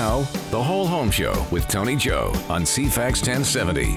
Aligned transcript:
Now, 0.00 0.20
the 0.50 0.62
whole 0.62 0.86
home 0.86 1.10
show 1.10 1.46
with 1.52 1.68
Tony 1.68 1.94
Joe 1.94 2.32
on 2.48 2.62
CFAX 2.62 3.20
1070. 3.20 3.96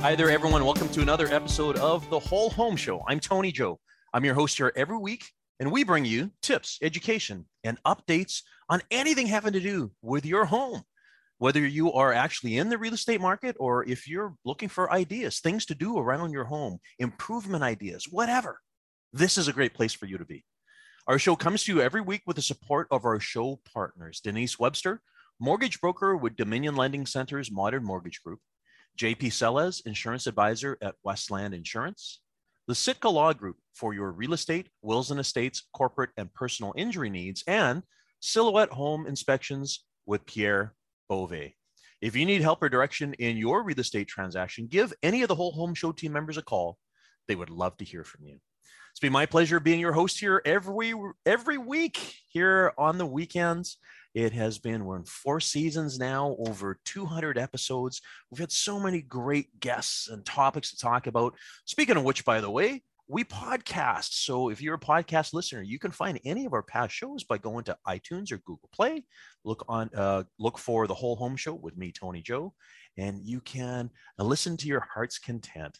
Hi 0.00 0.14
there, 0.14 0.30
everyone. 0.30 0.64
Welcome 0.64 0.88
to 0.90 1.02
another 1.02 1.26
episode 1.26 1.76
of 1.78 2.08
the 2.10 2.18
Whole 2.20 2.50
Home 2.50 2.76
Show. 2.76 3.02
I'm 3.08 3.18
Tony 3.18 3.50
Joe. 3.50 3.80
I'm 4.14 4.24
your 4.24 4.36
host 4.36 4.56
here 4.56 4.72
every 4.76 4.98
week, 4.98 5.24
and 5.58 5.72
we 5.72 5.82
bring 5.82 6.04
you 6.04 6.30
tips, 6.42 6.78
education, 6.80 7.44
and 7.64 7.76
updates 7.82 8.42
on 8.68 8.82
anything 8.92 9.26
having 9.26 9.52
to 9.54 9.58
do 9.58 9.90
with 10.00 10.24
your 10.24 10.44
home. 10.44 10.82
Whether 11.38 11.66
you 11.66 11.92
are 11.92 12.12
actually 12.12 12.58
in 12.58 12.68
the 12.68 12.78
real 12.78 12.94
estate 12.94 13.20
market 13.20 13.56
or 13.58 13.84
if 13.84 14.06
you're 14.06 14.36
looking 14.44 14.68
for 14.68 14.92
ideas, 14.92 15.40
things 15.40 15.66
to 15.66 15.74
do 15.74 15.98
around 15.98 16.30
your 16.30 16.44
home, 16.44 16.78
improvement 17.00 17.64
ideas, 17.64 18.06
whatever, 18.08 18.60
this 19.12 19.36
is 19.36 19.48
a 19.48 19.52
great 19.52 19.74
place 19.74 19.92
for 19.92 20.06
you 20.06 20.18
to 20.18 20.24
be. 20.24 20.44
Our 21.08 21.18
show 21.18 21.34
comes 21.34 21.64
to 21.64 21.74
you 21.74 21.80
every 21.80 22.00
week 22.00 22.22
with 22.28 22.36
the 22.36 22.42
support 22.42 22.86
of 22.92 23.04
our 23.04 23.18
show 23.18 23.58
partners 23.74 24.20
Denise 24.20 24.56
Webster, 24.56 25.02
mortgage 25.42 25.80
broker 25.80 26.16
with 26.16 26.36
Dominion 26.36 26.76
Lending 26.76 27.04
Center's 27.04 27.50
Modern 27.50 27.82
Mortgage 27.82 28.22
Group, 28.22 28.38
JP 28.96 29.32
Sellez, 29.32 29.84
insurance 29.84 30.28
advisor 30.28 30.78
at 30.80 30.94
Westland 31.02 31.52
Insurance, 31.52 32.20
the 32.68 32.76
Sitka 32.76 33.08
Law 33.08 33.32
Group 33.32 33.56
for 33.74 33.92
your 33.92 34.12
real 34.12 34.34
estate, 34.34 34.68
wills 34.82 35.10
and 35.10 35.18
estates, 35.18 35.66
corporate 35.72 36.10
and 36.16 36.32
personal 36.32 36.72
injury 36.76 37.10
needs, 37.10 37.42
and 37.48 37.82
Silhouette 38.20 38.70
Home 38.70 39.04
Inspections 39.04 39.84
with 40.06 40.24
Pierre 40.26 40.74
Beauvais. 41.08 41.56
If 42.00 42.14
you 42.14 42.24
need 42.24 42.42
help 42.42 42.62
or 42.62 42.68
direction 42.68 43.12
in 43.14 43.36
your 43.36 43.64
real 43.64 43.80
estate 43.80 44.06
transaction, 44.06 44.68
give 44.68 44.92
any 45.02 45.22
of 45.22 45.28
the 45.28 45.34
whole 45.34 45.50
home 45.50 45.74
show 45.74 45.90
team 45.90 46.12
members 46.12 46.36
a 46.36 46.42
call. 46.42 46.78
They 47.26 47.34
would 47.34 47.50
love 47.50 47.76
to 47.78 47.84
hear 47.84 48.04
from 48.04 48.26
you. 48.26 48.38
It's 48.92 49.00
been 49.00 49.12
my 49.12 49.26
pleasure 49.26 49.58
being 49.58 49.80
your 49.80 49.92
host 49.92 50.20
here 50.20 50.40
every 50.44 50.94
every 51.26 51.58
week 51.58 52.14
here 52.28 52.72
on 52.76 52.98
the 52.98 53.06
weekends. 53.06 53.78
It 54.14 54.32
has 54.32 54.58
been 54.58 54.84
we're 54.84 54.98
in 54.98 55.04
four 55.04 55.40
seasons 55.40 55.98
now, 55.98 56.36
over 56.46 56.78
200 56.84 57.38
episodes. 57.38 58.02
We've 58.30 58.40
had 58.40 58.52
so 58.52 58.78
many 58.78 59.00
great 59.00 59.58
guests 59.58 60.08
and 60.08 60.24
topics 60.24 60.70
to 60.70 60.78
talk 60.78 61.06
about. 61.06 61.34
Speaking 61.64 61.96
of 61.96 62.04
which, 62.04 62.24
by 62.24 62.40
the 62.40 62.50
way, 62.50 62.82
we 63.08 63.24
podcast. 63.24 64.12
So 64.12 64.48
if 64.48 64.60
you're 64.60 64.74
a 64.74 64.80
podcast 64.80 65.32
listener, 65.32 65.62
you 65.62 65.78
can 65.78 65.90
find 65.90 66.20
any 66.24 66.46
of 66.46 66.52
our 66.52 66.62
past 66.62 66.94
shows 66.94 67.24
by 67.24 67.38
going 67.38 67.64
to 67.64 67.76
iTunes 67.86 68.32
or 68.32 68.38
Google 68.38 68.68
Play. 68.72 69.04
Look 69.44 69.64
on 69.68 69.90
uh, 69.94 70.24
look 70.38 70.58
for 70.58 70.86
the 70.86 70.94
whole 70.94 71.16
home 71.16 71.36
show 71.36 71.54
with 71.54 71.76
me, 71.76 71.92
Tony 71.92 72.22
Joe, 72.22 72.54
and 72.96 73.20
you 73.22 73.40
can 73.40 73.90
uh, 74.18 74.24
listen 74.24 74.56
to 74.58 74.68
your 74.68 74.86
heart's 74.94 75.18
content. 75.18 75.78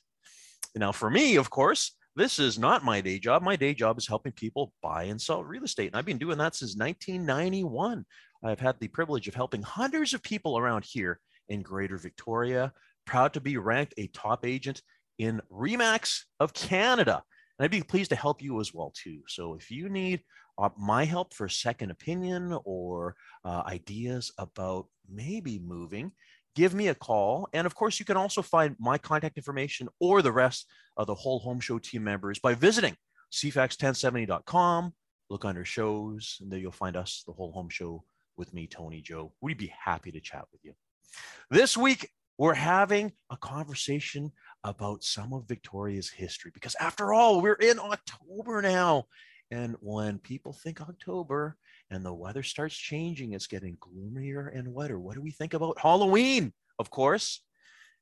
Now, 0.75 0.93
for 0.93 1.11
me, 1.11 1.37
of 1.37 1.51
course, 1.51 1.97
this 2.15 2.39
is 2.39 2.59
not 2.59 2.85
my 2.85 3.01
day 3.01 3.19
job. 3.19 3.43
My 3.43 3.57
day 3.57 3.75
job 3.75 3.99
is 3.99 4.07
helping 4.07 4.33
people 4.33 4.73
buy 4.83 5.05
and 5.05 5.21
sell 5.21 5.43
real 5.43 5.65
estate. 5.65 5.89
And 5.89 5.97
I've 5.97 6.05
been 6.05 6.19
doing 6.19 6.39
that 6.39 6.55
since 6.55 6.77
1991. 6.77 8.05
I've 8.45 8.61
had 8.61 8.79
the 8.81 8.89
privilege 8.89 9.29
of 9.29 9.35
helping 9.35 9.63
hundreds 9.63 10.13
of 10.13 10.23
people 10.23 10.59
around 10.59 10.85
here 10.85 11.21
in 11.49 11.63
Greater 11.63 11.97
Victoria. 11.97 12.73
Proud 13.07 13.33
to 13.35 13.41
be 13.41 13.57
ranked 13.57 13.95
a 13.97 14.09
top 14.09 14.45
agent 14.45 14.83
in 15.19 15.41
REMAX 15.51 16.25
of 16.39 16.53
Canada. 16.53 17.23
And 17.59 17.65
I'd 17.65 17.71
be 17.71 17.83
pleased 17.83 18.11
to 18.11 18.17
help 18.17 18.43
you 18.43 18.61
as 18.61 18.75
well 18.75 18.93
too. 18.95 19.21
So 19.29 19.55
if 19.55 19.71
you 19.71 19.89
need 19.89 20.23
uh, 20.59 20.69
my 20.79 21.05
help 21.05 21.33
for 21.33 21.47
a 21.47 21.51
second 21.51 21.91
opinion 21.91 22.59
or 22.65 23.15
uh, 23.45 23.63
ideas 23.67 24.33
about 24.39 24.87
maybe 25.11 25.59
moving, 25.59 26.13
give 26.55 26.75
me 26.75 26.89
a 26.89 26.95
call. 26.95 27.49
And 27.53 27.67
of 27.67 27.75
course, 27.75 27.99
you 27.99 28.05
can 28.05 28.17
also 28.17 28.43
find 28.43 28.77
my 28.79 28.99
contact 28.99 29.37
information 29.37 29.89
or 30.01 30.23
the 30.23 30.33
rest 30.33 30.69
of 30.97 31.07
the 31.07 31.15
whole 31.15 31.39
home 31.39 31.61
show 31.61 31.79
team 31.79 32.05
members 32.05 32.39
by 32.39 32.55
visiting 32.55 32.97
cfax1070.com. 33.33 34.95
Look 35.31 35.45
under 35.45 35.65
shows, 35.65 36.39
and 36.41 36.53
there 36.53 36.59
you'll 36.59 36.73
find 36.73 36.97
us, 36.97 37.25
the 37.27 37.33
whole 37.33 37.53
home 37.53 37.71
show 37.71 38.05
with 38.37 38.53
me, 38.53 38.67
Tony 38.67 39.01
Joe. 39.01 39.33
We'd 39.41 39.59
be 39.59 39.73
happy 39.83 40.13
to 40.13 40.21
chat 40.21 40.45
with 40.53 40.61
you. 40.65 40.75
This 41.51 41.77
week, 41.77 42.11
we're 42.39 42.55
having 42.55 43.13
a 43.31 43.37
conversation 43.37 44.33
about 44.65 45.05
some 45.05 45.33
of 45.33 45.49
Victoria's 45.49 46.11
history 46.11 46.51
because, 46.53 46.77
after 46.81 47.13
all, 47.13 47.41
we're 47.41 47.55
in 47.55 47.79
October 47.79 48.63
now. 48.63 49.05
And 49.51 49.77
when 49.81 50.19
people 50.19 50.53
think 50.53 50.81
October 50.81 51.57
and 51.93 52.05
the 52.05 52.13
weather 52.13 52.43
starts 52.43 52.77
changing, 52.77 53.33
it's 53.33 53.47
getting 53.47 53.77
gloomier 53.81 54.49
and 54.49 54.73
wetter. 54.73 54.99
What 54.99 55.15
do 55.15 55.23
we 55.23 55.31
think 55.31 55.55
about 55.55 55.79
Halloween? 55.79 56.53
Of 56.79 56.91
course. 56.91 57.43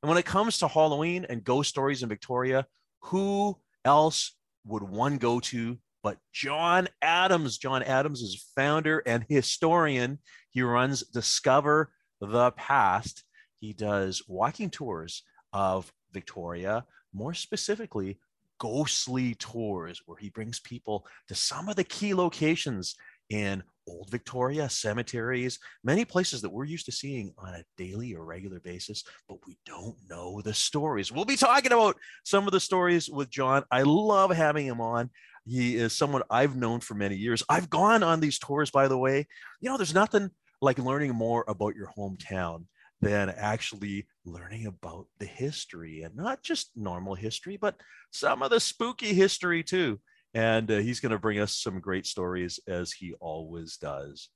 And 0.03 0.09
when 0.09 0.19
it 0.19 0.25
comes 0.25 0.59
to 0.59 0.69
Halloween 0.69 1.27
and 1.29 1.45
ghost 1.45 1.71
stories 1.71 2.03
in 2.03 2.09
Victoria, 2.09 2.67
who 3.03 3.59
else 3.85 4.37
would 4.65 4.83
one 4.83 5.19
go 5.19 5.41
to 5.41 5.79
but 6.03 6.19
John 6.33 6.89
Adams? 7.03 7.59
John 7.59 7.83
Adams 7.83 8.23
is 8.23 8.47
founder 8.57 9.03
and 9.05 9.27
historian. 9.29 10.19
He 10.51 10.63
runs 10.63 11.03
Discover 11.03 11.93
the 12.21 12.53
Past. 12.53 13.25
He 13.59 13.73
does 13.73 14.23
walking 14.27 14.71
tours 14.71 15.23
of 15.53 15.93
Victoria, 16.13 16.85
more 17.13 17.35
specifically, 17.35 18.19
ghostly 18.59 19.35
tours 19.35 20.01
where 20.07 20.19
he 20.19 20.31
brings 20.31 20.61
people 20.61 21.07
to 21.29 21.35
some 21.35 21.69
of 21.69 21.77
the 21.77 21.85
key 21.85 22.15
locations 22.15 22.95
in 23.31 23.63
old 23.91 24.09
Victoria, 24.11 24.69
cemeteries, 24.69 25.59
many 25.83 26.05
places 26.05 26.41
that 26.43 26.51
we're 26.51 26.65
used 26.65 26.87
to 26.87 26.93
seeing 26.93 27.35
on 27.39 27.55
a 27.55 27.65
daily 27.77 28.15
or 28.15 28.25
regular 28.25 28.61
basis, 28.61 29.05
but 29.29 29.39
we 29.47 29.57
don't 29.67 29.97
know 30.09 30.41
the 30.43 30.55
stories. 30.55 31.11
We'll 31.11 31.25
be 31.25 31.37
talking 31.37 31.73
about 31.73 31.97
some 32.25 32.47
of 32.47 32.53
the 32.53 32.61
stories 32.61 33.11
with 33.11 33.31
John. 33.31 33.65
I 33.71 33.83
love 33.83 34.31
having 34.31 34.67
him 34.67 34.81
on. 34.81 35.11
He 35.47 35.77
is 35.77 35.97
someone 35.97 36.23
I've 36.31 36.57
known 36.57 36.81
for 36.81 36.95
many 36.95 37.17
years. 37.17 37.43
I've 37.49 37.71
gone 37.71 38.03
on 38.03 38.21
these 38.21 38.39
tours, 38.39 38.71
by 38.71 38.89
the 38.89 38.99
way. 38.99 39.27
You 39.61 39.71
know, 39.71 39.77
there's 39.77 39.95
nothing 39.95 40.31
like 40.63 40.79
learning 40.79 41.15
more 41.15 41.45
about 41.49 41.75
your 41.75 41.91
hometown 41.97 42.67
than 43.01 43.31
actually 43.31 44.07
learning 44.25 44.67
about 44.67 45.07
the 45.19 45.27
history 45.27 46.03
and 46.03 46.15
not 46.15 46.43
just 46.43 46.71
normal 46.77 47.15
history, 47.15 47.57
but 47.57 47.77
some 48.13 48.43
of 48.43 48.51
the 48.51 48.61
spooky 48.61 49.15
history 49.15 49.63
too. 49.63 49.99
And 50.35 50.71
uh, 50.71 50.79
he's 50.79 51.01
going 51.01 51.13
to 51.13 51.19
bring 51.19 51.41
us 51.41 51.57
some 51.57 51.81
great 51.81 52.07
stories 52.07 52.61
as 52.69 52.93
he 52.93 53.15
always 53.21 53.77
does. 53.77 54.29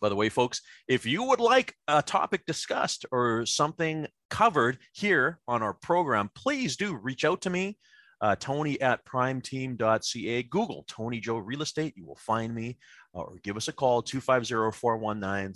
By 0.00 0.08
the 0.08 0.16
way, 0.16 0.28
folks, 0.28 0.62
if 0.88 1.06
you 1.06 1.22
would 1.22 1.38
like 1.38 1.76
a 1.86 2.02
topic 2.02 2.44
discussed 2.44 3.06
or 3.12 3.46
something 3.46 4.08
covered 4.30 4.78
here 4.92 5.38
on 5.46 5.62
our 5.62 5.74
program, 5.74 6.28
please 6.34 6.76
do 6.76 6.96
reach 6.96 7.24
out 7.24 7.42
to 7.42 7.50
me. 7.50 7.78
Uh, 8.20 8.34
Tony 8.36 8.80
at 8.80 9.04
primeteam.ca. 9.04 10.42
Google 10.44 10.84
Tony 10.88 11.20
Joe 11.20 11.38
Real 11.38 11.62
Estate. 11.62 11.94
You 11.96 12.04
will 12.04 12.16
find 12.16 12.52
me 12.52 12.78
uh, 13.14 13.20
or 13.20 13.38
give 13.44 13.56
us 13.56 13.68
a 13.68 13.72
call 13.72 14.02
250 14.02 14.76
419 14.76 15.54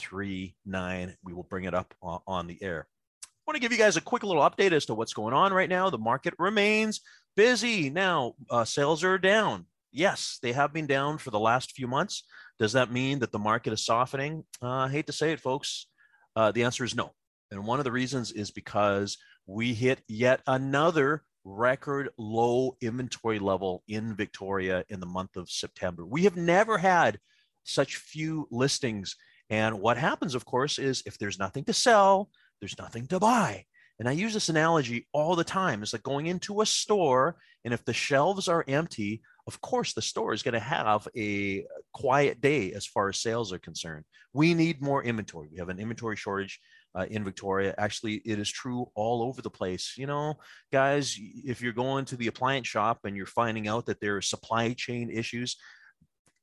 39. 0.00 1.16
We 1.24 1.32
will 1.32 1.42
bring 1.44 1.64
it 1.64 1.74
up 1.74 1.94
on, 2.00 2.20
on 2.26 2.46
the 2.46 2.62
air. 2.62 2.86
I 3.24 3.28
want 3.46 3.56
to 3.56 3.60
give 3.60 3.72
you 3.72 3.78
guys 3.78 3.96
a 3.96 4.00
quick 4.00 4.22
little 4.22 4.42
update 4.42 4.72
as 4.72 4.86
to 4.86 4.94
what's 4.94 5.14
going 5.14 5.34
on 5.34 5.52
right 5.52 5.68
now. 5.68 5.90
The 5.90 5.98
market 5.98 6.34
remains 6.38 7.00
busy. 7.38 7.88
Now, 7.88 8.34
uh, 8.50 8.64
sales 8.64 9.04
are 9.04 9.16
down. 9.16 9.66
Yes, 9.92 10.40
they 10.42 10.50
have 10.50 10.72
been 10.72 10.88
down 10.88 11.18
for 11.18 11.30
the 11.30 11.38
last 11.38 11.70
few 11.70 11.86
months. 11.86 12.24
Does 12.58 12.72
that 12.72 12.90
mean 12.90 13.20
that 13.20 13.30
the 13.30 13.38
market 13.38 13.72
is 13.72 13.86
softening? 13.86 14.42
Uh, 14.60 14.70
I 14.70 14.88
hate 14.88 15.06
to 15.06 15.12
say 15.12 15.30
it, 15.30 15.38
folks. 15.38 15.86
Uh, 16.34 16.50
the 16.50 16.64
answer 16.64 16.82
is 16.82 16.96
no. 16.96 17.12
And 17.52 17.64
one 17.64 17.78
of 17.78 17.84
the 17.84 17.92
reasons 17.92 18.32
is 18.32 18.50
because 18.50 19.16
we 19.46 19.72
hit 19.72 20.00
yet 20.08 20.40
another 20.48 21.22
record 21.44 22.08
low 22.18 22.76
inventory 22.80 23.38
level 23.38 23.84
in 23.86 24.16
Victoria 24.16 24.84
in 24.88 24.98
the 24.98 25.06
month 25.06 25.36
of 25.36 25.48
September. 25.48 26.04
We 26.04 26.24
have 26.24 26.36
never 26.36 26.76
had 26.76 27.20
such 27.62 27.98
few 27.98 28.48
listings 28.50 29.14
and 29.48 29.80
what 29.80 29.96
happens, 29.96 30.34
of 30.34 30.44
course, 30.44 30.78
is 30.78 31.04
if 31.06 31.18
there's 31.18 31.38
nothing 31.38 31.64
to 31.66 31.72
sell, 31.72 32.30
there's 32.60 32.78
nothing 32.78 33.06
to 33.06 33.20
buy. 33.20 33.64
And 33.98 34.08
I 34.08 34.12
use 34.12 34.32
this 34.32 34.48
analogy 34.48 35.08
all 35.12 35.34
the 35.34 35.44
time. 35.44 35.82
It's 35.82 35.92
like 35.92 36.02
going 36.02 36.26
into 36.26 36.60
a 36.60 36.66
store, 36.66 37.36
and 37.64 37.74
if 37.74 37.84
the 37.84 37.92
shelves 37.92 38.48
are 38.48 38.64
empty, 38.68 39.22
of 39.48 39.60
course, 39.60 39.92
the 39.92 40.02
store 40.02 40.34
is 40.34 40.42
going 40.42 40.54
to 40.54 40.60
have 40.60 41.08
a 41.16 41.64
quiet 41.92 42.40
day 42.40 42.72
as 42.72 42.86
far 42.86 43.08
as 43.08 43.20
sales 43.20 43.52
are 43.52 43.58
concerned. 43.58 44.04
We 44.32 44.54
need 44.54 44.82
more 44.82 45.02
inventory. 45.02 45.48
We 45.50 45.58
have 45.58 45.70
an 45.70 45.80
inventory 45.80 46.16
shortage 46.16 46.60
uh, 46.94 47.06
in 47.10 47.24
Victoria. 47.24 47.74
Actually, 47.78 48.16
it 48.24 48.38
is 48.38 48.50
true 48.50 48.90
all 48.94 49.22
over 49.22 49.42
the 49.42 49.50
place. 49.50 49.94
You 49.96 50.06
know, 50.06 50.34
guys, 50.72 51.16
if 51.18 51.62
you're 51.62 51.72
going 51.72 52.04
to 52.06 52.16
the 52.16 52.26
appliance 52.26 52.68
shop 52.68 53.00
and 53.04 53.16
you're 53.16 53.26
finding 53.26 53.68
out 53.68 53.86
that 53.86 54.00
there 54.00 54.16
are 54.16 54.22
supply 54.22 54.74
chain 54.74 55.10
issues, 55.10 55.56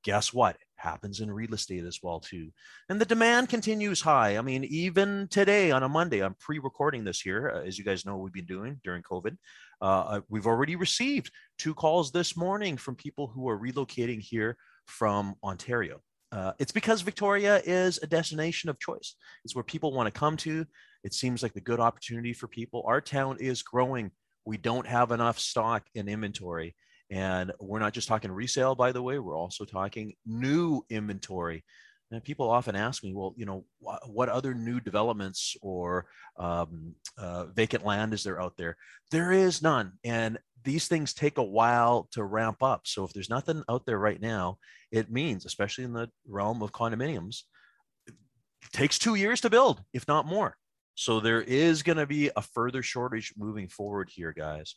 guess 0.03 0.33
what? 0.33 0.57
Happens 0.77 1.21
in 1.21 1.31
real 1.31 1.53
estate 1.53 1.85
as 1.85 1.99
well 2.03 2.19
too. 2.19 2.51
And 2.89 2.99
the 2.99 3.05
demand 3.05 3.49
continues 3.49 4.01
high. 4.01 4.37
I 4.37 4.41
mean, 4.41 4.63
even 4.65 5.27
today 5.29 5.71
on 5.71 5.83
a 5.83 5.89
Monday, 5.89 6.21
I'm 6.21 6.35
pre-recording 6.35 7.03
this 7.03 7.21
here, 7.21 7.53
uh, 7.55 7.61
as 7.65 7.77
you 7.77 7.85
guys 7.85 8.05
know, 8.05 8.17
we've 8.17 8.33
been 8.33 8.45
doing 8.45 8.79
during 8.83 9.01
COVID. 9.01 9.37
Uh, 9.81 10.21
we've 10.29 10.47
already 10.47 10.75
received 10.75 11.31
two 11.57 11.73
calls 11.73 12.11
this 12.11 12.35
morning 12.35 12.77
from 12.77 12.95
people 12.95 13.27
who 13.27 13.47
are 13.49 13.59
relocating 13.59 14.19
here 14.19 14.57
from 14.85 15.35
Ontario. 15.43 16.01
Uh, 16.31 16.51
it's 16.59 16.71
because 16.71 17.01
Victoria 17.01 17.61
is 17.65 17.99
a 18.03 18.07
destination 18.07 18.69
of 18.69 18.79
choice. 18.79 19.15
It's 19.43 19.55
where 19.55 19.63
people 19.63 19.93
want 19.93 20.13
to 20.13 20.19
come 20.19 20.35
to. 20.37 20.65
It 21.03 21.13
seems 21.13 21.41
like 21.41 21.55
a 21.55 21.61
good 21.61 21.79
opportunity 21.79 22.33
for 22.33 22.47
people. 22.47 22.83
Our 22.85 22.99
town 22.99 23.37
is 23.39 23.63
growing. 23.63 24.11
We 24.45 24.57
don't 24.57 24.87
have 24.87 25.11
enough 25.11 25.39
stock 25.39 25.83
and 25.95 26.09
inventory. 26.09 26.75
And 27.11 27.51
we're 27.59 27.79
not 27.79 27.93
just 27.93 28.07
talking 28.07 28.31
resale, 28.31 28.75
by 28.75 28.91
the 28.91 29.01
way, 29.01 29.19
we're 29.19 29.37
also 29.37 29.65
talking 29.65 30.13
new 30.25 30.83
inventory. 30.89 31.63
And 32.11 32.23
people 32.23 32.49
often 32.49 32.75
ask 32.75 33.03
me, 33.03 33.13
well, 33.13 33.33
you 33.35 33.45
know, 33.45 33.65
wh- 33.79 34.07
what 34.07 34.29
other 34.29 34.53
new 34.53 34.79
developments 34.79 35.55
or 35.61 36.05
um, 36.37 36.95
uh, 37.17 37.45
vacant 37.45 37.85
land 37.85 38.13
is 38.13 38.23
there 38.23 38.41
out 38.41 38.57
there? 38.57 38.77
There 39.11 39.31
is 39.31 39.61
none. 39.61 39.93
And 40.03 40.37
these 40.63 40.87
things 40.87 41.13
take 41.13 41.37
a 41.37 41.43
while 41.43 42.07
to 42.11 42.23
ramp 42.23 42.61
up. 42.61 42.81
So 42.85 43.03
if 43.03 43.13
there's 43.13 43.29
nothing 43.29 43.63
out 43.69 43.85
there 43.85 43.99
right 43.99 44.21
now, 44.21 44.57
it 44.91 45.11
means, 45.11 45.45
especially 45.45 45.83
in 45.83 45.93
the 45.93 46.09
realm 46.27 46.61
of 46.61 46.71
condominiums, 46.71 47.41
takes 48.71 48.97
two 48.97 49.15
years 49.15 49.41
to 49.41 49.49
build, 49.49 49.83
if 49.93 50.07
not 50.07 50.25
more. 50.25 50.57
So 50.95 51.19
there 51.19 51.41
is 51.41 51.83
going 51.83 51.97
to 51.97 52.07
be 52.07 52.31
a 52.35 52.41
further 52.41 52.81
shortage 52.81 53.33
moving 53.37 53.67
forward 53.67 54.09
here, 54.11 54.33
guys. 54.33 54.75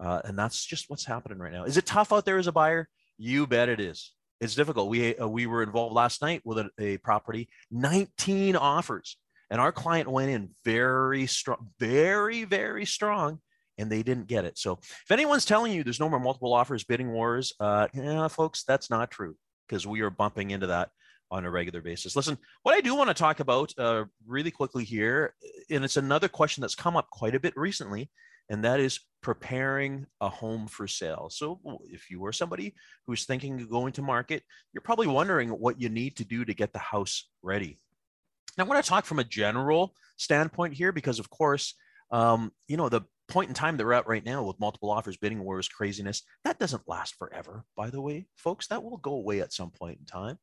Uh, 0.00 0.20
and 0.24 0.38
that's 0.38 0.64
just 0.64 0.88
what's 0.88 1.04
happening 1.04 1.38
right 1.38 1.52
now. 1.52 1.64
Is 1.64 1.76
it 1.76 1.86
tough 1.86 2.12
out 2.12 2.24
there 2.24 2.38
as 2.38 2.46
a 2.46 2.52
buyer? 2.52 2.88
You 3.18 3.46
bet 3.46 3.68
it 3.68 3.80
is. 3.80 4.12
It's 4.40 4.54
difficult. 4.54 4.88
We 4.88 5.14
uh, 5.16 5.28
we 5.28 5.46
were 5.46 5.62
involved 5.62 5.94
last 5.94 6.22
night 6.22 6.40
with 6.44 6.58
a, 6.58 6.70
a, 6.78 6.96
property, 6.98 7.50
19 7.70 8.56
offers, 8.56 9.18
and 9.50 9.60
our 9.60 9.72
client 9.72 10.08
went 10.08 10.30
in 10.30 10.50
very 10.64 11.26
strong, 11.26 11.68
very 11.78 12.44
very 12.44 12.86
strong, 12.86 13.40
and 13.76 13.92
they 13.92 14.02
didn't 14.02 14.28
get 14.28 14.46
it. 14.46 14.56
So 14.56 14.78
if 14.80 15.10
anyone's 15.10 15.44
telling 15.44 15.72
you 15.72 15.84
there's 15.84 16.00
no 16.00 16.08
more 16.08 16.20
multiple 16.20 16.54
offers, 16.54 16.84
bidding 16.84 17.12
wars, 17.12 17.52
uh, 17.60 17.88
yeah, 17.92 18.28
folks, 18.28 18.64
that's 18.64 18.88
not 18.88 19.10
true 19.10 19.36
because 19.68 19.86
we 19.86 20.00
are 20.00 20.10
bumping 20.10 20.52
into 20.52 20.68
that 20.68 20.88
on 21.30 21.44
a 21.44 21.50
regular 21.50 21.82
basis. 21.82 22.16
Listen, 22.16 22.38
what 22.62 22.74
I 22.74 22.80
do 22.80 22.94
want 22.94 23.08
to 23.08 23.14
talk 23.14 23.40
about 23.40 23.72
uh, 23.78 24.04
really 24.26 24.50
quickly 24.50 24.84
here, 24.84 25.34
and 25.70 25.84
it's 25.84 25.98
another 25.98 26.28
question 26.28 26.62
that's 26.62 26.74
come 26.74 26.96
up 26.96 27.10
quite 27.10 27.34
a 27.34 27.40
bit 27.40 27.56
recently, 27.56 28.10
and 28.50 28.64
that 28.64 28.80
is 28.80 29.00
preparing 29.22 30.06
a 30.20 30.28
home 30.28 30.66
for 30.66 30.86
sale. 30.86 31.28
So, 31.30 31.60
if 31.84 32.10
you 32.10 32.26
are 32.26 32.32
somebody 32.32 32.74
who's 33.06 33.24
thinking 33.24 33.60
of 33.60 33.70
going 33.70 33.92
to 33.94 34.02
market, 34.02 34.42
you're 34.72 34.82
probably 34.82 35.06
wondering 35.06 35.50
what 35.50 35.80
you 35.80 35.88
need 35.88 36.16
to 36.16 36.24
do 36.24 36.44
to 36.44 36.52
get 36.52 36.72
the 36.72 36.78
house 36.78 37.30
ready. 37.42 37.78
Now, 38.58 38.64
I 38.64 38.68
want 38.68 38.84
to 38.84 38.88
talk 38.88 39.04
from 39.06 39.20
a 39.20 39.24
general 39.24 39.94
standpoint 40.16 40.74
here 40.74 40.92
because, 40.92 41.18
of 41.18 41.30
course, 41.30 41.74
um, 42.10 42.50
you 42.66 42.76
know, 42.76 42.88
the 42.88 43.02
point 43.28 43.48
in 43.48 43.54
time 43.54 43.76
that 43.76 43.86
we're 43.86 43.92
at 43.92 44.08
right 44.08 44.24
now 44.24 44.42
with 44.42 44.58
multiple 44.58 44.90
offers, 44.90 45.16
bidding 45.16 45.44
wars, 45.44 45.68
craziness, 45.68 46.22
that 46.44 46.58
doesn't 46.58 46.88
last 46.88 47.14
forever, 47.14 47.64
by 47.76 47.88
the 47.88 48.00
way, 48.00 48.26
folks. 48.36 48.66
That 48.66 48.82
will 48.82 48.96
go 48.96 49.12
away 49.12 49.40
at 49.40 49.52
some 49.52 49.70
point 49.70 49.98
in 50.00 50.06
time. 50.06 50.38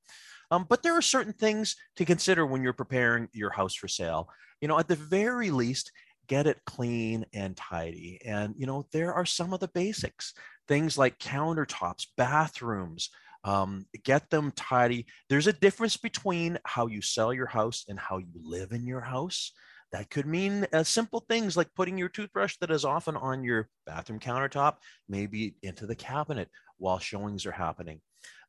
Um, 0.50 0.65
but 0.69 0.81
there 0.81 0.95
are 0.95 1.01
certain 1.01 1.33
things 1.33 1.75
to 1.98 2.06
consider 2.06 2.45
when 2.45 2.63
you're 2.63 2.71
preparing 2.71 3.27
your 3.33 3.50
house 3.50 3.75
for 3.75 3.89
sale. 3.89 4.30
You 4.62 4.69
know, 4.69 4.80
at 4.80 4.88
the 4.88 4.95
very 4.95 5.51
least, 5.51 5.92
get 6.27 6.47
it 6.47 6.59
clean 6.65 7.25
and 7.33 7.56
tidy. 7.56 8.19
And, 8.25 8.56
you 8.57 8.65
know, 8.65 8.85
there 8.91 9.13
are 9.13 9.25
some 9.25 9.53
of 9.53 9.59
the 9.59 9.69
basics, 9.69 10.33
things 10.68 10.97
like 10.97 11.19
countertops, 11.19 12.07
bathrooms, 12.18 13.09
um, 13.44 13.85
get 14.03 14.29
them 14.29 14.51
tidy. 14.56 15.06
There's 15.29 15.47
a 15.47 15.53
difference 15.53 15.97
between 15.97 16.59
how 16.65 16.88
you 16.88 17.01
sell 17.01 17.33
your 17.33 17.47
house 17.47 17.85
and 17.88 18.00
how 18.00 18.18
you 18.18 18.27
live 18.41 18.71
in 18.71 18.85
your 18.85 19.01
house. 19.01 19.53
That 19.94 20.09
could 20.09 20.25
mean 20.25 20.68
uh, 20.74 20.83
simple 20.83 21.24
things 21.29 21.56
like 21.56 21.74
putting 21.74 21.97
your 21.97 22.09
toothbrush 22.09 22.57
that 22.57 22.71
is 22.71 22.83
often 22.83 23.15
on 23.15 23.44
your 23.44 23.69
bathroom 23.85 24.19
countertop, 24.19 24.75
maybe 25.07 25.56
into 25.63 25.85
the 25.85 25.95
cabinet 25.95 26.50
while 26.77 27.00
showings 27.00 27.45
are 27.45 27.51
happening. 27.51 28.01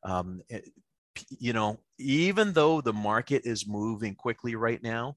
Um, 0.03 0.41
it, 0.49 0.69
you 1.39 1.53
know, 1.53 1.79
even 1.97 2.53
though 2.53 2.81
the 2.81 2.93
market 2.93 3.43
is 3.45 3.67
moving 3.67 4.15
quickly 4.15 4.55
right 4.55 4.81
now, 4.83 5.15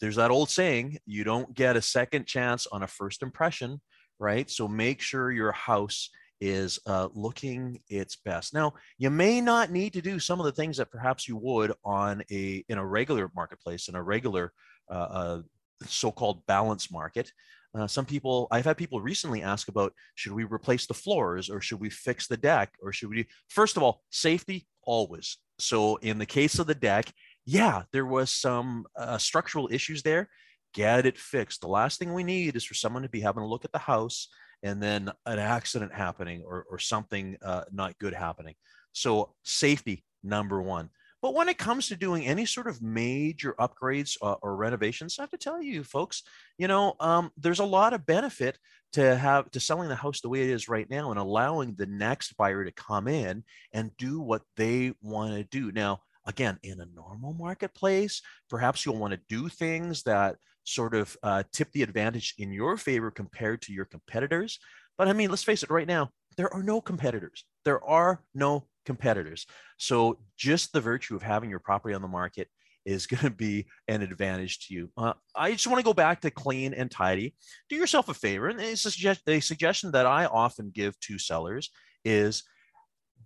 there's 0.00 0.16
that 0.16 0.30
old 0.30 0.50
saying 0.50 0.98
you 1.06 1.24
don't 1.24 1.54
get 1.54 1.76
a 1.76 1.82
second 1.82 2.26
chance 2.26 2.66
on 2.66 2.82
a 2.82 2.86
first 2.86 3.22
impression 3.22 3.80
right? 4.18 4.50
So 4.50 4.68
make 4.68 5.00
sure 5.00 5.30
your 5.30 5.52
house 5.52 6.10
is 6.40 6.78
uh, 6.86 7.08
looking 7.14 7.80
its 7.88 8.16
best. 8.16 8.52
Now 8.52 8.74
you 8.98 9.10
may 9.10 9.40
not 9.40 9.70
need 9.70 9.94
to 9.94 10.02
do 10.02 10.18
some 10.18 10.38
of 10.38 10.46
the 10.46 10.52
things 10.52 10.76
that 10.76 10.90
perhaps 10.90 11.26
you 11.26 11.36
would 11.36 11.72
on 11.84 12.22
a 12.30 12.64
in 12.68 12.78
a 12.78 12.86
regular 12.86 13.30
marketplace 13.34 13.88
in 13.88 13.94
a 13.94 14.02
regular 14.02 14.52
uh, 14.90 14.94
uh, 14.94 15.42
so-called 15.86 16.44
balance 16.46 16.90
market. 16.90 17.30
Uh, 17.74 17.86
some 17.86 18.06
people 18.06 18.46
i've 18.50 18.64
had 18.64 18.76
people 18.76 19.02
recently 19.02 19.42
ask 19.42 19.68
about 19.68 19.92
should 20.14 20.32
we 20.32 20.44
replace 20.44 20.86
the 20.86 20.94
floors 20.94 21.50
or 21.50 21.60
should 21.60 21.80
we 21.80 21.90
fix 21.90 22.26
the 22.26 22.36
deck 22.36 22.72
or 22.80 22.90
should 22.90 23.10
we 23.10 23.26
first 23.48 23.76
of 23.76 23.82
all 23.82 24.02
safety 24.10 24.66
always. 24.86 25.38
So 25.58 25.96
in 25.96 26.18
the 26.18 26.26
case 26.26 26.58
of 26.58 26.66
the 26.66 26.74
deck 26.74 27.12
yeah, 27.46 27.82
there 27.92 28.04
was 28.04 28.30
some 28.30 28.86
uh, 28.96 29.18
structural 29.18 29.68
issues 29.72 30.02
there. 30.02 30.28
Get 30.74 31.06
it 31.06 31.16
fixed. 31.16 31.60
The 31.60 31.68
last 31.68 31.98
thing 31.98 32.12
we 32.12 32.24
need 32.24 32.56
is 32.56 32.64
for 32.64 32.74
someone 32.74 33.04
to 33.04 33.08
be 33.08 33.20
having 33.20 33.44
a 33.44 33.48
look 33.48 33.64
at 33.64 33.72
the 33.72 33.78
house 33.78 34.28
and 34.62 34.82
then 34.82 35.10
an 35.24 35.38
accident 35.38 35.94
happening 35.94 36.42
or, 36.44 36.66
or 36.68 36.78
something 36.78 37.36
uh, 37.42 37.62
not 37.72 37.98
good 37.98 38.12
happening. 38.12 38.54
So, 38.92 39.34
safety, 39.44 40.04
number 40.24 40.60
one. 40.60 40.90
But 41.22 41.34
when 41.34 41.48
it 41.48 41.58
comes 41.58 41.88
to 41.88 41.96
doing 41.96 42.26
any 42.26 42.46
sort 42.46 42.66
of 42.66 42.82
major 42.82 43.54
upgrades 43.58 44.16
uh, 44.20 44.34
or 44.42 44.56
renovations, 44.56 45.18
I 45.18 45.22
have 45.22 45.30
to 45.30 45.38
tell 45.38 45.62
you, 45.62 45.82
folks, 45.82 46.22
you 46.58 46.68
know, 46.68 46.94
um, 47.00 47.30
there's 47.36 47.58
a 47.58 47.64
lot 47.64 47.94
of 47.94 48.06
benefit 48.06 48.58
to 48.92 49.16
have 49.16 49.50
to 49.52 49.60
selling 49.60 49.88
the 49.88 49.96
house 49.96 50.20
the 50.20 50.28
way 50.28 50.42
it 50.42 50.50
is 50.50 50.68
right 50.68 50.88
now 50.88 51.10
and 51.10 51.18
allowing 51.18 51.74
the 51.74 51.86
next 51.86 52.36
buyer 52.36 52.64
to 52.64 52.72
come 52.72 53.08
in 53.08 53.44
and 53.72 53.96
do 53.96 54.20
what 54.20 54.42
they 54.56 54.92
want 55.00 55.34
to 55.34 55.44
do. 55.44 55.72
Now, 55.72 56.00
again, 56.26 56.58
in 56.62 56.80
a 56.80 56.86
normal 56.94 57.32
marketplace, 57.34 58.20
perhaps 58.50 58.84
you'll 58.84 58.98
want 58.98 59.12
to 59.12 59.20
do 59.28 59.48
things 59.48 60.02
that 60.02 60.36
sort 60.64 60.94
of 60.94 61.16
uh, 61.22 61.42
tip 61.52 61.70
the 61.72 61.82
advantage 61.82 62.34
in 62.38 62.52
your 62.52 62.76
favor 62.76 63.10
compared 63.10 63.62
to 63.62 63.72
your 63.72 63.84
competitors. 63.84 64.58
But 64.98 65.08
I 65.08 65.12
mean, 65.12 65.30
let's 65.30 65.44
face 65.44 65.62
it 65.62 65.70
right 65.70 65.86
now, 65.86 66.10
there 66.36 66.52
are 66.52 66.62
no 66.62 66.80
competitors. 66.80 67.44
There 67.64 67.82
are 67.84 68.22
no 68.34 68.66
competitors. 68.84 69.46
So 69.78 70.18
just 70.36 70.72
the 70.72 70.80
virtue 70.80 71.16
of 71.16 71.22
having 71.22 71.50
your 71.50 71.60
property 71.60 71.94
on 71.94 72.02
the 72.02 72.08
market 72.08 72.48
is 72.84 73.06
going 73.06 73.24
to 73.24 73.30
be 73.30 73.66
an 73.88 74.02
advantage 74.02 74.66
to 74.66 74.74
you. 74.74 74.90
Uh, 74.96 75.12
I 75.34 75.52
just 75.52 75.66
want 75.66 75.78
to 75.78 75.84
go 75.84 75.94
back 75.94 76.20
to 76.22 76.30
clean 76.30 76.74
and 76.74 76.90
tidy. 76.90 77.34
Do 77.68 77.76
yourself 77.76 78.08
a 78.08 78.14
favor. 78.14 78.48
And 78.48 78.60
it's 78.60 78.84
a, 78.84 78.90
suggest- 78.90 79.28
a 79.28 79.40
suggestion 79.40 79.92
that 79.92 80.06
I 80.06 80.26
often 80.26 80.70
give 80.74 80.98
to 81.00 81.18
sellers 81.18 81.70
is 82.04 82.44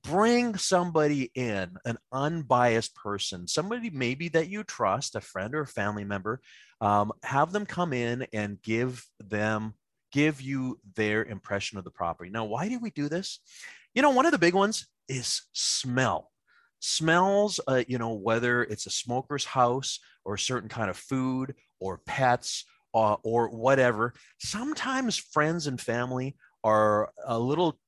bring 0.02 0.56
somebody 0.56 1.30
in, 1.34 1.76
an 1.84 1.98
unbiased 2.12 2.94
person, 2.94 3.46
somebody 3.46 3.90
maybe 3.90 4.28
that 4.28 4.48
you 4.48 4.64
trust, 4.64 5.14
a 5.14 5.20
friend 5.20 5.54
or 5.54 5.62
a 5.62 5.66
family 5.66 6.04
member, 6.04 6.40
um, 6.80 7.12
have 7.22 7.52
them 7.52 7.66
come 7.66 7.92
in 7.92 8.26
and 8.32 8.60
give 8.62 9.04
them 9.18 9.74
give 10.12 10.40
you 10.40 10.78
their 10.96 11.24
impression 11.24 11.78
of 11.78 11.84
the 11.84 11.90
property. 11.90 12.30
Now, 12.30 12.44
why 12.44 12.68
do 12.68 12.78
we 12.78 12.90
do 12.90 13.08
this? 13.08 13.40
You 13.94 14.02
know, 14.02 14.10
one 14.10 14.26
of 14.26 14.32
the 14.32 14.38
big 14.38 14.54
ones 14.54 14.86
is 15.08 15.42
smell. 15.52 16.30
Smells, 16.80 17.60
uh, 17.68 17.84
you 17.86 17.98
know, 17.98 18.14
whether 18.14 18.62
it's 18.62 18.86
a 18.86 18.90
smoker's 18.90 19.44
house 19.44 20.00
or 20.24 20.34
a 20.34 20.38
certain 20.38 20.68
kind 20.68 20.90
of 20.90 20.96
food 20.96 21.54
or 21.78 21.98
pets 22.06 22.64
uh, 22.94 23.16
or 23.22 23.50
whatever. 23.50 24.14
Sometimes 24.38 25.16
friends 25.16 25.66
and 25.66 25.80
family 25.80 26.36
are 26.64 27.10
a 27.24 27.38
little 27.38 27.78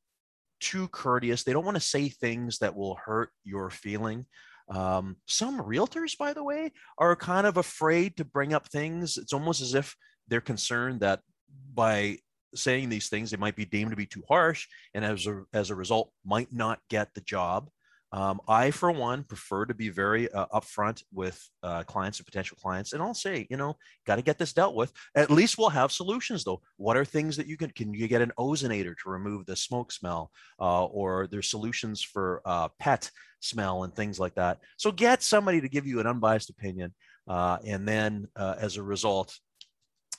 too 0.62 0.88
courteous. 0.88 1.42
They 1.42 1.52
don't 1.52 1.64
want 1.64 1.76
to 1.76 1.80
say 1.94 2.08
things 2.08 2.58
that 2.58 2.76
will 2.76 2.96
hurt 3.04 3.30
your 3.44 3.68
feeling. 3.68 4.24
Um, 4.68 5.16
some 5.26 5.60
realtors, 5.60 6.16
by 6.16 6.32
the 6.32 6.44
way, 6.44 6.72
are 6.96 7.16
kind 7.16 7.46
of 7.46 7.56
afraid 7.56 8.16
to 8.16 8.24
bring 8.24 8.54
up 8.54 8.68
things. 8.68 9.18
It's 9.18 9.32
almost 9.32 9.60
as 9.60 9.74
if 9.74 9.96
they're 10.28 10.40
concerned 10.40 11.00
that 11.00 11.20
by 11.74 12.18
saying 12.54 12.88
these 12.88 13.08
things, 13.08 13.30
they 13.30 13.36
might 13.36 13.56
be 13.56 13.64
deemed 13.64 13.90
to 13.90 13.96
be 13.96 14.06
too 14.06 14.22
harsh, 14.28 14.66
and 14.94 15.04
as 15.04 15.26
a, 15.26 15.42
as 15.52 15.70
a 15.70 15.74
result, 15.74 16.12
might 16.24 16.52
not 16.52 16.78
get 16.88 17.08
the 17.14 17.20
job. 17.22 17.68
Um, 18.12 18.40
I, 18.46 18.70
for 18.70 18.90
one, 18.90 19.24
prefer 19.24 19.64
to 19.64 19.74
be 19.74 19.88
very 19.88 20.30
uh, 20.32 20.46
upfront 20.52 21.02
with 21.12 21.42
uh, 21.62 21.82
clients 21.84 22.18
and 22.18 22.26
potential 22.26 22.58
clients, 22.60 22.92
and 22.92 23.02
I'll 23.02 23.14
say, 23.14 23.46
you 23.48 23.56
know, 23.56 23.76
got 24.06 24.16
to 24.16 24.22
get 24.22 24.38
this 24.38 24.52
dealt 24.52 24.74
with. 24.74 24.92
At 25.14 25.30
least 25.30 25.56
we'll 25.56 25.70
have 25.70 25.92
solutions, 25.92 26.44
though. 26.44 26.60
What 26.76 26.96
are 26.96 27.04
things 27.04 27.36
that 27.38 27.46
you 27.46 27.56
can? 27.56 27.70
Can 27.70 27.94
you 27.94 28.08
get 28.08 28.22
an 28.22 28.32
ozonator 28.38 28.94
to 29.02 29.10
remove 29.10 29.46
the 29.46 29.56
smoke 29.56 29.92
smell, 29.92 30.30
uh, 30.60 30.84
or 30.84 31.26
there's 31.26 31.48
solutions 31.48 32.02
for 32.02 32.42
uh, 32.44 32.68
pet 32.78 33.10
smell 33.42 33.82
and 33.84 33.94
things 33.94 34.18
like 34.18 34.34
that. 34.36 34.58
So 34.76 34.92
get 34.92 35.22
somebody 35.22 35.60
to 35.60 35.68
give 35.68 35.86
you 35.86 36.00
an 36.00 36.06
unbiased 36.06 36.50
opinion, 36.50 36.94
uh, 37.28 37.58
and 37.66 37.86
then 37.86 38.28
uh, 38.36 38.54
as 38.58 38.76
a 38.76 38.82
result, 38.82 39.38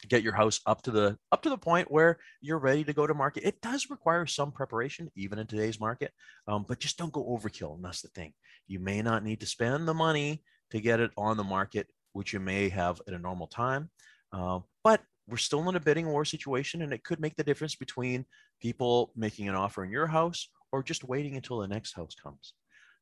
get 0.08 0.24
your 0.24 0.34
house 0.34 0.60
up 0.66 0.82
to 0.84 0.92
the 0.92 1.18
up 1.32 1.42
to 1.44 1.50
the 1.50 1.58
point 1.58 1.92
where 1.92 2.18
you're 2.42 2.60
ready 2.60 2.84
to 2.84 2.94
go 2.94 3.08
to 3.08 3.14
market. 3.14 3.48
It 3.48 3.62
does 3.62 3.90
require 3.90 4.26
some 4.26 4.52
preparation 4.52 5.10
even 5.16 5.40
in 5.40 5.48
today's 5.48 5.80
market 5.80 6.12
um, 6.48 6.66
but 6.68 6.80
just 6.80 6.98
don't 6.98 7.14
go 7.14 7.24
overkill 7.26 7.76
and 7.76 7.86
that's 7.86 8.02
the 8.02 8.10
thing. 8.10 8.34
You 8.68 8.80
may 8.80 9.02
not 9.02 9.24
need 9.24 9.40
to 9.42 9.46
spend 9.46 9.88
the 9.88 9.94
money 9.94 10.44
to 10.72 10.80
get 10.80 11.00
it 11.00 11.12
on 11.18 11.38
the 11.38 11.44
market 11.44 11.88
which 12.14 12.34
you 12.34 12.40
may 12.40 12.70
have 12.70 13.02
at 13.08 13.14
a 13.14 13.20
normal 13.20 13.48
time 13.48 13.90
uh, 14.32 14.60
but 14.84 15.02
we're 15.28 15.38
still 15.38 15.68
in 15.70 15.76
a 15.76 15.80
bidding 15.80 16.08
war 16.08 16.26
situation 16.26 16.82
and 16.82 16.92
it 16.92 17.04
could 17.04 17.20
make 17.20 17.36
the 17.36 17.44
difference 17.44 17.76
between 17.76 18.26
people 18.62 19.12
making 19.16 19.48
an 19.48 19.56
offer 19.56 19.84
in 19.84 19.92
your 19.92 20.08
house 20.08 20.50
or 20.72 20.84
just 20.84 21.04
waiting 21.04 21.36
until 21.36 21.60
the 21.60 21.68
next 21.68 21.94
house 21.94 22.16
comes. 22.16 22.54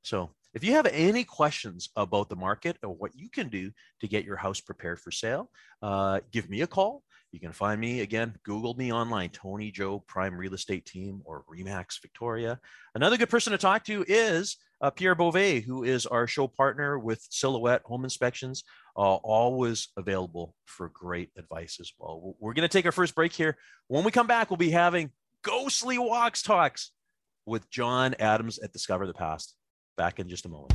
So 0.04 0.32
if 0.54 0.64
you 0.64 0.74
have 0.74 0.88
any 0.88 1.24
questions 1.24 1.90
about 1.96 2.30
the 2.30 2.36
market 2.36 2.78
or 2.84 2.90
what 2.90 3.12
you 3.16 3.30
can 3.30 3.50
do 3.50 3.72
to 4.00 4.08
get 4.08 4.26
your 4.26 4.36
house 4.36 4.60
prepared 4.60 5.00
for 5.00 5.12
sale, 5.12 5.50
uh, 5.82 6.20
give 6.32 6.50
me 6.50 6.62
a 6.62 6.68
call. 6.68 7.04
You 7.32 7.40
can 7.40 7.54
find 7.54 7.80
me 7.80 8.02
again, 8.02 8.36
Google 8.44 8.74
me 8.74 8.92
online, 8.92 9.30
Tony 9.30 9.72
Joe 9.72 10.00
Prime 10.00 10.36
Real 10.36 10.54
Estate 10.54 10.86
Team 10.86 11.22
or 11.24 11.46
Remax 11.50 12.02
Victoria. 12.02 12.60
Another 12.94 13.16
good 13.16 13.30
person 13.30 13.52
to 13.52 13.58
talk 13.58 13.86
to 13.86 14.04
is 14.06 14.58
uh, 14.82 14.90
Pierre 14.90 15.16
Beauvais, 15.16 15.62
who 15.62 15.84
is 15.84 16.06
our 16.06 16.28
show 16.28 16.48
partner 16.48 17.00
with 17.00 17.26
Silhouette 17.30 17.84
Home 17.86 18.04
Inspections, 18.04 18.66
uh, 18.98 19.16
always 19.16 19.90
available 19.96 20.56
for 20.66 20.90
great 20.90 21.30
advice 21.38 21.78
as 21.80 21.94
well. 21.98 22.36
We're 22.40 22.54
going 22.54 22.68
to 22.68 22.78
take 22.78 22.86
our 22.86 22.92
first 22.92 23.16
break 23.16 23.32
here. 23.32 23.58
When 23.88 24.04
we 24.04 24.12
come 24.12 24.28
back, 24.28 24.50
we'll 24.50 24.58
be 24.58 24.72
having 24.72 25.12
ghostly 25.44 25.98
walks 25.98 26.42
talks 26.42 26.92
with 27.46 27.70
John 27.70 28.14
Adams 28.20 28.60
at 28.60 28.74
Discover 28.74 29.08
the 29.08 29.14
Past. 29.14 29.56
Back 30.02 30.20
in 30.20 30.28
just 30.28 30.48
a 30.48 30.50
moment. 30.50 30.74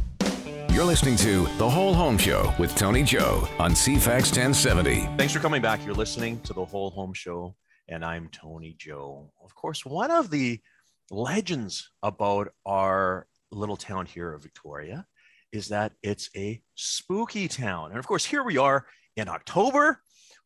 You're 0.71 0.85
listening 0.85 1.17
to 1.17 1.49
The 1.59 1.69
Whole 1.69 1.93
Home 1.95 2.17
Show 2.17 2.55
with 2.61 2.77
Tony 2.77 3.03
Joe 3.03 3.49
on 3.59 3.73
CFAX 3.73 4.31
1070. 4.31 5.01
Thanks 5.17 5.33
for 5.33 5.41
coming 5.41 5.61
back. 5.61 5.85
You're 5.85 5.97
listening 5.97 6.39
to 6.43 6.53
The 6.53 6.65
Whole 6.65 6.91
Home 6.91 7.13
Show, 7.13 7.57
and 7.89 8.05
I'm 8.05 8.29
Tony 8.29 8.77
Joe. 8.79 9.33
Of 9.43 9.53
course, 9.57 9.85
one 9.85 10.13
of 10.13 10.31
the 10.31 10.61
legends 11.11 11.91
about 12.05 12.51
our 12.65 13.27
little 13.51 13.77
town 13.77 14.07
here 14.07 14.33
of 14.33 14.45
Victoria 14.45 15.05
is 15.51 15.67
that 15.71 15.91
it's 16.05 16.31
a 16.37 16.63
spooky 16.77 17.49
town. 17.49 17.91
And 17.91 17.99
of 17.99 18.07
course, 18.07 18.25
here 18.25 18.45
we 18.45 18.59
are 18.59 18.87
in 19.17 19.29
October. 19.29 20.03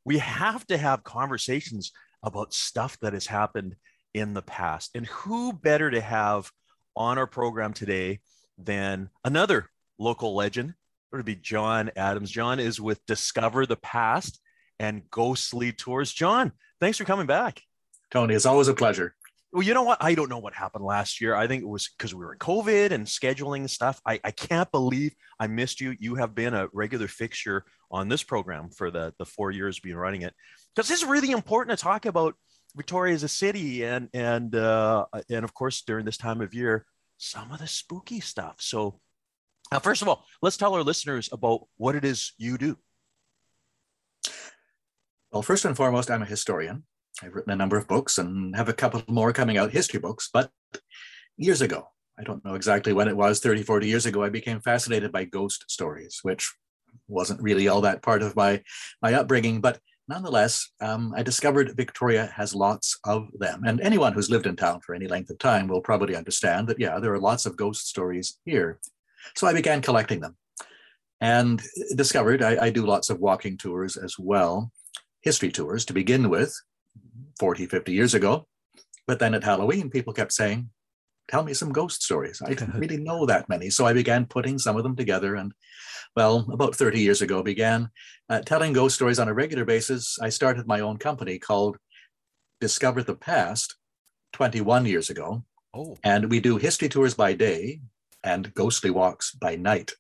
We 0.07 0.17
have 0.17 0.67
to 0.69 0.79
have 0.79 1.05
conversations 1.05 1.93
about 2.23 2.55
stuff 2.55 2.99
that 3.01 3.13
has 3.13 3.27
happened 3.27 3.77
in 4.15 4.33
the 4.33 4.41
past. 4.41 4.93
And 4.95 5.05
who 5.05 5.53
better 5.53 5.91
to 5.91 6.01
have 6.01 6.51
on 6.97 7.19
our 7.19 7.27
program 7.27 7.75
today 7.75 8.21
than 8.65 9.11
another 9.25 9.71
local 9.99 10.35
legend? 10.35 10.71
It 11.13 11.17
would 11.17 11.25
be 11.25 11.37
John 11.37 11.91
Adams. 11.97 12.31
John 12.31 12.61
is 12.61 12.81
with 12.81 13.05
Discover 13.07 13.67
the 13.67 13.77
Past 13.77 14.41
and 14.79 15.03
Ghostly 15.11 15.73
Tours. 15.73 16.13
John, 16.13 16.53
thanks 16.81 16.99
for 16.99 17.05
coming 17.05 17.27
back. 17.27 17.63
Tony, 18.11 18.35
it's 18.35 18.47
always 18.47 18.69
a 18.69 18.75
pleasure. 18.75 19.15
Well, 19.53 19.65
you 19.65 19.75
know 19.75 19.83
what? 19.83 19.99
I 20.01 20.15
don't 20.15 20.29
know 20.29 20.39
what 20.39 20.55
happened 20.55 20.85
last 20.85 21.21
year. 21.21 21.35
I 21.35 21.49
think 21.49 21.65
it 21.65 21.69
was 21.69 21.91
because 21.99 22.15
we 22.15 22.25
were 22.25 22.33
in 22.33 22.39
COVID 22.39 22.93
and 22.93 23.05
scheduling 23.05 23.69
stuff. 23.69 24.01
I, 24.07 24.21
I 24.23 24.31
can't 24.31 24.71
believe 24.71 25.13
I 25.41 25.49
missed 25.49 25.81
you. 25.81 25.97
You 25.99 26.15
have 26.15 26.35
been 26.37 26.55
a 26.55 26.69
regular 26.73 27.09
fixture 27.09 27.65
on 27.91 28.09
this 28.09 28.23
program 28.23 28.71
for 28.71 28.93
the, 28.93 29.13
the 29.19 29.25
four 29.25 29.51
years 29.51 29.81
we've 29.83 29.93
been 29.93 29.99
running 29.99 30.23
it. 30.23 30.35
Because 30.75 30.89
this 30.89 31.03
is 31.03 31.09
really 31.09 31.33
important 31.33 31.77
to 31.77 31.83
talk 31.83 32.07
about 32.07 32.37
Victoria 32.77 33.15
as 33.15 33.25
a 33.25 33.29
city 33.29 33.85
and 33.85 34.09
and 34.15 34.55
uh, 34.55 35.07
and 35.29 35.45
of 35.45 35.53
course 35.55 35.83
during 35.83 36.05
this 36.05 36.17
time 36.17 36.41
of 36.41 36.55
year, 36.55 36.87
some 37.21 37.53
of 37.53 37.59
the 37.59 37.67
spooky 37.67 38.19
stuff. 38.19 38.57
So 38.59 38.99
uh, 39.71 39.79
first 39.79 40.03
of 40.03 40.09
all, 40.09 40.25
let's 40.43 40.57
tell 40.57 40.75
our 40.75 40.83
listeners 40.83 41.29
about 41.31 41.67
what 41.77 41.95
it 41.95 42.05
is 42.05 42.33
you 42.39 42.59
do. 42.59 42.79
Well, 45.31 45.43
first 45.43 45.65
and 45.65 45.77
foremost, 45.77 46.11
I'm 46.11 46.23
a 46.23 46.27
historian. 46.27 46.85
I've 47.23 47.35
written 47.35 47.53
a 47.53 47.57
number 47.57 47.77
of 47.77 47.87
books 47.87 48.19
and 48.19 48.57
have 48.57 48.69
a 48.69 48.73
couple 48.73 49.03
more 49.07 49.33
coming 49.33 49.59
out, 49.59 49.71
history 49.71 50.01
books. 50.01 50.31
But 50.33 50.51
years 51.37 51.61
ago, 51.61 51.89
I 52.19 52.25
don't 52.25 52.45
know 52.45 52.55
exactly 52.55 52.93
when 52.93 53.07
it 53.07 53.17
was, 53.17 53.39
30, 53.41 53.63
40 53.63 53.87
years 53.87 54.07
ago, 54.07 54.25
I 54.25 54.31
became 54.31 54.61
fascinated 54.61 55.13
by 55.13 55.25
ghost 55.25 55.67
stories, 55.69 56.21
which 56.23 56.53
wasn't 57.07 57.43
really 57.43 57.69
all 57.69 57.83
that 57.83 58.03
part 58.03 58.23
of 58.23 58.35
my, 58.35 58.63
my 59.03 59.15
upbringing. 59.15 59.61
But 59.61 59.79
nonetheless, 60.11 60.69
um, 60.81 61.15
I 61.17 61.23
discovered 61.23 61.77
Victoria 61.77 62.27
has 62.35 62.55
lots 62.55 62.99
of 63.05 63.29
them. 63.39 63.63
And 63.65 63.81
anyone 63.81 64.13
who's 64.13 64.29
lived 64.29 64.47
in 64.47 64.57
town 64.57 64.81
for 64.81 64.95
any 64.95 65.07
length 65.07 65.31
of 65.31 65.39
time 65.39 65.69
will 65.69 65.81
probably 65.81 66.17
understand 66.17 66.69
that, 66.69 66.81
yeah, 66.81 66.99
there 66.99 67.15
are 67.15 67.19
lots 67.21 67.47
of 67.47 67.57
ghost 67.57 67.87
stories 67.87 68.39
here. 68.45 68.81
So 69.37 69.47
I 69.47 69.53
began 69.55 69.81
collecting 69.81 70.21
them 70.21 70.37
and 71.21 71.63
discovered 71.95 72.43
I, 72.43 72.67
I 72.67 72.71
do 72.71 72.85
lots 72.85 73.09
of 73.09 73.21
walking 73.21 73.57
tours 73.57 73.97
as 73.97 74.19
well, 74.19 74.73
history 75.23 75.53
tours 75.53 75.85
to 75.87 75.93
begin 75.93 76.29
with, 76.29 76.53
40, 77.39 77.67
50 77.67 77.93
years 77.93 78.13
ago. 78.13 78.49
But 79.07 79.21
then 79.21 79.35
at 79.35 79.45
Halloween, 79.45 79.91
people 79.91 80.13
kept 80.13 80.33
saying, 80.33 80.71
Tell 81.31 81.45
me 81.45 81.55
some 81.55 81.73
ghost 81.73 82.03
stories. 82.03 82.43
I 82.45 82.49
didn't 82.51 82.75
really 82.75 82.97
know 83.09 83.25
that 83.27 83.49
many. 83.49 83.71
So 83.71 83.87
I 83.87 83.93
began 83.93 84.27
putting 84.27 84.59
some 84.59 84.77
of 84.77 84.83
them 84.83 84.97
together. 84.97 85.37
And 85.37 85.53
well, 86.17 86.47
about 86.53 86.75
30 86.75 87.01
years 87.01 87.23
ago, 87.23 87.43
began 87.43 87.89
uh, 88.29 88.41
telling 88.41 88.73
ghost 88.73 88.97
stories 88.97 89.21
on 89.21 89.29
a 89.29 89.35
regular 89.35 89.65
basis. 89.65 90.19
I 90.21 90.29
started 90.29 90.67
my 90.67 90.81
own 90.81 90.97
company 90.99 91.39
called 91.39 91.79
Discover 92.61 93.05
the 93.05 93.15
Past 93.15 93.77
21 94.33 94.87
years 94.87 95.09
ago. 95.09 95.45
Oh. 95.73 95.97
And 96.03 96.31
we 96.31 96.41
do 96.41 96.57
history 96.57 96.89
tours 96.89 97.15
by 97.15 97.35
day 97.35 97.81
and 98.25 98.53
ghostly 98.55 98.91
walks 98.91 99.33
by 99.33 99.55
night. 99.55 99.93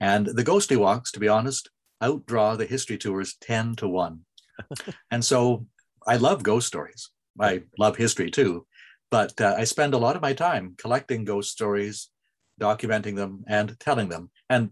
And 0.00 0.26
the 0.26 0.44
ghostly 0.44 0.76
walks, 0.76 1.12
to 1.12 1.20
be 1.20 1.28
honest, 1.28 1.70
outdraw 2.02 2.56
the 2.56 2.66
history 2.66 2.98
tours 2.98 3.36
10 3.40 3.76
to 3.76 3.88
1. 3.88 4.20
and 5.10 5.24
so 5.24 5.66
I 6.06 6.16
love 6.16 6.42
ghost 6.42 6.66
stories. 6.66 7.10
I 7.40 7.62
love 7.78 7.96
history 7.96 8.30
too, 8.30 8.66
but 9.10 9.40
uh, 9.40 9.54
I 9.56 9.64
spend 9.64 9.94
a 9.94 9.98
lot 9.98 10.16
of 10.16 10.22
my 10.22 10.32
time 10.32 10.74
collecting 10.78 11.24
ghost 11.24 11.50
stories, 11.50 12.10
documenting 12.60 13.16
them, 13.16 13.44
and 13.46 13.78
telling 13.78 14.08
them. 14.08 14.30
And 14.50 14.70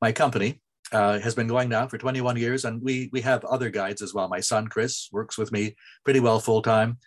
my 0.00 0.12
company 0.12 0.60
uh, 0.92 1.18
has 1.20 1.34
been 1.34 1.46
going 1.46 1.68
now 1.68 1.86
for 1.86 1.98
21 1.98 2.36
years, 2.36 2.64
and 2.64 2.82
we 2.82 3.08
we 3.12 3.20
have 3.22 3.44
other 3.44 3.70
guides 3.70 4.02
as 4.02 4.12
well. 4.12 4.28
My 4.28 4.40
son 4.40 4.66
Chris 4.66 5.08
works 5.12 5.38
with 5.38 5.52
me 5.52 5.76
pretty 6.04 6.20
well 6.20 6.40
full 6.40 6.62
time, 6.62 6.98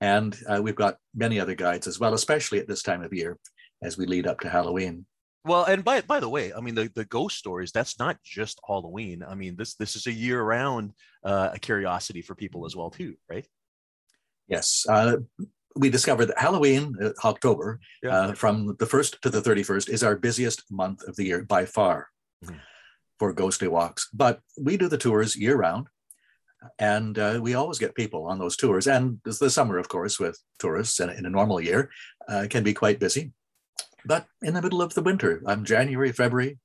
and 0.00 0.36
uh, 0.48 0.60
we've 0.62 0.74
got 0.74 0.96
many 1.14 1.38
other 1.38 1.54
guides 1.54 1.86
as 1.86 2.00
well, 2.00 2.14
especially 2.14 2.58
at 2.58 2.68
this 2.68 2.82
time 2.82 3.02
of 3.02 3.12
year 3.12 3.38
as 3.82 3.96
we 3.96 4.06
lead 4.06 4.26
up 4.26 4.40
to 4.40 4.48
Halloween. 4.48 5.06
Well, 5.44 5.64
and 5.64 5.82
by 5.84 6.02
by 6.02 6.20
the 6.20 6.28
way, 6.28 6.52
I 6.52 6.60
mean 6.60 6.74
the, 6.74 6.90
the 6.94 7.06
ghost 7.06 7.38
stories. 7.38 7.72
That's 7.72 7.98
not 7.98 8.18
just 8.22 8.60
Halloween. 8.66 9.22
I 9.26 9.34
mean 9.34 9.56
this 9.56 9.74
this 9.76 9.96
is 9.96 10.06
a 10.06 10.12
year 10.12 10.42
round 10.42 10.92
uh, 11.24 11.50
a 11.54 11.58
curiosity 11.58 12.22
for 12.22 12.34
people 12.34 12.66
as 12.66 12.76
well 12.76 12.90
too, 12.90 13.14
right? 13.30 13.46
Yes, 14.48 14.84
uh, 14.88 15.16
we 15.76 15.90
discovered 15.90 16.26
that 16.26 16.38
Halloween, 16.38 16.96
uh, 17.02 17.10
October, 17.24 17.80
yeah. 18.02 18.10
Uh, 18.10 18.32
from 18.32 18.76
the 18.78 18.86
first 18.86 19.20
to 19.22 19.30
the 19.30 19.40
thirty 19.40 19.62
first, 19.62 19.88
is 19.88 20.02
our 20.02 20.16
busiest 20.16 20.64
month 20.70 21.02
of 21.08 21.16
the 21.16 21.24
year 21.24 21.42
by 21.44 21.64
far 21.64 22.08
mm-hmm. 22.44 22.56
for 23.18 23.32
ghostly 23.32 23.68
walks. 23.68 24.08
But 24.12 24.40
we 24.58 24.76
do 24.76 24.88
the 24.88 24.98
tours 24.98 25.36
year 25.36 25.56
round, 25.56 25.86
and 26.78 27.18
uh, 27.18 27.38
we 27.40 27.54
always 27.54 27.78
get 27.78 27.94
people 27.94 28.26
on 28.26 28.38
those 28.38 28.56
tours. 28.56 28.86
And 28.86 29.20
the 29.24 29.50
summer, 29.50 29.78
of 29.78 29.88
course, 29.88 30.18
with 30.18 30.38
tourists 30.58 31.00
in, 31.00 31.10
in 31.10 31.26
a 31.26 31.30
normal 31.30 31.60
year, 31.60 31.90
uh, 32.28 32.46
can 32.50 32.64
be 32.64 32.74
quite 32.74 32.98
busy. 32.98 33.32
But 34.04 34.26
in 34.42 34.54
the 34.54 34.62
middle 34.62 34.82
of 34.82 34.94
the 34.94 35.02
winter, 35.02 35.42
on 35.46 35.64
January, 35.64 36.12
February, 36.12 36.58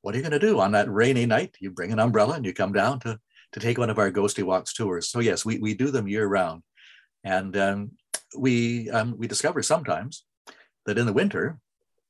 what 0.00 0.14
are 0.14 0.18
you 0.18 0.22
going 0.22 0.40
to 0.40 0.46
do 0.46 0.58
on 0.58 0.72
that 0.72 0.90
rainy 0.90 1.26
night? 1.26 1.56
You 1.60 1.70
bring 1.70 1.92
an 1.92 1.98
umbrella 1.98 2.34
and 2.36 2.46
you 2.46 2.54
come 2.54 2.72
down 2.72 3.00
to, 3.00 3.18
to 3.52 3.60
take 3.60 3.78
one 3.78 3.90
of 3.90 3.98
our 3.98 4.10
ghostly 4.10 4.42
Walks 4.42 4.72
tours. 4.72 5.10
So 5.10 5.20
yes, 5.20 5.44
we, 5.44 5.58
we 5.58 5.74
do 5.74 5.90
them 5.90 6.08
year 6.08 6.26
round. 6.26 6.62
And 7.24 7.56
um, 7.56 7.90
we, 8.36 8.90
um, 8.90 9.16
we 9.18 9.26
discover 9.26 9.62
sometimes 9.62 10.24
that 10.86 10.98
in 10.98 11.06
the 11.06 11.12
winter, 11.12 11.58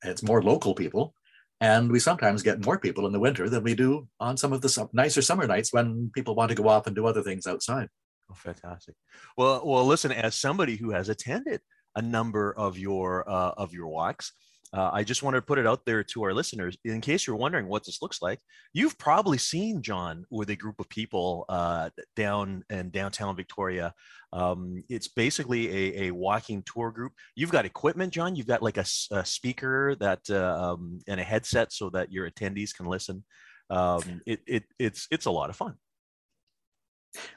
it's 0.03 0.23
more 0.23 0.41
local 0.41 0.73
people. 0.73 1.13
And 1.61 1.91
we 1.91 1.99
sometimes 1.99 2.41
get 2.41 2.63
more 2.65 2.79
people 2.79 3.05
in 3.05 3.11
the 3.11 3.19
winter 3.19 3.49
than 3.49 3.63
we 3.63 3.75
do 3.75 4.07
on 4.19 4.37
some 4.37 4.53
of 4.53 4.61
the 4.61 4.89
nicer 4.93 5.21
summer 5.21 5.45
nights 5.45 5.73
when 5.73 6.09
people 6.13 6.33
want 6.33 6.49
to 6.49 6.55
go 6.55 6.69
off 6.69 6.87
and 6.87 6.95
do 6.95 7.05
other 7.05 7.21
things 7.21 7.45
outside. 7.45 7.89
Oh, 8.31 8.35
fantastic. 8.35 8.95
Well, 9.35 9.61
well, 9.65 9.85
listen, 9.85 10.11
as 10.11 10.35
somebody 10.35 10.77
who 10.77 10.91
has 10.91 11.09
attended 11.09 11.59
a 11.95 12.01
number 12.01 12.53
of 12.53 12.77
your 12.77 13.29
uh, 13.29 13.51
of 13.57 13.73
your 13.73 13.87
walks, 13.87 14.31
uh, 14.71 14.91
I 14.93 15.03
just 15.03 15.23
wanted 15.23 15.37
to 15.37 15.45
put 15.45 15.57
it 15.57 15.65
out 15.65 15.85
there 15.85 16.03
to 16.03 16.23
our 16.23 16.33
listeners 16.33 16.77
in 16.85 17.01
case 17.01 17.25
you're 17.25 17.35
wondering 17.35 17.67
what 17.67 17.85
this 17.85 18.01
looks 18.01 18.21
like. 18.21 18.39
You've 18.73 18.97
probably 18.97 19.39
seen 19.39 19.81
John 19.81 20.25
with 20.29 20.49
a 20.51 20.55
group 20.55 20.79
of 20.79 20.87
people 20.89 21.45
uh, 21.49 21.89
down 22.15 22.63
in 22.69 22.91
downtown 22.91 23.35
Victoria. 23.35 23.93
Um, 24.31 24.83
it's 24.87 25.07
basically 25.07 25.69
a, 25.69 26.07
a, 26.07 26.11
walking 26.11 26.63
tour 26.63 26.91
group. 26.91 27.13
You've 27.35 27.51
got 27.51 27.65
equipment, 27.65 28.13
John. 28.13 28.35
You've 28.35 28.45
got 28.45 28.61
like 28.61 28.77
a, 28.77 28.85
a 29.11 29.25
speaker 29.25 29.95
that 29.99 30.21
uh, 30.29 30.73
um, 30.73 30.99
and 31.07 31.19
a 31.19 31.23
headset 31.23 31.73
so 31.73 31.89
that 31.89 32.11
your 32.11 32.29
attendees 32.29 32.75
can 32.75 32.85
listen. 32.85 33.23
Um, 33.71 34.21
it, 34.27 34.41
it, 34.45 34.63
it's 34.77 35.07
it's 35.09 35.25
a 35.25 35.31
lot 35.31 35.49
of 35.49 35.55
fun 35.55 35.75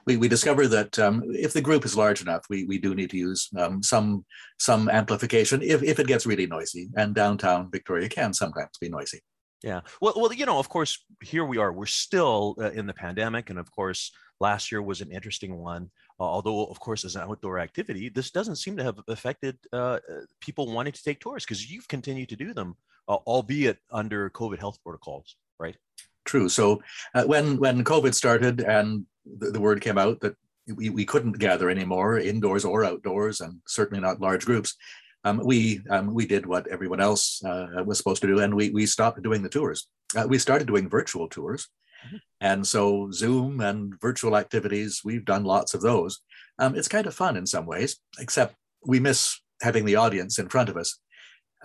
we, 0.06 0.16
we 0.16 0.28
discover 0.28 0.66
that 0.68 0.98
um, 0.98 1.22
if 1.26 1.52
the 1.52 1.60
group 1.60 1.84
is 1.84 1.96
large 1.96 2.22
enough, 2.22 2.44
we, 2.50 2.64
we 2.64 2.78
do 2.78 2.94
need 2.94 3.10
to 3.10 3.16
use 3.16 3.48
um, 3.56 3.82
some 3.82 4.24
some 4.58 4.88
amplification 4.88 5.62
if, 5.62 5.82
if 5.82 5.98
it 5.98 6.06
gets 6.06 6.26
really 6.26 6.46
noisy. 6.46 6.88
And 6.96 7.14
downtown 7.14 7.70
Victoria 7.70 8.08
can 8.08 8.32
sometimes 8.32 8.78
be 8.80 8.88
noisy. 8.88 9.20
Yeah. 9.62 9.80
Well, 10.00 10.14
well, 10.16 10.32
you 10.32 10.44
know, 10.44 10.58
of 10.58 10.68
course, 10.68 11.04
here 11.22 11.44
we 11.44 11.58
are. 11.58 11.72
We're 11.72 11.86
still 11.86 12.56
uh, 12.60 12.72
in 12.72 12.86
the 12.86 12.94
pandemic, 12.94 13.48
and 13.48 13.58
of 13.58 13.70
course, 13.70 14.10
last 14.40 14.72
year 14.72 14.82
was 14.82 15.00
an 15.00 15.12
interesting 15.12 15.56
one. 15.56 15.90
Uh, 16.18 16.24
although, 16.24 16.66
of 16.66 16.80
course, 16.80 17.04
as 17.04 17.16
an 17.16 17.22
outdoor 17.22 17.58
activity, 17.60 18.08
this 18.08 18.30
doesn't 18.30 18.56
seem 18.56 18.76
to 18.76 18.82
have 18.82 18.98
affected 19.08 19.56
uh, 19.72 19.98
people 20.40 20.72
wanting 20.72 20.92
to 20.92 21.02
take 21.02 21.20
tours 21.20 21.44
because 21.44 21.70
you've 21.70 21.88
continued 21.88 22.28
to 22.28 22.36
do 22.36 22.52
them, 22.52 22.76
uh, 23.08 23.14
albeit 23.26 23.78
under 23.90 24.30
COVID 24.30 24.58
health 24.58 24.78
protocols, 24.82 25.36
right? 25.58 25.76
True. 26.24 26.48
So 26.48 26.82
uh, 27.14 27.24
when 27.24 27.58
when 27.58 27.84
COVID 27.84 28.14
started 28.14 28.60
and 28.60 29.06
the, 29.24 29.50
the 29.50 29.60
word 29.60 29.80
came 29.80 29.98
out 29.98 30.20
that 30.20 30.36
we, 30.66 30.90
we 30.90 31.04
couldn't 31.04 31.38
gather 31.38 31.68
anymore 31.68 32.18
indoors 32.18 32.64
or 32.64 32.84
outdoors 32.84 33.40
and 33.40 33.60
certainly 33.66 34.00
not 34.00 34.20
large 34.20 34.44
groups 34.44 34.76
um, 35.24 35.40
we 35.44 35.80
um, 35.90 36.14
we 36.14 36.26
did 36.26 36.46
what 36.46 36.66
everyone 36.68 37.00
else 37.00 37.42
uh, 37.44 37.82
was 37.84 37.98
supposed 37.98 38.22
to 38.22 38.28
do 38.28 38.40
and 38.40 38.54
we, 38.54 38.70
we 38.70 38.86
stopped 38.86 39.22
doing 39.22 39.42
the 39.42 39.48
tours 39.48 39.88
uh, 40.16 40.26
we 40.28 40.38
started 40.38 40.66
doing 40.66 40.88
virtual 40.88 41.28
tours 41.28 41.68
mm-hmm. 42.06 42.16
and 42.40 42.66
so 42.66 43.10
zoom 43.10 43.60
and 43.60 44.00
virtual 44.00 44.36
activities 44.36 45.02
we've 45.04 45.24
done 45.24 45.44
lots 45.44 45.74
of 45.74 45.80
those 45.80 46.20
um, 46.58 46.76
it's 46.76 46.88
kind 46.88 47.06
of 47.06 47.14
fun 47.14 47.36
in 47.36 47.46
some 47.46 47.66
ways 47.66 47.98
except 48.18 48.54
we 48.84 49.00
miss 49.00 49.40
having 49.62 49.84
the 49.84 49.96
audience 49.96 50.38
in 50.38 50.48
front 50.48 50.68
of 50.68 50.76
us 50.76 50.98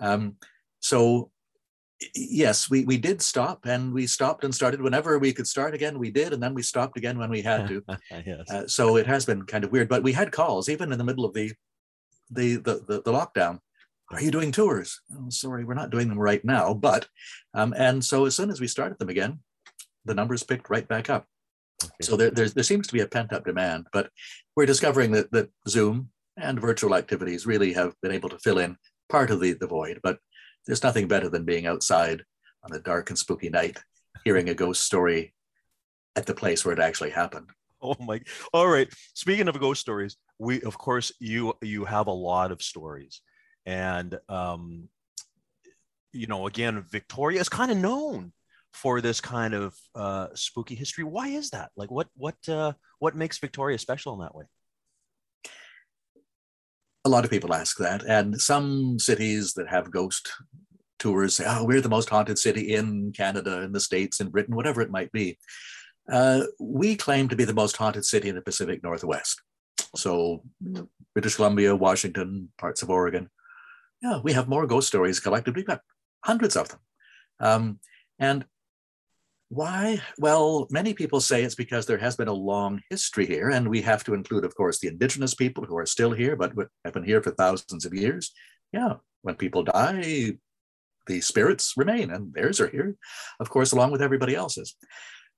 um, 0.00 0.36
so 0.80 1.30
yes, 2.14 2.70
we, 2.70 2.84
we 2.84 2.96
did 2.96 3.20
stop 3.20 3.66
and 3.66 3.92
we 3.92 4.06
stopped 4.06 4.44
and 4.44 4.54
started 4.54 4.80
whenever 4.80 5.18
we 5.18 5.32
could 5.32 5.46
start 5.46 5.74
again. 5.74 5.98
We 5.98 6.10
did, 6.10 6.32
and 6.32 6.42
then 6.42 6.54
we 6.54 6.62
stopped 6.62 6.96
again 6.96 7.18
when 7.18 7.30
we 7.30 7.42
had 7.42 7.68
to. 7.68 7.82
yes. 8.26 8.50
Uh, 8.50 8.66
so 8.66 8.96
it 8.96 9.06
has 9.06 9.24
been 9.24 9.42
kind 9.44 9.64
of 9.64 9.72
weird, 9.72 9.88
but 9.88 10.02
we 10.02 10.12
had 10.12 10.32
calls 10.32 10.68
even 10.68 10.92
in 10.92 10.98
the 10.98 11.04
middle 11.04 11.24
of 11.24 11.34
the 11.34 11.52
the 12.30 12.56
the, 12.56 12.84
the, 12.86 13.02
the 13.02 13.12
lockdown. 13.12 13.58
Are 14.10 14.22
you 14.22 14.30
doing 14.30 14.52
tours? 14.52 15.00
Oh, 15.12 15.28
sorry, 15.28 15.64
we're 15.64 15.74
not 15.74 15.90
doing 15.90 16.08
them 16.08 16.18
right 16.18 16.44
now. 16.44 16.72
But 16.72 17.08
um, 17.54 17.74
and 17.76 18.04
so 18.04 18.24
as 18.24 18.34
soon 18.34 18.50
as 18.50 18.60
we 18.60 18.66
started 18.66 18.98
them 18.98 19.10
again, 19.10 19.40
the 20.04 20.14
numbers 20.14 20.42
picked 20.42 20.70
right 20.70 20.86
back 20.88 21.10
up. 21.10 21.26
Okay. 21.82 21.92
So 22.02 22.16
there, 22.16 22.30
there 22.30 22.64
seems 22.64 22.86
to 22.88 22.92
be 22.92 23.00
a 23.00 23.06
pent 23.06 23.32
up 23.32 23.44
demand, 23.44 23.86
but 23.92 24.10
we're 24.56 24.66
discovering 24.66 25.12
that, 25.12 25.30
that 25.30 25.48
Zoom 25.68 26.08
and 26.36 26.60
virtual 26.60 26.94
activities 26.94 27.46
really 27.46 27.72
have 27.72 27.94
been 28.02 28.10
able 28.10 28.28
to 28.30 28.38
fill 28.38 28.58
in 28.58 28.76
part 29.08 29.30
of 29.30 29.40
the, 29.40 29.52
the 29.52 29.66
void. 29.66 30.00
But 30.02 30.18
there's 30.66 30.82
nothing 30.82 31.08
better 31.08 31.28
than 31.28 31.44
being 31.44 31.66
outside 31.66 32.24
on 32.62 32.74
a 32.74 32.80
dark 32.80 33.10
and 33.10 33.18
spooky 33.18 33.48
night, 33.48 33.78
hearing 34.24 34.48
a 34.48 34.54
ghost 34.54 34.84
story 34.84 35.34
at 36.16 36.26
the 36.26 36.34
place 36.34 36.64
where 36.64 36.74
it 36.74 36.80
actually 36.80 37.10
happened. 37.10 37.50
Oh 37.80 37.96
my! 38.00 38.20
All 38.52 38.68
right. 38.68 38.92
Speaking 39.14 39.46
of 39.48 39.58
ghost 39.60 39.80
stories, 39.80 40.16
we 40.38 40.60
of 40.62 40.76
course 40.76 41.12
you 41.20 41.54
you 41.62 41.84
have 41.84 42.08
a 42.08 42.12
lot 42.12 42.50
of 42.50 42.60
stories, 42.60 43.22
and 43.66 44.18
um, 44.28 44.88
you 46.12 46.26
know, 46.26 46.46
again, 46.46 46.84
Victoria 46.90 47.40
is 47.40 47.48
kind 47.48 47.70
of 47.70 47.76
known 47.76 48.32
for 48.72 49.00
this 49.00 49.20
kind 49.20 49.54
of 49.54 49.76
uh, 49.94 50.28
spooky 50.34 50.74
history. 50.74 51.04
Why 51.04 51.28
is 51.28 51.50
that? 51.50 51.70
Like, 51.76 51.90
what 51.90 52.08
what 52.16 52.36
uh, 52.48 52.72
what 52.98 53.14
makes 53.14 53.38
Victoria 53.38 53.78
special 53.78 54.14
in 54.14 54.20
that 54.20 54.34
way? 54.34 54.44
A 57.08 57.14
lot 57.16 57.24
of 57.24 57.30
people 57.30 57.54
ask 57.54 57.78
that, 57.78 58.04
and 58.04 58.40
some 58.40 58.98
cities 58.98 59.54
that 59.54 59.68
have 59.68 59.90
ghost 59.90 60.30
tours 60.98 61.36
say, 61.36 61.44
"Oh, 61.46 61.64
we're 61.64 61.80
the 61.80 61.88
most 61.88 62.10
haunted 62.10 62.38
city 62.38 62.74
in 62.74 63.12
Canada, 63.12 63.62
in 63.62 63.72
the 63.72 63.80
States, 63.80 64.20
in 64.20 64.28
Britain, 64.28 64.54
whatever 64.54 64.80
it 64.82 64.90
might 64.90 65.10
be." 65.12 65.38
Uh, 66.12 66.42
we 66.60 66.96
claim 66.96 67.28
to 67.28 67.36
be 67.36 67.44
the 67.44 67.60
most 67.62 67.76
haunted 67.76 68.04
city 68.04 68.28
in 68.28 68.34
the 68.34 68.42
Pacific 68.42 68.82
Northwest. 68.82 69.40
So, 69.96 70.42
British 71.14 71.36
Columbia, 71.36 71.74
Washington, 71.74 72.50
parts 72.58 72.82
of 72.82 72.90
Oregon. 72.90 73.30
Yeah, 74.02 74.20
we 74.22 74.32
have 74.34 74.48
more 74.48 74.66
ghost 74.66 74.88
stories 74.88 75.20
collected. 75.20 75.56
We've 75.56 75.66
got 75.66 75.80
hundreds 76.24 76.56
of 76.56 76.68
them. 76.68 76.80
Um, 77.40 77.80
and 78.18 78.44
why? 79.48 80.00
Well, 80.18 80.66
many 80.70 80.92
people 80.92 81.20
say 81.20 81.42
it's 81.42 81.54
because 81.54 81.86
there 81.86 81.98
has 81.98 82.16
been 82.16 82.28
a 82.28 82.32
long 82.32 82.80
history 82.90 83.26
here, 83.26 83.50
and 83.50 83.68
we 83.68 83.80
have 83.82 84.04
to 84.04 84.14
include, 84.14 84.44
of 84.44 84.54
course, 84.54 84.78
the 84.78 84.88
indigenous 84.88 85.34
people 85.34 85.64
who 85.64 85.76
are 85.76 85.86
still 85.86 86.12
here, 86.12 86.36
but 86.36 86.52
have 86.84 86.94
been 86.94 87.04
here 87.04 87.22
for 87.22 87.30
thousands 87.30 87.84
of 87.84 87.94
years. 87.94 88.32
Yeah, 88.72 88.94
when 89.22 89.36
people 89.36 89.64
die, 89.64 90.38
the 91.06 91.20
spirits 91.22 91.74
remain, 91.76 92.10
and 92.10 92.32
theirs 92.34 92.60
are 92.60 92.68
here, 92.68 92.96
of 93.40 93.48
course, 93.48 93.72
along 93.72 93.90
with 93.90 94.02
everybody 94.02 94.34
else's. 94.34 94.76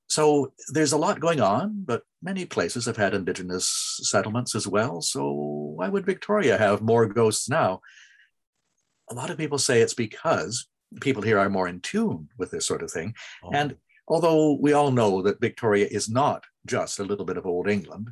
So 0.09 0.52
there's 0.71 0.93
a 0.93 0.99
lot 0.99 1.21
going 1.21 1.40
on, 1.40 1.85
but 1.87 2.02
many 2.21 2.45
places 2.45 2.87
have 2.87 2.97
had 2.97 3.14
indigenous 3.14 4.00
settlements 4.02 4.57
as 4.57 4.67
well. 4.67 5.00
So 5.02 5.31
why 5.76 5.88
would 5.88 6.05
Victoria 6.05 6.59
have 6.59 6.83
more 6.83 7.07
ghosts 7.07 7.49
now? 7.49 7.81
A 9.09 9.14
lot 9.14 9.31
of 9.31 9.38
people 9.38 9.59
say 9.59 9.81
it's 9.81 9.95
because 9.95 10.67
people 11.00 11.23
here 11.23 11.38
are 11.38 11.49
more 11.49 11.69
in 11.69 11.81
tune 11.81 12.29
with 12.38 12.50
this 12.50 12.67
sort 12.67 12.83
of 12.83 12.90
thing. 12.90 13.14
Oh. 13.45 13.50
And 13.52 13.76
Although 14.11 14.59
we 14.61 14.73
all 14.73 14.90
know 14.90 15.23
that 15.23 15.40
Victoria 15.40 15.87
is 15.90 16.11
not 16.11 16.45
just 16.67 16.99
a 16.99 17.05
little 17.05 17.25
bit 17.25 17.37
of 17.37 17.47
old 17.47 17.69
England, 17.69 18.11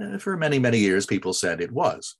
uh, 0.00 0.18
for 0.18 0.36
many, 0.36 0.58
many 0.58 0.78
years 0.78 1.06
people 1.06 1.32
said 1.32 1.60
it 1.60 1.72
was. 1.72 2.16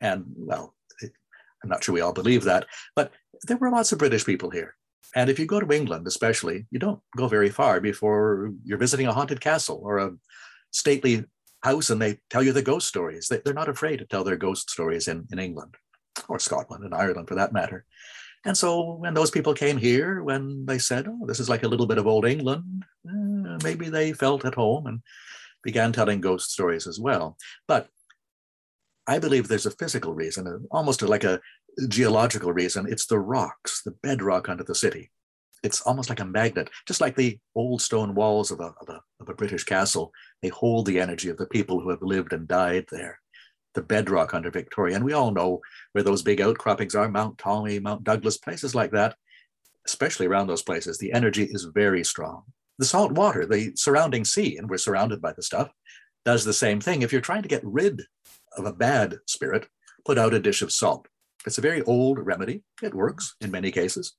And 0.00 0.26
well, 0.36 0.74
I'm 1.02 1.70
not 1.70 1.82
sure 1.82 1.94
we 1.94 2.02
all 2.02 2.12
believe 2.12 2.44
that, 2.44 2.66
but 2.94 3.12
there 3.44 3.56
were 3.56 3.70
lots 3.70 3.90
of 3.92 3.98
British 3.98 4.24
people 4.24 4.50
here. 4.50 4.76
And 5.16 5.30
if 5.30 5.38
you 5.38 5.46
go 5.46 5.60
to 5.60 5.74
England, 5.74 6.06
especially, 6.06 6.66
you 6.70 6.78
don't 6.78 7.00
go 7.16 7.26
very 7.26 7.48
far 7.48 7.80
before 7.80 8.52
you're 8.62 8.78
visiting 8.78 9.06
a 9.06 9.14
haunted 9.14 9.40
castle 9.40 9.80
or 9.82 9.98
a 9.98 10.12
stately 10.70 11.24
house 11.62 11.90
and 11.90 12.00
they 12.00 12.18
tell 12.30 12.42
you 12.42 12.52
the 12.52 12.62
ghost 12.62 12.86
stories. 12.86 13.28
They, 13.28 13.40
are 13.50 13.54
not 13.54 13.70
afraid 13.70 13.98
to 13.98 14.04
tell 14.04 14.24
their 14.24 14.36
ghost 14.36 14.70
stories 14.70 15.08
in, 15.08 15.26
in 15.32 15.38
England 15.38 15.74
or 16.28 16.38
Scotland 16.38 16.84
and 16.84 16.94
Ireland 16.94 17.28
for 17.28 17.34
that 17.36 17.52
matter. 17.52 17.86
And 18.44 18.56
so 18.56 18.94
when 18.94 19.14
those 19.14 19.30
people 19.30 19.54
came 19.54 19.76
here, 19.76 20.22
when 20.22 20.64
they 20.66 20.78
said, 20.78 21.06
oh, 21.08 21.26
this 21.26 21.40
is 21.40 21.48
like 21.48 21.64
a 21.64 21.68
little 21.68 21.86
bit 21.86 21.98
of 21.98 22.06
old 22.06 22.26
England, 22.26 22.84
uh, 23.08 23.58
maybe 23.62 23.88
they 23.88 24.12
felt 24.12 24.44
at 24.44 24.54
home 24.54 24.86
and 24.86 25.00
began 25.62 25.92
telling 25.92 26.20
ghost 26.20 26.50
stories 26.50 26.86
as 26.86 27.00
well. 27.00 27.36
But 27.66 27.88
I 29.06 29.18
believe 29.18 29.48
there's 29.48 29.66
a 29.66 29.72
physical 29.72 30.14
reason, 30.14 30.66
almost 30.70 31.02
like 31.02 31.24
a 31.24 31.40
geological 31.88 32.52
reason. 32.52 32.86
It's 32.88 33.06
the 33.06 33.18
rocks, 33.18 33.82
the 33.82 33.94
bedrock 34.02 34.48
under 34.48 34.64
the 34.64 34.74
city. 34.74 35.10
It's 35.64 35.80
almost 35.80 36.08
like 36.08 36.20
a 36.20 36.24
magnet, 36.24 36.70
just 36.86 37.00
like 37.00 37.16
the 37.16 37.38
old 37.56 37.82
stone 37.82 38.14
walls 38.14 38.52
of 38.52 38.60
a, 38.60 38.72
of 38.80 38.88
a, 38.88 39.00
of 39.20 39.28
a 39.28 39.34
British 39.34 39.64
castle. 39.64 40.12
They 40.40 40.48
hold 40.48 40.86
the 40.86 41.00
energy 41.00 41.30
of 41.30 41.36
the 41.36 41.46
people 41.46 41.80
who 41.80 41.90
have 41.90 42.02
lived 42.02 42.32
and 42.32 42.46
died 42.46 42.86
there 42.92 43.18
the 43.78 43.84
bedrock 43.84 44.34
under 44.34 44.50
Victoria. 44.50 44.96
And 44.96 45.04
we 45.04 45.12
all 45.12 45.30
know 45.30 45.60
where 45.92 46.02
those 46.02 46.22
big 46.22 46.40
outcroppings 46.40 46.96
are 46.96 47.08
Mount 47.08 47.38
Tolmie, 47.38 47.80
Mount 47.80 48.02
Douglas, 48.02 48.36
places 48.36 48.74
like 48.74 48.90
that, 48.90 49.14
especially 49.86 50.26
around 50.26 50.48
those 50.48 50.64
places. 50.64 50.98
The 50.98 51.12
energy 51.12 51.44
is 51.44 51.68
very 51.72 52.02
strong. 52.02 52.42
The 52.80 52.84
salt 52.84 53.12
water, 53.12 53.46
the 53.46 53.72
surrounding 53.76 54.24
sea, 54.24 54.56
and 54.56 54.68
we're 54.68 54.78
surrounded 54.78 55.22
by 55.22 55.32
the 55.32 55.44
stuff, 55.44 55.70
does 56.24 56.44
the 56.44 56.52
same 56.52 56.80
thing. 56.80 57.02
If 57.02 57.12
you're 57.12 57.20
trying 57.20 57.42
to 57.42 57.48
get 57.48 57.62
rid 57.64 58.02
of 58.56 58.66
a 58.66 58.72
bad 58.72 59.18
spirit, 59.26 59.68
put 60.04 60.18
out 60.18 60.34
a 60.34 60.40
dish 60.40 60.60
of 60.60 60.72
salt. 60.72 61.06
It's 61.46 61.58
a 61.58 61.68
very 61.68 61.82
old 61.82 62.18
remedy. 62.18 62.64
It 62.82 62.94
works 62.94 63.36
in 63.40 63.52
many 63.52 63.70
cases. 63.70 64.16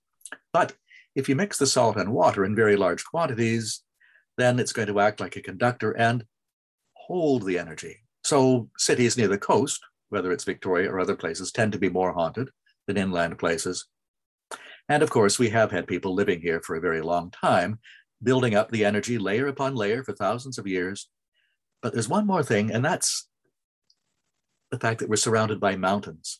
But 0.53 0.73
if 1.15 1.27
you 1.27 1.35
mix 1.35 1.57
the 1.57 1.67
salt 1.67 1.97
and 1.97 2.13
water 2.13 2.45
in 2.45 2.55
very 2.55 2.77
large 2.77 3.03
quantities, 3.03 3.83
then 4.37 4.57
it's 4.57 4.71
going 4.71 4.87
to 4.87 5.01
act 5.01 5.19
like 5.19 5.35
a 5.35 5.41
conductor 5.41 5.91
and 5.91 6.23
hold 6.93 7.45
the 7.45 7.59
energy. 7.59 7.97
So 8.29 8.69
cities 8.77 9.17
near 9.17 9.27
the 9.27 9.39
coast, 9.39 9.83
whether 10.09 10.31
it's 10.31 10.43
Victoria 10.43 10.91
or 10.91 10.99
other 10.99 11.15
places, 11.15 11.51
tend 11.51 11.71
to 11.71 11.79
be 11.79 11.89
more 11.89 12.13
haunted 12.13 12.51
than 12.85 12.95
inland 12.95 13.39
places. 13.39 13.87
And 14.87 15.01
of 15.01 15.09
course, 15.09 15.39
we 15.39 15.49
have 15.49 15.71
had 15.71 15.87
people 15.87 16.13
living 16.13 16.39
here 16.39 16.61
for 16.61 16.75
a 16.75 16.79
very 16.79 17.01
long 17.01 17.31
time, 17.31 17.79
building 18.21 18.53
up 18.53 18.69
the 18.69 18.85
energy 18.85 19.17
layer 19.17 19.47
upon 19.47 19.73
layer 19.73 20.03
for 20.03 20.13
thousands 20.13 20.59
of 20.59 20.67
years. 20.67 21.09
But 21.81 21.93
there's 21.93 22.07
one 22.07 22.27
more 22.27 22.43
thing, 22.43 22.71
and 22.71 22.85
that's 22.85 23.27
the 24.69 24.77
fact 24.77 24.99
that 24.99 25.09
we're 25.09 25.15
surrounded 25.15 25.59
by 25.59 25.75
mountains. 25.75 26.39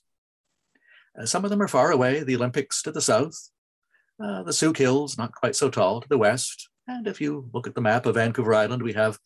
Uh, 1.20 1.26
some 1.26 1.44
of 1.44 1.50
them 1.50 1.60
are 1.60 1.68
far 1.68 1.90
away, 1.90 2.22
the 2.22 2.36
Olympics 2.36 2.84
to 2.84 2.92
the 2.92 3.02
south, 3.02 3.50
uh, 4.24 4.44
the 4.44 4.54
Sooke 4.54 4.78
Hills, 4.78 5.18
not 5.18 5.34
quite 5.34 5.56
so 5.56 5.72
tall, 5.72 6.02
to 6.02 6.08
the 6.08 6.20
west. 6.20 6.70
And 6.88 7.08
if 7.08 7.20
you 7.20 7.50
look 7.52 7.66
at 7.66 7.74
the 7.74 7.82
map 7.82 8.06
of 8.06 8.14
Vancouver 8.14 8.54
Island, 8.54 8.84
we 8.84 8.94
have 8.94 9.18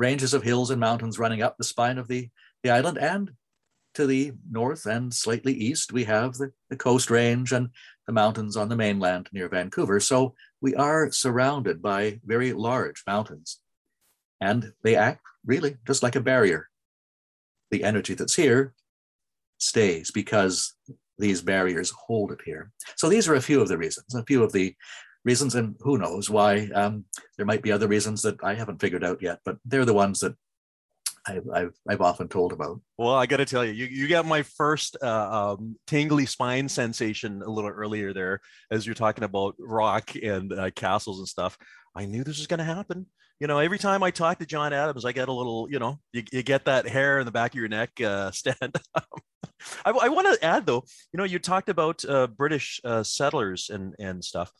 ranges 0.00 0.32
of 0.32 0.42
hills 0.42 0.70
and 0.70 0.80
mountains 0.80 1.18
running 1.18 1.42
up 1.42 1.58
the 1.58 1.64
spine 1.64 1.98
of 1.98 2.08
the, 2.08 2.30
the 2.62 2.70
island. 2.70 2.96
And 2.96 3.32
to 3.94 4.06
the 4.06 4.32
north 4.50 4.86
and 4.86 5.12
slightly 5.12 5.52
east, 5.52 5.92
we 5.92 6.04
have 6.04 6.34
the, 6.34 6.52
the 6.70 6.76
coast 6.76 7.10
range 7.10 7.52
and 7.52 7.68
the 8.06 8.12
mountains 8.14 8.56
on 8.56 8.70
the 8.70 8.76
mainland 8.76 9.28
near 9.30 9.48
Vancouver. 9.48 10.00
So 10.00 10.34
we 10.62 10.74
are 10.74 11.12
surrounded 11.12 11.82
by 11.82 12.18
very 12.24 12.54
large 12.54 13.02
mountains. 13.06 13.60
And 14.40 14.72
they 14.82 14.96
act 14.96 15.20
really 15.44 15.76
just 15.86 16.02
like 16.02 16.16
a 16.16 16.20
barrier. 16.20 16.68
The 17.70 17.84
energy 17.84 18.14
that's 18.14 18.34
here 18.34 18.72
stays 19.58 20.10
because 20.10 20.74
these 21.18 21.42
barriers 21.42 21.90
hold 21.90 22.32
it 22.32 22.40
here. 22.46 22.72
So 22.96 23.10
these 23.10 23.28
are 23.28 23.34
a 23.34 23.42
few 23.42 23.60
of 23.60 23.68
the 23.68 23.76
reasons, 23.76 24.14
a 24.14 24.24
few 24.24 24.42
of 24.42 24.52
the 24.52 24.74
reasons, 25.24 25.54
and 25.54 25.76
who 25.80 25.98
knows 25.98 26.30
why. 26.30 26.68
Um, 26.74 27.04
there 27.36 27.46
might 27.46 27.62
be 27.62 27.72
other 27.72 27.88
reasons 27.88 28.22
that 28.22 28.42
I 28.42 28.54
haven't 28.54 28.80
figured 28.80 29.04
out 29.04 29.22
yet, 29.22 29.40
but 29.44 29.56
they're 29.64 29.84
the 29.84 29.94
ones 29.94 30.20
that 30.20 30.34
I've, 31.26 31.48
I've, 31.52 31.74
I've 31.88 32.00
often 32.00 32.28
told 32.28 32.52
about. 32.52 32.80
Well, 32.96 33.14
I 33.14 33.26
got 33.26 33.38
to 33.38 33.44
tell 33.44 33.64
you, 33.64 33.72
you, 33.72 33.86
you 33.86 34.08
got 34.08 34.26
my 34.26 34.42
first 34.42 34.96
uh, 35.02 35.56
um, 35.58 35.76
tingly 35.86 36.26
spine 36.26 36.68
sensation 36.68 37.42
a 37.42 37.50
little 37.50 37.70
earlier 37.70 38.12
there 38.12 38.40
as 38.70 38.86
you're 38.86 38.94
talking 38.94 39.24
about 39.24 39.54
rock 39.58 40.14
and 40.14 40.52
uh, 40.52 40.70
castles 40.70 41.18
and 41.18 41.28
stuff. 41.28 41.58
I 41.94 42.06
knew 42.06 42.24
this 42.24 42.38
was 42.38 42.46
going 42.46 42.58
to 42.58 42.64
happen. 42.64 43.06
You 43.38 43.46
know, 43.46 43.58
every 43.58 43.78
time 43.78 44.02
I 44.02 44.10
talk 44.10 44.38
to 44.38 44.46
John 44.46 44.72
Adams, 44.72 45.04
I 45.04 45.12
get 45.12 45.28
a 45.28 45.32
little, 45.32 45.66
you 45.70 45.78
know, 45.78 45.98
you, 46.12 46.22
you 46.30 46.42
get 46.42 46.66
that 46.66 46.86
hair 46.86 47.18
in 47.20 47.26
the 47.26 47.32
back 47.32 47.52
of 47.52 47.56
your 47.58 47.68
neck 47.68 47.90
uh, 48.00 48.30
stand 48.32 48.56
I, 49.84 49.90
I 49.90 50.08
want 50.08 50.26
to 50.26 50.44
add 50.44 50.66
though, 50.66 50.84
you 51.12 51.18
know, 51.18 51.24
you 51.24 51.38
talked 51.38 51.68
about 51.68 52.04
uh, 52.06 52.26
British 52.26 52.80
uh, 52.84 53.02
settlers 53.02 53.70
and 53.70 53.94
and 53.98 54.24
stuff 54.24 54.50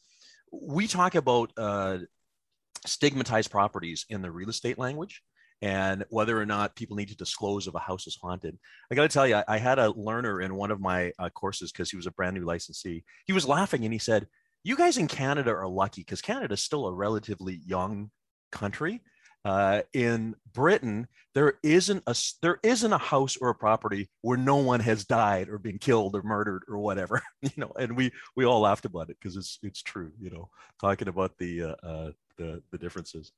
we 0.51 0.87
talk 0.87 1.15
about 1.15 1.53
uh, 1.57 1.99
stigmatized 2.87 3.51
properties 3.51 4.07
in 4.09 4.23
the 4.23 4.31
real 4.31 4.49
estate 4.49 4.79
language 4.79 5.23
and 5.63 6.05
whether 6.09 6.41
or 6.41 6.47
not 6.47 6.75
people 6.75 6.97
need 6.97 7.09
to 7.09 7.17
disclose 7.17 7.67
if 7.67 7.75
a 7.75 7.79
house 7.79 8.07
is 8.07 8.19
haunted. 8.21 8.59
I 8.91 8.95
got 8.95 9.03
to 9.03 9.09
tell 9.09 9.27
you, 9.27 9.37
I, 9.37 9.45
I, 9.47 9.59
had 9.59 9.79
a 9.79 9.91
learner 9.91 10.41
in 10.41 10.55
one 10.55 10.71
of 10.71 10.81
my 10.81 11.13
uh, 11.19 11.29
courses 11.29 11.71
because 11.71 11.91
he 11.91 11.97
was 11.97 12.07
a 12.07 12.13
brand 12.13 12.35
new 12.35 12.45
licensee. 12.45 13.05
He 13.27 13.33
was 13.33 13.47
laughing 13.47 13.85
and 13.85 13.93
he 13.93 13.99
said, 13.99 14.27
"You 14.65 14.77
guys 14.77 14.97
in 14.97 15.07
Canada 15.07 15.51
are 15.51 15.69
lucky 15.69 16.01
because 16.01 16.23
Canada 16.23 16.55
is 16.55 16.63
still 16.63 16.87
a 16.87 16.95
relatively 16.95 17.61
young 17.67 18.11
country." 18.51 19.03
Uh, 19.45 19.83
in 19.93 20.35
Britain, 20.53 21.07
there 21.35 21.55
isn't 21.63 22.03
a 22.07 22.15
there 22.43 22.59
isn't 22.63 22.93
a 22.93 22.99
house 22.99 23.37
or 23.41 23.51
a 23.51 23.55
property 23.55 24.11
where 24.23 24.37
no 24.37 24.57
one 24.57 24.81
has 24.81 25.05
died 25.05 25.49
or 25.49 25.59
been 25.59 25.79
killed 25.79 26.15
or 26.15 26.23
murdered 26.23 26.63
or 26.69 26.79
whatever, 26.79 27.23
you 27.43 27.51
know. 27.57 27.73
And 27.79 27.97
we 27.97 28.13
we 28.37 28.45
all 28.45 28.61
laughed 28.61 28.85
about 28.85 29.11
it 29.11 29.17
because 29.21 29.37
it's 29.37 29.59
it's 29.63 29.83
true, 29.83 30.13
you 30.21 30.31
know, 30.31 30.51
talking 30.81 31.09
about 31.09 31.39
the 31.39 31.63
uh, 31.63 31.75
uh, 31.83 32.11
the 32.37 32.63
the 32.71 32.79
differences. 32.79 33.33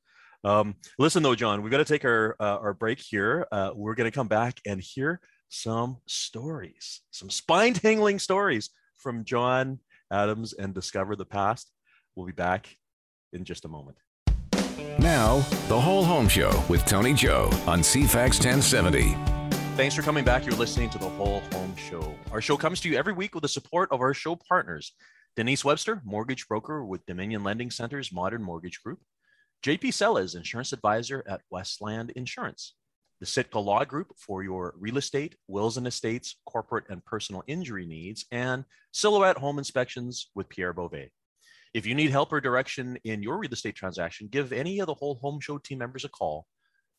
Um, 0.44 0.74
listen 0.98 1.22
though, 1.22 1.36
John, 1.36 1.62
we've 1.62 1.70
got 1.70 1.78
to 1.78 1.84
take 1.84 2.04
our 2.04 2.36
uh, 2.40 2.58
our 2.58 2.74
break 2.74 3.00
here. 3.00 3.46
Uh, 3.52 3.70
we're 3.74 3.94
going 3.94 4.10
to 4.10 4.14
come 4.14 4.28
back 4.28 4.60
and 4.66 4.80
hear 4.80 5.20
some 5.48 5.98
stories, 6.06 7.02
some 7.10 7.30
spine 7.30 7.74
tingling 7.74 8.18
stories 8.18 8.70
from 8.96 9.24
John 9.24 9.78
Adams 10.10 10.52
and 10.52 10.74
discover 10.74 11.14
the 11.14 11.26
past. 11.26 11.70
We'll 12.16 12.26
be 12.26 12.32
back 12.32 12.76
in 13.32 13.44
just 13.44 13.64
a 13.64 13.68
moment. 13.68 13.98
Now, 14.98 15.38
the 15.68 15.80
Whole 15.80 16.04
Home 16.04 16.28
Show 16.28 16.62
with 16.68 16.84
Tony 16.84 17.14
Joe 17.14 17.48
on 17.66 17.80
CFAX 17.80 18.44
1070. 18.44 19.16
Thanks 19.76 19.94
for 19.94 20.02
coming 20.02 20.24
back. 20.24 20.44
You're 20.44 20.54
listening 20.54 20.90
to 20.90 20.98
the 20.98 21.08
Whole 21.08 21.40
Home 21.52 21.74
Show. 21.76 22.14
Our 22.30 22.40
show 22.40 22.56
comes 22.56 22.80
to 22.82 22.88
you 22.88 22.96
every 22.96 23.12
week 23.12 23.34
with 23.34 23.42
the 23.42 23.48
support 23.48 23.90
of 23.90 24.00
our 24.00 24.14
show 24.14 24.36
partners 24.36 24.92
Denise 25.34 25.64
Webster, 25.64 26.02
mortgage 26.04 26.46
broker 26.46 26.84
with 26.84 27.06
Dominion 27.06 27.42
Lending 27.42 27.70
Center's 27.70 28.12
Modern 28.12 28.42
Mortgage 28.42 28.82
Group, 28.82 28.98
JP 29.64 29.94
Sellers, 29.94 30.34
insurance 30.34 30.74
advisor 30.74 31.24
at 31.26 31.40
Westland 31.50 32.10
Insurance, 32.10 32.74
the 33.18 33.24
Sitka 33.24 33.58
Law 33.58 33.84
Group 33.84 34.12
for 34.18 34.42
your 34.42 34.74
real 34.78 34.98
estate, 34.98 35.36
wills 35.48 35.78
and 35.78 35.86
estates, 35.86 36.36
corporate 36.44 36.84
and 36.90 37.02
personal 37.06 37.42
injury 37.46 37.86
needs, 37.86 38.26
and 38.30 38.64
Silhouette 38.92 39.38
Home 39.38 39.58
Inspections 39.58 40.30
with 40.34 40.50
Pierre 40.50 40.74
Beauvais. 40.74 41.12
If 41.74 41.86
you 41.86 41.94
need 41.94 42.10
help 42.10 42.32
or 42.32 42.40
direction 42.40 42.98
in 43.02 43.22
your 43.22 43.38
real 43.38 43.52
estate 43.52 43.74
transaction, 43.74 44.28
give 44.30 44.52
any 44.52 44.80
of 44.80 44.86
the 44.86 44.94
whole 44.94 45.14
home 45.14 45.40
show 45.40 45.56
team 45.56 45.78
members 45.78 46.04
a 46.04 46.08
call. 46.08 46.46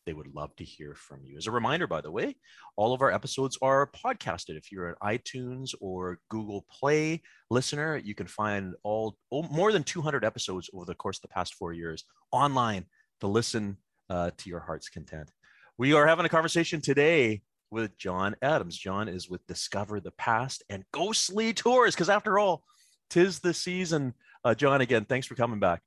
They 0.05 0.13
would 0.13 0.33
love 0.33 0.55
to 0.55 0.63
hear 0.63 0.95
from 0.95 1.21
you. 1.23 1.37
As 1.37 1.45
a 1.45 1.51
reminder, 1.51 1.85
by 1.85 2.01
the 2.01 2.11
way, 2.11 2.35
all 2.75 2.91
of 2.93 3.01
our 3.01 3.11
episodes 3.11 3.57
are 3.61 3.91
podcasted. 3.91 4.57
If 4.57 4.71
you're 4.71 4.89
an 4.89 4.95
iTunes 5.01 5.75
or 5.79 6.19
Google 6.29 6.65
Play 6.69 7.21
listener, 7.51 7.97
you 7.97 8.15
can 8.15 8.27
find 8.27 8.73
all 8.83 9.15
oh, 9.31 9.43
more 9.43 9.71
than 9.71 9.83
200 9.83 10.25
episodes 10.25 10.69
over 10.73 10.85
the 10.85 10.95
course 10.95 11.19
of 11.19 11.21
the 11.21 11.27
past 11.29 11.53
four 11.53 11.71
years 11.71 12.03
online 12.31 12.85
to 13.21 13.27
listen 13.27 13.77
uh, 14.09 14.31
to 14.37 14.49
your 14.49 14.59
heart's 14.59 14.89
content. 14.89 15.29
We 15.77 15.93
are 15.93 16.07
having 16.07 16.25
a 16.25 16.29
conversation 16.29 16.81
today 16.81 17.43
with 17.69 17.97
John 17.97 18.35
Adams. 18.41 18.77
John 18.77 19.07
is 19.07 19.29
with 19.29 19.45
Discover 19.45 20.01
the 20.01 20.11
Past 20.11 20.63
and 20.69 20.83
Ghostly 20.91 21.53
Tours, 21.53 21.95
because 21.95 22.09
after 22.09 22.39
all, 22.39 22.63
tis 23.09 23.39
the 23.39 23.53
season 23.53 24.15
uh, 24.43 24.55
John, 24.55 24.81
again, 24.81 25.05
thanks 25.05 25.27
for 25.27 25.35
coming 25.35 25.59
back. 25.59 25.81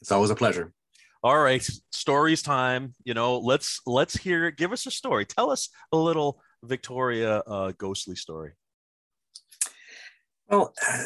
It's 0.00 0.12
always 0.12 0.30
a 0.30 0.34
pleasure. 0.34 0.72
All 1.22 1.38
right, 1.38 1.66
stories 1.92 2.42
time. 2.42 2.94
You 3.04 3.12
know, 3.12 3.38
let's 3.38 3.80
let's 3.86 4.16
hear. 4.16 4.50
Give 4.50 4.72
us 4.72 4.86
a 4.86 4.90
story. 4.90 5.26
Tell 5.26 5.50
us 5.50 5.68
a 5.92 5.96
little 5.96 6.40
Victoria 6.62 7.42
uh, 7.46 7.72
ghostly 7.76 8.16
story. 8.16 8.52
Well, 10.48 10.72
uh, 10.88 11.04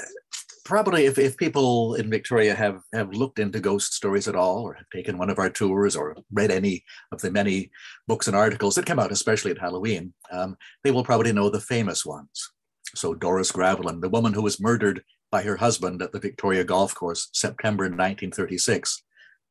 probably 0.65 1.07
if, 1.07 1.19
if 1.19 1.37
people 1.37 1.97
in 1.97 2.11
Victoria 2.11 2.55
have 2.55 2.81
have 2.93 3.13
looked 3.13 3.41
into 3.41 3.59
ghost 3.59 3.93
stories 3.93 4.29
at 4.29 4.37
all, 4.37 4.63
or 4.63 4.75
have 4.75 4.89
taken 4.93 5.19
one 5.19 5.31
of 5.31 5.41
our 5.41 5.51
tours, 5.51 5.97
or 5.97 6.17
read 6.33 6.53
any 6.53 6.85
of 7.11 7.21
the 7.21 7.33
many 7.33 7.73
books 8.07 8.29
and 8.29 8.37
articles 8.37 8.77
that 8.77 8.87
come 8.87 9.01
out, 9.01 9.11
especially 9.11 9.51
at 9.51 9.59
Halloween, 9.59 10.15
um, 10.31 10.57
they 10.85 10.93
will 10.93 11.05
probably 11.05 11.33
know 11.33 11.51
the 11.51 11.61
famous 11.61 12.07
ones. 12.07 12.53
So 12.95 13.15
Doris 13.15 13.51
Gravlin, 13.51 14.01
the 14.01 14.09
woman 14.09 14.33
who 14.33 14.43
was 14.43 14.61
murdered 14.61 15.03
by 15.31 15.43
her 15.43 15.57
husband 15.57 16.03
at 16.03 16.13
the 16.13 16.21
Victoria 16.21 16.65
Golf 16.65 16.95
Course, 16.95 17.29
September 17.33 17.85
1936. 17.85 19.03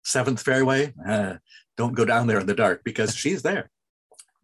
Seventh 0.06 0.42
fairway, 0.42 0.94
uh, 1.08 1.36
don't 1.78 1.96
go 1.96 2.06
down 2.06 2.28
there 2.28 2.40
in 2.40 2.48
the 2.48 2.54
dark 2.54 2.84
because 2.84 3.16
she's 3.16 3.42
there. 3.42 3.70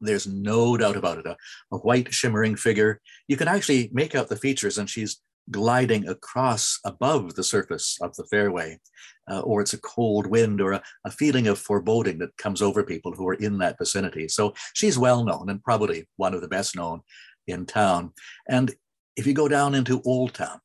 There's 0.02 0.28
no 0.28 0.78
doubt 0.78 0.96
about 0.96 1.18
it. 1.18 1.26
A, 1.26 1.36
a, 1.72 1.78
white 1.78 2.13
shimmering 2.13 2.56
figure. 2.56 3.02
You 3.28 3.38
can 3.38 3.48
actually 3.48 3.89
make 3.94 4.15
out 4.15 4.30
the 4.30 4.38
features, 4.38 4.78
and 4.78 4.89
she's 4.89 5.22
gliding 5.52 6.08
across 6.08 6.80
above 6.86 7.36
the 7.36 7.44
surface 7.44 7.98
of 8.02 8.15
the 8.15 8.24
fairway. 8.26 8.80
Uh, 9.30 9.42
or 9.42 9.62
it's 9.62 9.74
a 9.74 9.82
cold 9.82 10.28
wind 10.28 10.62
or 10.62 10.74
a, 10.74 10.82
a 11.06 11.12
feeling 11.12 11.48
of 11.48 11.60
foreboding 11.60 12.18
that 12.20 12.36
comes 12.38 12.62
over 12.62 12.84
people 12.84 13.12
who 13.12 13.28
are 13.28 13.36
in 13.36 13.58
that 13.58 13.78
vicinity. 13.78 14.28
So 14.28 14.54
she's 14.74 14.98
well 14.98 15.24
known 15.24 15.50
and 15.50 15.63
probably 15.63 16.08
one 16.18 16.34
of 16.34 16.42
the 16.42 16.48
best 16.48 16.76
known 16.76 17.02
in 17.48 17.65
town. 17.65 18.13
And 18.48 18.74
if 19.15 19.28
you 19.28 19.34
go 19.34 19.48
down 19.48 19.76
into 19.76 20.02
Old 20.04 20.34
Town, 20.34 20.60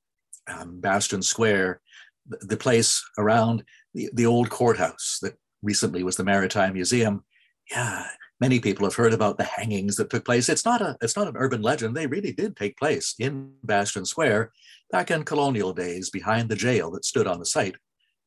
um, 0.46 0.80
Bastion 0.80 1.22
Square, 1.22 1.80
the, 2.26 2.38
the 2.46 2.57
place 2.57 3.02
around 3.18 3.64
the, 3.94 4.11
the 4.12 4.26
old 4.26 4.50
courthouse 4.50 5.18
that 5.22 5.35
recently 5.62 6.02
was 6.02 6.16
the 6.16 6.24
Maritime 6.24 6.74
Museum. 6.74 7.24
Yeah, 7.70 8.07
many 8.40 8.61
people 8.61 8.85
have 8.85 8.94
heard 8.94 9.14
about 9.14 9.38
the 9.38 9.44
hangings 9.44 9.96
that 9.96 10.11
took 10.11 10.24
place. 10.24 10.48
It's 10.48 10.64
not 10.64 10.83
a 10.83 10.96
it's 11.00 11.16
not 11.16 11.28
an 11.28 11.37
urban 11.37 11.62
legend. 11.62 11.96
They 11.96 12.07
really 12.07 12.33
did 12.33 12.57
take 12.57 12.76
place 12.76 13.14
in 13.18 13.52
Bastion 13.62 14.04
Square 14.04 14.52
back 14.90 15.11
in 15.11 15.24
colonial 15.24 15.72
days 15.72 16.11
behind 16.11 16.48
the 16.48 16.57
jail 16.57 16.90
that 16.92 17.04
stood 17.04 17.26
on 17.26 17.38
the 17.38 17.46
site. 17.46 17.76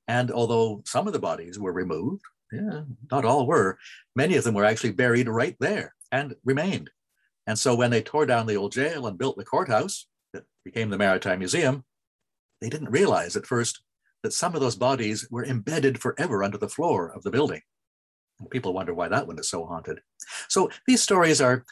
And 0.08 0.32
although 0.32 0.82
some 0.86 1.08
of 1.08 1.14
the 1.14 1.20
bodies 1.20 1.60
were 1.60 1.74
removed, 1.74 2.24
yeah, 2.52 2.82
not 3.12 3.26
all 3.26 3.46
were, 3.46 3.78
many 4.16 4.38
of 4.38 4.44
them 4.44 4.56
were 4.56 4.66
actually 4.66 4.94
buried 4.94 5.28
right 5.28 5.56
there 5.60 5.94
and 6.12 6.36
remained. 6.46 6.90
And 7.46 7.60
so 7.60 7.76
when 7.76 7.92
they 7.92 8.02
tore 8.02 8.26
down 8.26 8.46
the 8.48 8.56
old 8.56 8.72
jail 8.72 9.08
and 9.08 9.18
built 9.18 9.38
the 9.38 9.46
courthouse 9.46 10.08
that 10.34 10.44
became 10.64 10.90
the 10.90 10.98
Maritime 10.98 11.40
Museum, 11.40 11.84
they 12.62 12.70
didn't 12.70 12.92
realize 12.92 13.36
at 13.36 13.46
first 13.46 13.82
that 14.24 14.34
some 14.34 14.56
of 14.56 14.62
those 14.62 14.76
bodies 14.76 15.28
were 15.30 15.46
embedded 15.46 16.00
forever 16.02 16.44
under 16.44 16.58
the 16.58 16.70
floor 16.70 17.12
of 17.16 17.24
the 17.24 17.32
building. 17.32 17.62
And 18.40 18.50
people 18.50 18.74
wonder 18.74 18.94
why 18.94 19.08
that 19.08 19.28
one 19.28 19.40
is 19.40 19.50
so 19.50 19.66
haunted. 19.66 20.00
So 20.50 20.70
these 20.88 21.02
stories 21.02 21.42
are, 21.42 21.64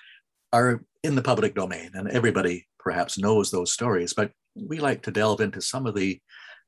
are 0.53 0.83
in 1.03 1.15
the 1.15 1.21
public 1.21 1.55
domain, 1.55 1.91
and 1.93 2.09
everybody 2.09 2.67
perhaps 2.79 3.17
knows 3.17 3.51
those 3.51 3.71
stories, 3.71 4.13
but 4.13 4.31
we 4.55 4.79
like 4.79 5.01
to 5.03 5.11
delve 5.11 5.41
into 5.41 5.61
some 5.61 5.85
of 5.85 5.95
the, 5.95 6.19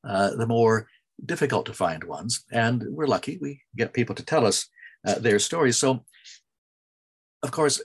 uh, 0.04 0.36
the 0.36 0.48
more 0.48 0.88
difficult 1.26 1.66
to 1.68 1.74
find 1.74 2.04
ones. 2.04 2.44
And 2.52 2.84
we're 2.90 3.08
lucky, 3.08 3.38
we 3.42 3.62
get 3.76 3.94
people 3.94 4.16
to 4.16 4.26
tell 4.26 4.46
us 4.46 4.68
uh, 5.08 5.16
their 5.16 5.40
stories. 5.40 5.78
So, 5.78 6.04
of 7.44 7.52
course, 7.52 7.82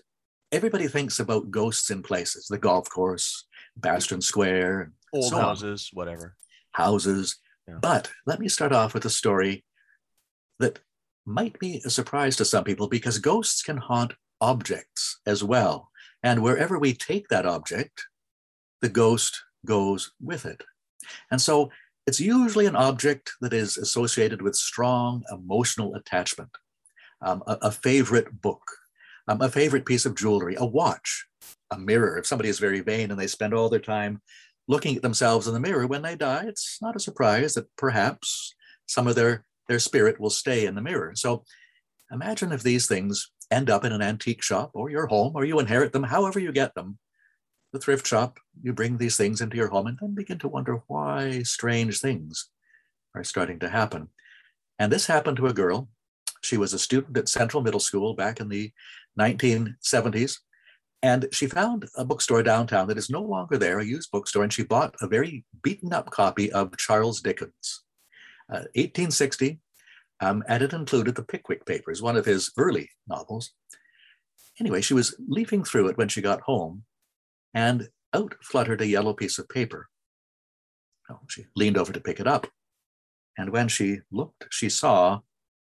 everybody 0.51 0.89
thinks 0.89 1.21
about 1.21 1.51
ghosts 1.51 1.91
in 1.91 2.03
places, 2.03 2.47
the 2.49 2.59
golf 2.59 2.89
course, 2.91 3.47
Bastion 3.77 4.21
Square, 4.21 4.93
old 5.13 5.31
so 5.31 5.39
houses, 5.39 5.91
on. 5.93 5.97
whatever. 5.97 6.37
Houses. 6.73 7.39
Yeah. 7.69 7.79
But 7.81 8.11
let 8.27 8.41
me 8.41 8.49
start 8.49 8.73
off 8.73 8.95
with 8.95 9.05
a 9.05 9.11
story 9.11 9.65
that 10.59 10.81
might 11.25 11.59
be 11.59 11.81
a 11.85 11.91
surprise 11.91 12.37
to 12.37 12.45
some 12.45 12.65
people 12.65 12.89
because 12.89 13.19
ghosts 13.19 13.63
can 13.63 13.77
haunt 13.77 14.15
objects 14.41 15.21
as 15.27 15.45
well. 15.45 15.91
And 16.23 16.43
wherever 16.43 16.79
we 16.79 16.95
take 16.95 17.29
that 17.29 17.47
object, 17.47 18.05
the 18.81 18.89
ghost 18.89 19.41
goes 19.65 20.13
with 20.21 20.45
it. 20.45 20.63
And 21.31 21.41
so 21.41 21.71
it's 22.07 22.21
usually 22.21 22.67
an 22.67 22.77
object 22.77 23.33
that 23.41 23.53
is 23.53 23.77
associated 23.77 24.43
with 24.43 24.57
strong 24.57 25.23
emotional 25.31 25.95
attachment, 25.95 26.51
um, 27.21 27.43
a, 27.47 27.59
a, 27.63 27.71
favorite 27.71 28.41
book, 28.41 28.63
um, 29.29 29.41
a 29.41 29.49
favorite 29.49 29.87
piece 29.87 30.05
of 30.05 30.17
jewelry, 30.17 30.57
a 30.59 30.67
watch, 30.67 31.27
a 31.73 31.79
mirror. 31.79 32.19
If 32.19 32.27
somebody 32.27 32.49
is 32.49 32.59
very 32.59 32.81
vain 32.81 33.11
and 33.11 33.19
they 33.19 33.27
spend 33.27 33.55
all 33.55 33.69
their 33.69 33.81
time 33.81 34.21
looking 34.69 34.97
at 34.97 35.03
themselves 35.03 35.49
in 35.49 35.55
the 35.55 35.61
mirror 35.61 35.87
when 35.87 36.03
they 36.03 36.17
die, 36.17 36.45
it's 36.47 36.79
not 36.81 36.97
a 36.97 37.01
surprise 37.01 37.55
that 37.55 37.75
perhaps 37.77 38.55
some 38.87 39.07
of 39.07 39.15
their, 39.15 39.45
their 39.69 39.79
spirit 39.79 40.21
will 40.21 40.31
stay 40.31 40.67
in 40.67 40.75
the 40.75 40.83
mirror. 40.83 41.13
So 41.15 41.45
imagine 42.11 42.53
if 42.53 42.63
these 42.63 42.87
things 42.87 43.31
end 43.51 43.71
up 43.71 43.85
in 43.85 43.93
an 43.93 44.03
antique 44.03 44.43
shop 44.43 44.71
or 44.75 44.91
your 44.91 45.07
home, 45.07 45.33
or 45.35 45.45
you 45.45 45.59
inherit 45.59 45.93
them, 45.93 46.05
however 46.05 46.39
you 46.39 46.53
get 46.53 46.75
them. 46.75 46.99
The 47.73 47.79
thrift 47.79 48.07
shop, 48.07 48.39
you 48.63 48.73
bring 48.73 48.99
these 48.99 49.17
things 49.17 49.41
into 49.41 49.57
your 49.57 49.69
home 49.69 49.87
and 49.87 49.99
then 50.01 50.15
begin 50.15 50.39
to 50.41 50.49
wonder 50.49 50.83
why 50.89 51.43
strange 51.43 52.01
things 52.01 52.49
are 53.15 53.25
starting 53.25 53.59
to 53.61 53.69
happen. 53.69 54.09
And 54.79 54.91
this 54.91 55.07
happened 55.07 55.37
to 55.39 55.47
a 55.47 55.55
girl. 55.55 55.89
She 56.43 56.57
was 56.57 56.73
a 56.73 56.79
student 56.79 57.17
at 57.17 57.29
Central 57.29 57.63
Middle 57.63 57.81
School 57.81 58.15
back 58.15 58.41
in 58.41 58.49
the 58.49 58.73
1970s. 59.19 60.39
And 61.03 61.27
she 61.33 61.49
found 61.49 61.89
a 61.97 62.05
bookstore 62.05 62.45
downtown 62.45 62.87
that 62.87 62.99
is 62.99 63.11
no 63.11 63.23
longer 63.23 63.59
there, 63.59 63.81
a 63.81 63.85
used 63.85 64.11
bookstore, 64.13 64.45
and 64.45 64.53
she 64.53 64.63
bought 64.63 64.95
a 65.01 65.09
very 65.09 65.45
beaten 65.63 65.93
up 65.93 66.11
copy 66.11 66.53
of 66.53 66.77
Charles 66.77 67.21
Dickens, 67.21 67.83
uh, 68.49 68.71
1860, 68.77 69.59
um, 70.21 70.45
and 70.47 70.63
it 70.63 70.73
included 70.73 71.17
the 71.17 71.25
Pickwick 71.25 71.67
Papers, 71.67 72.01
one 72.01 72.17
of 72.17 72.25
his 72.25 72.53
early 72.57 72.89
novels. 73.09 73.53
Anyway, 74.61 74.81
she 74.81 74.95
was 74.95 75.17
leafing 75.27 75.65
through 75.65 75.89
it 75.89 75.99
when 75.99 76.09
she 76.09 76.23
got 76.23 76.43
home, 76.43 76.85
and 77.53 77.89
out 78.15 78.37
fluttered 78.41 78.81
a 78.81 78.87
yellow 78.87 79.13
piece 79.13 79.39
of 79.39 79.49
paper. 79.49 79.89
Oh, 81.11 81.19
she 81.29 81.47
leaned 81.57 81.79
over 81.79 81.93
to 81.93 82.01
pick 82.01 82.21
it 82.21 82.29
up, 82.29 82.47
and 83.37 83.51
when 83.51 83.67
she 83.67 84.01
looked, 84.13 84.47
she 84.51 84.69
saw 84.69 85.21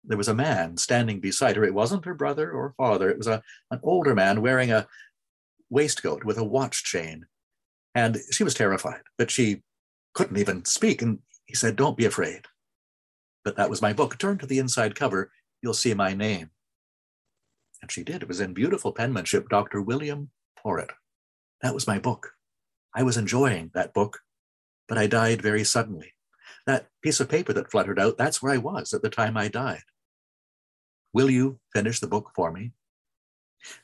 there 0.04 0.18
was 0.18 0.28
a 0.28 0.36
man 0.36 0.76
standing 0.76 1.22
beside 1.22 1.56
her. 1.56 1.64
It 1.64 1.74
wasn't 1.74 2.04
her 2.04 2.14
brother 2.14 2.52
or 2.52 2.74
father, 2.76 3.10
it 3.10 3.18
was 3.18 3.28
a, 3.28 3.42
an 3.72 3.80
older 3.84 4.14
man 4.14 4.42
wearing 4.42 4.74
a, 4.74 4.86
waistcoat 5.74 6.24
with 6.24 6.38
a 6.38 6.44
watch 6.44 6.84
chain. 6.84 7.26
And 7.96 8.20
she 8.32 8.44
was 8.44 8.54
terrified, 8.54 9.02
but 9.18 9.30
she 9.30 9.64
couldn't 10.14 10.38
even 10.38 10.64
speak. 10.66 11.02
And 11.02 11.20
he 11.46 11.56
said, 11.56 11.76
Don't 11.76 11.98
be 11.98 12.06
afraid. 12.06 12.46
But 13.44 13.58
that 13.58 13.70
was 13.70 13.82
my 13.82 13.92
book. 13.92 14.18
Turn 14.18 14.38
to 14.38 14.46
the 14.46 14.60
inside 14.60 14.96
cover. 14.96 15.32
you'll 15.62 15.74
see 15.74 15.94
my 15.94 16.14
name. 16.14 16.50
And 17.82 17.92
she 17.92 18.04
did. 18.04 18.22
It 18.22 18.28
was 18.28 18.40
in 18.40 18.54
beautiful 18.54 18.94
penmanship, 18.94 19.50
Dr. 19.50 19.82
William 19.82 20.30
Porritt. 20.58 20.92
That 21.62 21.74
was 21.74 21.88
my 21.88 22.00
book. 22.00 22.32
I 22.96 23.04
was 23.04 23.18
enjoying 23.18 23.72
that 23.74 23.94
book, 23.94 24.20
but 24.88 24.98
I 24.98 25.08
died 25.08 25.42
very 25.42 25.64
suddenly. 25.64 26.14
That 26.66 26.88
piece 27.02 27.20
of 27.20 27.30
paper 27.30 27.52
that 27.54 27.72
fluttered 27.72 28.00
out, 28.00 28.18
that's 28.18 28.42
where 28.42 28.54
I 28.54 28.58
was 28.58 28.94
at 28.94 29.02
the 29.02 29.10
time 29.10 29.36
I 29.36 29.48
died. 29.50 29.84
Will 31.14 31.30
you 31.30 31.60
finish 31.74 32.00
the 32.00 32.08
book 32.08 32.32
for 32.36 32.52
me? 32.52 32.72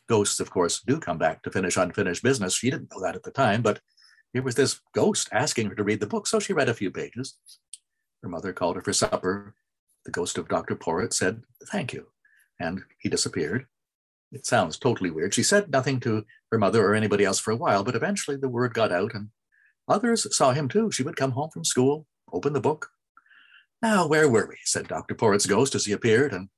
Ghosts, 0.08 0.40
of 0.40 0.50
course, 0.50 0.82
do 0.82 1.00
come 1.00 1.18
back 1.18 1.44
to 1.44 1.52
finish 1.52 1.78
unfinished 1.78 2.24
business. 2.24 2.56
She 2.56 2.70
didn't 2.70 2.92
know 2.92 3.02
that 3.02 3.16
at 3.16 3.24
the 3.24 3.32
time, 3.32 3.62
but 3.62 3.80
here 4.34 4.44
was 4.44 4.56
this 4.56 4.80
ghost 4.94 5.30
asking 5.32 5.70
her 5.70 5.76
to 5.76 5.84
read 5.84 6.00
the 6.00 6.08
book. 6.08 6.28
So 6.28 6.40
she 6.40 6.54
read 6.54 6.70
a 6.70 6.74
few 6.74 6.92
pages. 6.92 7.38
Her 8.22 8.30
mother 8.30 8.54
called 8.54 8.76
her 8.76 8.82
for 8.82 8.94
supper. 8.94 9.56
The 10.06 10.12
ghost 10.12 10.38
of 10.38 10.48
Dr. 10.48 10.76
Porritt 10.76 11.14
said, 11.14 11.42
Thank 11.72 11.94
you. 11.94 12.08
And 12.60 12.82
he 13.00 13.10
disappeared. 13.10 13.66
It 14.32 14.46
sounds 14.46 14.78
totally 14.78 15.10
weird. 15.10 15.34
She 15.34 15.44
said 15.44 15.72
nothing 15.72 16.00
to 16.02 16.26
her 16.52 16.58
mother 16.58 16.86
or 16.86 16.94
anybody 16.94 17.26
else 17.26 17.40
for 17.40 17.52
a 17.52 17.58
while, 17.58 17.84
but 17.84 17.96
eventually 17.96 18.38
the 18.38 18.50
word 18.50 18.74
got 18.74 18.92
out 18.92 19.16
and 19.16 19.30
others 19.88 20.36
saw 20.36 20.52
him 20.52 20.68
too. 20.68 20.92
She 20.92 21.04
would 21.04 21.16
come 21.16 21.32
home 21.32 21.50
from 21.50 21.66
school, 21.66 22.06
open 22.32 22.54
the 22.54 22.62
book. 22.62 22.90
Now, 23.82 24.08
where 24.08 24.30
were 24.30 24.48
we? 24.48 24.58
said 24.66 24.88
Dr. 24.88 25.16
Porritt's 25.16 25.48
ghost 25.48 25.74
as 25.74 25.86
he 25.86 25.94
appeared. 25.94 26.34
And 26.34 26.50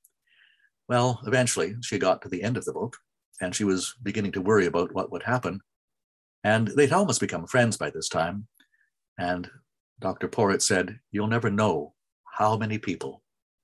well, 0.88 1.22
eventually 1.26 1.76
she 1.80 1.98
got 1.98 2.20
to 2.22 2.28
the 2.28 2.42
end 2.42 2.58
of 2.58 2.66
the 2.66 2.72
book 2.72 2.98
and 3.42 3.54
she 3.54 3.64
was 3.64 3.94
beginning 4.02 4.32
to 4.32 4.40
worry 4.40 4.66
about 4.66 4.94
what 4.94 5.10
would 5.10 5.24
happen. 5.24 5.60
And 6.44 6.68
they'd 6.68 6.92
almost 6.92 7.20
become 7.20 7.46
friends 7.46 7.76
by 7.76 7.90
this 7.90 8.08
time. 8.08 8.46
And 9.18 9.50
Dr. 10.00 10.28
Porritt 10.28 10.62
said, 10.62 11.00
You'll 11.10 11.26
never 11.26 11.50
know 11.50 11.94
how 12.24 12.56
many 12.56 12.78
people 12.78 13.22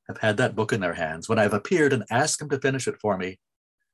have 0.09 0.19
had 0.19 0.37
that 0.37 0.57
book 0.57 0.73
in 0.73 0.81
their 0.81 0.95
hands. 0.95 1.29
When 1.29 1.39
I've 1.39 1.55
appeared 1.55 1.93
and 1.93 2.05
asked 2.11 2.41
them 2.41 2.49
to 2.51 2.61
finish 2.61 2.89
it 2.89 3.01
for 3.01 3.17
me, 3.17 3.39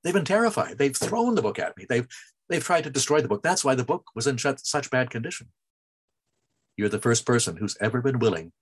they've 0.03 0.14
been 0.14 0.25
terrified. 0.25 0.79
They've 0.79 0.97
thrown 0.97 1.35
the 1.35 1.42
book 1.42 1.59
at 1.59 1.77
me. 1.77 1.87
They've, 1.88 2.07
they've 2.49 2.64
tried 2.64 2.85
to 2.85 2.90
destroy 2.90 3.20
the 3.20 3.29
book. 3.29 3.42
That's 3.42 3.64
why 3.64 3.75
the 3.75 3.85
book 3.85 4.05
was 4.14 4.27
in 4.27 4.38
such 4.38 4.90
bad 4.90 5.11
condition. 5.11 5.49
You're 6.77 6.88
the 6.88 6.99
first 6.99 7.27
person 7.27 7.57
who's 7.57 7.77
ever 7.81 8.01
been 8.01 8.18
willing 8.18 8.53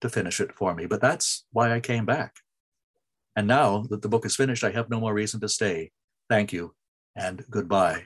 to 0.00 0.08
finish 0.08 0.40
it 0.40 0.52
for 0.54 0.74
me. 0.74 0.86
But 0.86 1.00
that's 1.00 1.44
why 1.52 1.72
I 1.72 1.80
came 1.80 2.06
back. 2.06 2.36
And 3.36 3.46
now 3.46 3.84
that 3.90 4.02
the 4.02 4.08
book 4.08 4.26
is 4.26 4.36
finished, 4.36 4.64
I 4.64 4.72
have 4.72 4.90
no 4.90 5.00
more 5.00 5.14
reason 5.14 5.40
to 5.40 5.48
stay. 5.48 5.90
Thank 6.32 6.50
you 6.50 6.74
and 7.14 7.44
goodbye. 7.50 8.04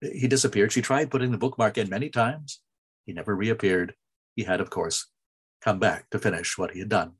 He 0.00 0.28
disappeared. 0.28 0.70
She 0.70 0.80
tried 0.80 1.10
putting 1.10 1.32
the 1.32 1.38
bookmark 1.38 1.76
in 1.76 1.90
many 1.90 2.08
times. 2.08 2.60
He 3.04 3.12
never 3.12 3.34
reappeared. 3.34 3.94
He 4.36 4.44
had, 4.44 4.60
of 4.60 4.70
course, 4.70 5.08
come 5.60 5.80
back 5.80 6.08
to 6.10 6.20
finish 6.20 6.56
what 6.56 6.70
he 6.70 6.78
had 6.78 6.88
done, 6.88 7.14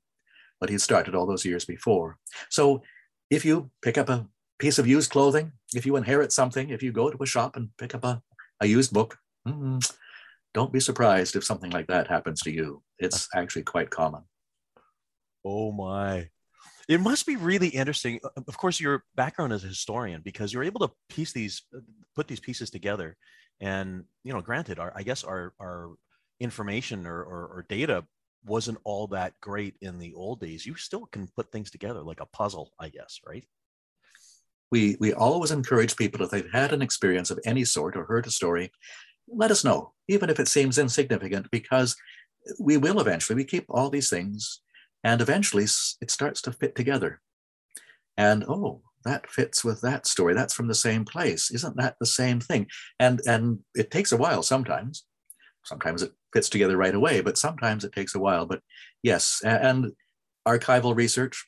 what 0.61 0.71
he 0.71 0.75
had 0.75 0.81
started 0.81 1.17
all 1.17 1.27
those 1.27 1.45
years 1.45 1.65
before. 1.65 2.19
So 2.51 2.85
if 3.31 3.45
you 3.45 3.73
pick 3.83 3.99
up 3.99 4.09
a 4.09 4.29
piece 4.61 4.79
of 4.79 4.87
used 4.87 5.11
clothing, 5.11 5.51
if 5.75 5.85
you 5.85 5.97
inherit 5.97 6.31
something, 6.31 6.71
if 6.71 6.85
you 6.85 6.93
go 6.93 7.11
to 7.11 7.21
a 7.21 7.27
shop 7.27 7.57
and 7.57 7.71
pick 7.77 7.93
up 7.93 8.05
a, 8.05 8.23
a 8.61 8.67
used 8.67 8.93
book, 8.93 9.19
mm, 9.45 9.85
don't 10.55 10.73
be 10.73 10.79
surprised 10.79 11.35
if 11.35 11.43
something 11.43 11.73
like 11.73 11.89
that 11.89 12.07
happens 12.07 12.43
to 12.43 12.53
you. 12.53 12.85
It's 13.01 13.29
actually 13.35 13.65
quite 13.65 13.91
common. 13.91 14.23
Oh 15.45 15.73
my. 15.73 16.29
It 16.89 17.01
must 17.01 17.27
be 17.27 17.37
really 17.37 17.69
interesting. 17.69 18.21
Of 18.37 18.57
course, 18.57 18.81
your 18.81 19.05
background 19.15 19.53
as 19.53 19.65
a 19.65 19.69
historian, 19.69 20.21
because 20.23 20.53
you're 20.53 20.65
able 20.65 20.81
to 20.81 20.95
piece 21.09 21.33
these, 21.33 21.63
uh, 21.77 21.81
put 22.15 22.29
these 22.29 22.41
pieces 22.41 22.71
together. 22.71 23.17
And, 23.61 24.05
you 24.25 24.33
know, 24.33 24.41
granted, 24.41 24.79
our, 24.79 24.93
I 24.97 25.03
guess 25.03 25.23
our, 25.25 25.53
our 25.61 25.91
information 26.41 27.07
or, 27.07 27.23
or, 27.23 27.47
or 27.47 27.67
data 27.69 28.05
wasn't 28.45 28.79
all 28.83 29.07
that 29.09 29.35
great 29.41 29.77
in 29.81 29.99
the 29.99 30.13
old 30.15 30.41
days. 30.41 30.67
You 30.67 30.75
still 30.75 31.07
can 31.07 31.29
put 31.37 31.53
things 31.53 31.71
together 31.71 32.03
like 32.03 32.21
a 32.21 32.27
puzzle, 32.27 32.73
I 32.81 32.89
guess, 32.89 33.21
right? 33.25 33.45
We, 34.73 34.97
we 34.99 35.13
always 35.13 35.53
encourage 35.53 35.97
people 35.97 36.23
if 36.25 36.31
they've 36.31 36.51
had 36.53 36.73
an 36.73 36.83
experience 36.83 37.31
of 37.31 37.39
any 37.45 37.65
sort 37.65 37.97
or 37.97 38.05
heard 38.05 38.27
a 38.27 38.31
story, 38.31 38.73
let 39.29 39.53
us 39.53 39.65
know, 39.65 39.93
even 40.09 40.31
if 40.31 40.41
it 40.41 40.49
seems 40.49 40.79
insignificant, 40.79 41.51
because 41.53 41.95
we 42.59 42.77
will 42.77 42.99
eventually, 42.99 43.37
we 43.37 43.45
keep 43.45 43.67
all 43.69 43.91
these 43.91 44.11
things 44.11 44.61
and 45.05 45.21
eventually 45.21 45.65
it 45.65 46.11
starts 46.11 46.43
to 46.43 46.53
fit 46.53 46.75
together. 46.75 47.21
And 48.17 48.45
oh, 48.49 48.83
that 49.05 49.29
fits 49.29 49.65
with 49.65 49.81
that 49.81 50.07
story. 50.07 50.35
That's 50.35 50.55
from 50.55 50.69
the 50.69 50.75
same 50.75 51.05
place. 51.05 51.51
Isn't 51.51 51.77
that 51.77 51.97
the 51.99 52.07
same 52.07 52.41
thing? 52.41 52.69
And 52.99 53.21
and 53.27 53.61
it 53.75 53.91
takes 53.91 54.13
a 54.13 54.17
while 54.17 54.43
sometimes. 54.43 55.05
Sometimes 55.65 56.03
it 56.03 56.13
fits 56.33 56.49
together 56.49 56.77
right 56.77 56.95
away, 56.95 57.21
but 57.21 57.39
sometimes 57.39 57.85
it 57.85 57.93
takes 57.93 58.15
a 58.15 58.19
while. 58.19 58.47
But 58.47 58.61
yes, 59.03 59.41
and 59.45 59.93
archival 60.47 60.97
research. 60.97 61.47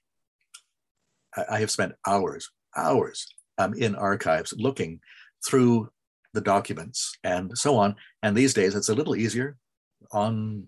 I 1.50 1.58
have 1.58 1.70
spent 1.70 1.94
hours, 2.06 2.48
hours 2.76 3.26
um, 3.58 3.74
in 3.74 3.96
archives 3.96 4.54
looking 4.56 5.00
through 5.44 5.90
the 6.32 6.40
documents 6.40 7.16
and 7.24 7.56
so 7.58 7.76
on. 7.76 7.96
And 8.22 8.36
these 8.36 8.54
days, 8.54 8.76
it's 8.76 8.88
a 8.88 8.94
little 8.94 9.16
easier 9.16 9.56
on 10.12 10.66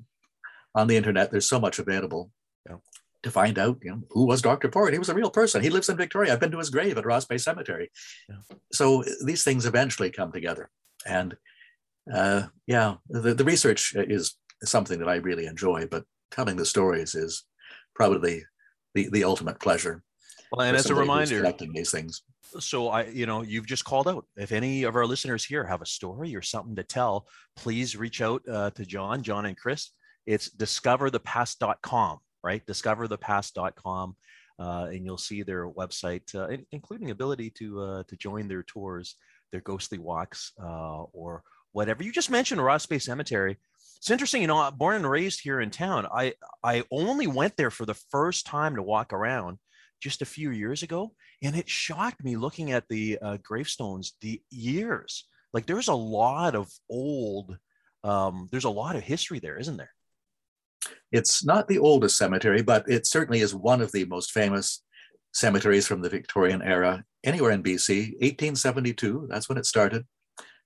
on 0.75 0.87
the 0.89 0.97
internet. 0.97 1.31
There's 1.31 1.49
so 1.49 1.61
much 1.61 1.79
available 1.79 2.31
yeah. 2.69 2.77
to 3.23 3.31
find 3.31 3.59
out, 3.59 3.79
you 3.83 3.91
know, 3.91 4.03
who 4.11 4.27
was 4.27 4.43
Dr. 4.43 4.69
Porritt. 4.69 4.93
He 4.93 4.99
was 4.99 5.09
a 5.09 5.15
real 5.15 5.31
person. 5.31 5.63
He 5.63 5.71
lives 5.71 5.89
in 5.89 5.97
Victoria. 5.97 6.33
I've 6.33 6.41
been 6.41 6.51
to 6.53 6.59
his 6.59 6.71
grave 6.71 6.99
at 6.99 7.07
Ross 7.07 7.25
Bay 7.25 7.39
Cemetery. 7.39 7.91
Yeah. 8.29 8.37
So 8.73 9.05
these 9.25 9.45
things 9.45 9.67
eventually 9.67 10.11
come 10.11 10.33
together. 10.33 10.71
And 11.05 11.37
uh, 12.13 12.45
yeah, 12.67 12.97
the, 13.09 13.35
the 13.35 13.45
research 13.45 13.95
is 13.97 14.37
something 14.63 14.99
that 14.99 15.09
I 15.09 15.17
really 15.17 15.47
enjoy, 15.47 15.87
but 15.87 16.05
telling 16.31 16.57
the 16.57 16.67
stories 16.67 17.15
is 17.15 17.45
probably 17.95 18.45
the, 18.95 19.09
the 19.11 19.25
ultimate 19.25 19.61
pleasure. 19.61 20.03
Well, 20.53 20.67
and 20.67 20.77
as 20.77 20.91
a 20.91 20.95
reminder, 20.95 21.41
collecting 21.41 21.73
these 21.73 21.91
things. 21.91 22.23
So 22.61 22.89
I, 22.89 23.07
you 23.07 23.27
know, 23.27 23.43
you've 23.43 23.67
just 23.67 23.85
called 23.85 24.09
out. 24.09 24.25
If 24.37 24.53
any 24.53 24.85
of 24.85 24.95
our 24.95 25.05
listeners 25.05 25.45
here 25.45 25.65
have 25.65 25.83
a 25.83 25.87
story 25.87 26.37
or 26.37 26.43
something 26.43 26.77
to 26.77 26.85
tell, 26.85 27.27
please 27.57 27.97
reach 27.97 28.21
out 28.21 28.43
uh, 28.49 28.71
to 28.71 28.87
John, 28.87 29.23
John 29.23 29.47
and 29.47 29.57
Chris. 29.57 29.91
It's 30.25 30.49
discoverthepast.com 30.51 32.19
right? 32.47 32.65
Discoverthepast.com. 32.67 34.17
Uh, 34.59 34.87
and 34.91 35.05
you'll 35.05 35.19
see 35.19 35.43
their 35.43 35.69
website, 35.69 36.35
uh, 36.35 36.57
including 36.73 37.11
ability 37.11 37.51
to 37.51 37.83
uh, 37.83 38.03
to 38.09 38.17
join 38.17 38.49
their 38.49 38.63
tours, 38.63 39.17
their 39.53 39.61
ghostly 39.61 39.99
walks, 39.99 40.53
uh, 40.63 41.03
or 41.13 41.43
whatever. 41.73 42.03
You 42.03 42.11
just 42.11 42.31
mentioned 42.31 42.65
Ross 42.65 42.87
Bay 42.87 42.99
Cemetery. 42.99 43.59
It's 43.99 44.11
interesting, 44.11 44.41
you 44.41 44.49
know, 44.49 44.71
born 44.71 44.97
and 44.97 45.11
raised 45.11 45.41
here 45.43 45.61
in 45.61 45.71
town. 45.71 46.07
I 46.11 46.35
I 46.65 46.85
only 46.91 47.27
went 47.27 47.59
there 47.59 47.71
for 47.71 47.85
the 47.85 48.01
first 48.11 48.47
time 48.47 48.77
to 48.77 48.83
walk 48.83 49.13
around 49.13 49.59
just 50.01 50.23
a 50.23 50.27
few 50.27 50.51
years 50.53 50.83
ago, 50.83 51.13
and 51.43 51.55
it 51.55 51.69
shocked 51.69 52.25
me 52.25 52.37
looking 52.37 52.73
at 52.73 52.89
the 52.89 53.19
uh, 53.21 53.37
gravestones, 53.43 54.15
the 54.23 54.41
years. 54.51 55.29
Like 55.53 55.67
there's 55.67 55.89
a 55.89 55.95
lot 55.95 56.55
of 56.55 56.71
old, 56.89 57.59
um, 58.05 58.49
there's 58.51 58.65
a 58.65 58.71
lot 58.71 58.97
of 58.97 59.03
history 59.03 59.39
there, 59.39 59.59
isn't 59.59 59.77
there? 59.77 59.96
It's 61.13 61.45
not 61.45 61.69
the 61.69 61.79
oldest 61.79 62.17
cemetery, 62.17 62.63
but 62.63 62.89
it 62.89 63.07
certainly 63.07 63.41
is 63.41 63.55
one 63.55 63.81
of 63.81 63.93
the 63.93 64.05
most 64.05 64.33
famous 64.33 64.83
cemeteries 65.33 65.87
from 65.87 66.03
the 66.03 66.11
Victorian 66.11 66.63
era 66.63 67.05
anywhere 67.25 67.51
in 67.51 67.63
BC. 67.63 68.13
1872, 68.21 69.27
that's 69.29 69.49
when 69.49 69.59
it 69.59 69.67
started. 69.67 70.05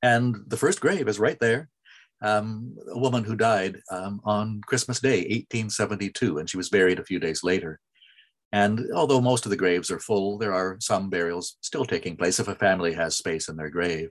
And 0.02 0.36
the 0.46 0.56
first 0.56 0.80
grave 0.80 1.08
is 1.08 1.18
right 1.18 1.38
there. 1.40 1.68
Um, 2.22 2.76
a 2.92 2.98
woman 2.98 3.24
who 3.24 3.34
died 3.34 3.80
um, 3.90 4.20
on 4.24 4.60
Christmas 4.66 5.00
Day, 5.00 5.20
1872, 5.20 6.38
and 6.38 6.48
she 6.48 6.56
was 6.56 6.68
buried 6.68 6.98
a 6.98 7.04
few 7.04 7.18
days 7.18 7.42
later. 7.42 7.80
And 8.52 8.88
although 8.94 9.20
most 9.20 9.46
of 9.46 9.50
the 9.50 9.56
graves 9.56 9.90
are 9.90 10.00
full, 10.00 10.36
there 10.36 10.52
are 10.52 10.76
some 10.80 11.08
burials 11.08 11.56
still 11.60 11.84
taking 11.84 12.16
place 12.16 12.40
if 12.40 12.48
a 12.48 12.54
family 12.54 12.92
has 12.94 13.16
space 13.16 13.48
in 13.48 13.56
their 13.56 13.70
grave. 13.70 14.10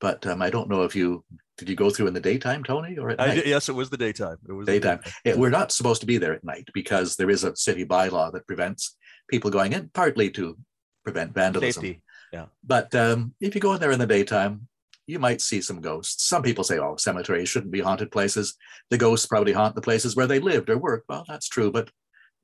But 0.00 0.26
um, 0.26 0.42
I 0.42 0.50
don't 0.50 0.68
know 0.68 0.82
if 0.82 0.94
you 0.94 1.24
did 1.56 1.68
you 1.68 1.76
go 1.76 1.90
through 1.90 2.08
in 2.08 2.14
the 2.14 2.20
daytime, 2.20 2.64
Tony, 2.64 2.98
or 2.98 3.10
at 3.10 3.18
night? 3.18 3.34
Did, 3.36 3.46
yes, 3.46 3.68
it 3.68 3.74
was 3.74 3.88
the 3.88 3.96
daytime. 3.96 4.36
It 4.48 4.52
was 4.52 4.66
daytime. 4.66 5.00
It, 5.24 5.38
we're 5.38 5.50
not 5.50 5.70
supposed 5.70 6.00
to 6.00 6.06
be 6.06 6.18
there 6.18 6.32
at 6.32 6.42
night 6.42 6.68
because 6.74 7.16
there 7.16 7.30
is 7.30 7.44
a 7.44 7.54
city 7.54 7.84
bylaw 7.84 8.32
that 8.32 8.46
prevents 8.46 8.96
people 9.30 9.50
going 9.50 9.72
in, 9.72 9.90
partly 9.94 10.30
to 10.30 10.58
prevent 11.04 11.32
vandalism. 11.32 11.82
Safety. 11.82 12.02
Yeah. 12.32 12.46
But 12.64 12.92
um, 12.94 13.34
if 13.40 13.54
you 13.54 13.60
go 13.60 13.72
in 13.74 13.80
there 13.80 13.92
in 13.92 14.00
the 14.00 14.06
daytime, 14.06 14.66
you 15.06 15.20
might 15.20 15.40
see 15.40 15.60
some 15.60 15.80
ghosts. 15.80 16.26
Some 16.26 16.42
people 16.42 16.64
say, 16.64 16.78
"Oh, 16.78 16.96
cemeteries 16.96 17.48
shouldn't 17.48 17.72
be 17.72 17.80
haunted 17.80 18.10
places. 18.10 18.56
The 18.90 18.98
ghosts 18.98 19.26
probably 19.26 19.52
haunt 19.52 19.76
the 19.76 19.82
places 19.82 20.16
where 20.16 20.26
they 20.26 20.40
lived 20.40 20.70
or 20.70 20.78
worked." 20.78 21.08
Well, 21.08 21.24
that's 21.28 21.48
true, 21.48 21.70
but 21.70 21.90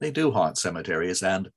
they 0.00 0.12
do 0.12 0.30
haunt 0.30 0.56
cemeteries. 0.56 1.22
And 1.22 1.50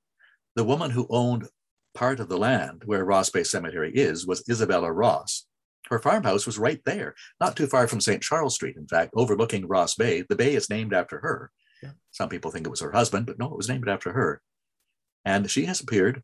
the 0.56 0.63
woman 0.63 0.89
who 0.89 1.06
owned 1.10 1.47
part 1.93 2.19
of 2.19 2.29
the 2.29 2.38
land 2.38 2.82
where 2.86 3.06
Ross 3.06 3.29
Bay 3.29 3.43
Cemetery 3.43 3.91
is 3.93 4.25
was 4.25 4.43
Isabella 4.49 4.91
Ross 4.91 5.45
her 5.89 5.99
farmhouse 5.99 6.45
was 6.45 6.57
right 6.57 6.81
there, 6.85 7.15
not 7.39 7.55
too 7.55 7.67
far 7.67 7.87
from 7.87 8.01
St. 8.01 8.21
Charles 8.21 8.55
Street, 8.55 8.77
in 8.77 8.87
fact, 8.87 9.13
overlooking 9.15 9.67
Ross 9.67 9.95
Bay. 9.95 10.23
The 10.27 10.35
bay 10.35 10.55
is 10.55 10.69
named 10.69 10.93
after 10.93 11.19
her. 11.19 11.51
Yeah. 11.81 11.91
Some 12.11 12.29
people 12.29 12.51
think 12.51 12.65
it 12.65 12.69
was 12.69 12.79
her 12.79 12.91
husband, 12.91 13.25
but 13.25 13.37
no, 13.37 13.47
it 13.47 13.57
was 13.57 13.69
named 13.69 13.89
after 13.89 14.13
her. 14.13 14.41
And 15.25 15.49
she 15.49 15.65
has 15.65 15.81
appeared, 15.81 16.23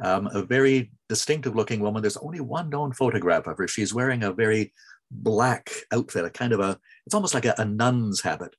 um, 0.00 0.28
a 0.32 0.42
very 0.42 0.92
distinctive 1.08 1.56
looking 1.56 1.80
woman. 1.80 2.02
There's 2.02 2.16
only 2.16 2.40
one 2.40 2.70
known 2.70 2.92
photograph 2.92 3.46
of 3.46 3.58
her. 3.58 3.66
She's 3.66 3.94
wearing 3.94 4.22
a 4.22 4.32
very 4.32 4.72
black 5.10 5.70
outfit, 5.92 6.24
a 6.24 6.30
kind 6.30 6.52
of 6.52 6.60
a, 6.60 6.78
it's 7.06 7.14
almost 7.14 7.34
like 7.34 7.46
a, 7.46 7.54
a 7.58 7.64
nun's 7.64 8.20
habit. 8.20 8.54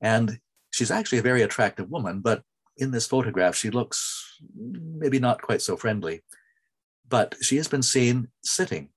And 0.00 0.38
she's 0.70 0.90
actually 0.90 1.18
a 1.18 1.22
very 1.22 1.42
attractive 1.42 1.90
woman, 1.90 2.20
but 2.20 2.42
in 2.76 2.92
this 2.92 3.06
photograph, 3.06 3.56
she 3.56 3.70
looks 3.70 4.38
maybe 4.54 5.18
not 5.18 5.42
quite 5.42 5.62
so 5.62 5.76
friendly, 5.76 6.22
but 7.08 7.34
she 7.40 7.56
has 7.56 7.66
been 7.66 7.82
seen 7.82 8.28
sitting 8.44 8.90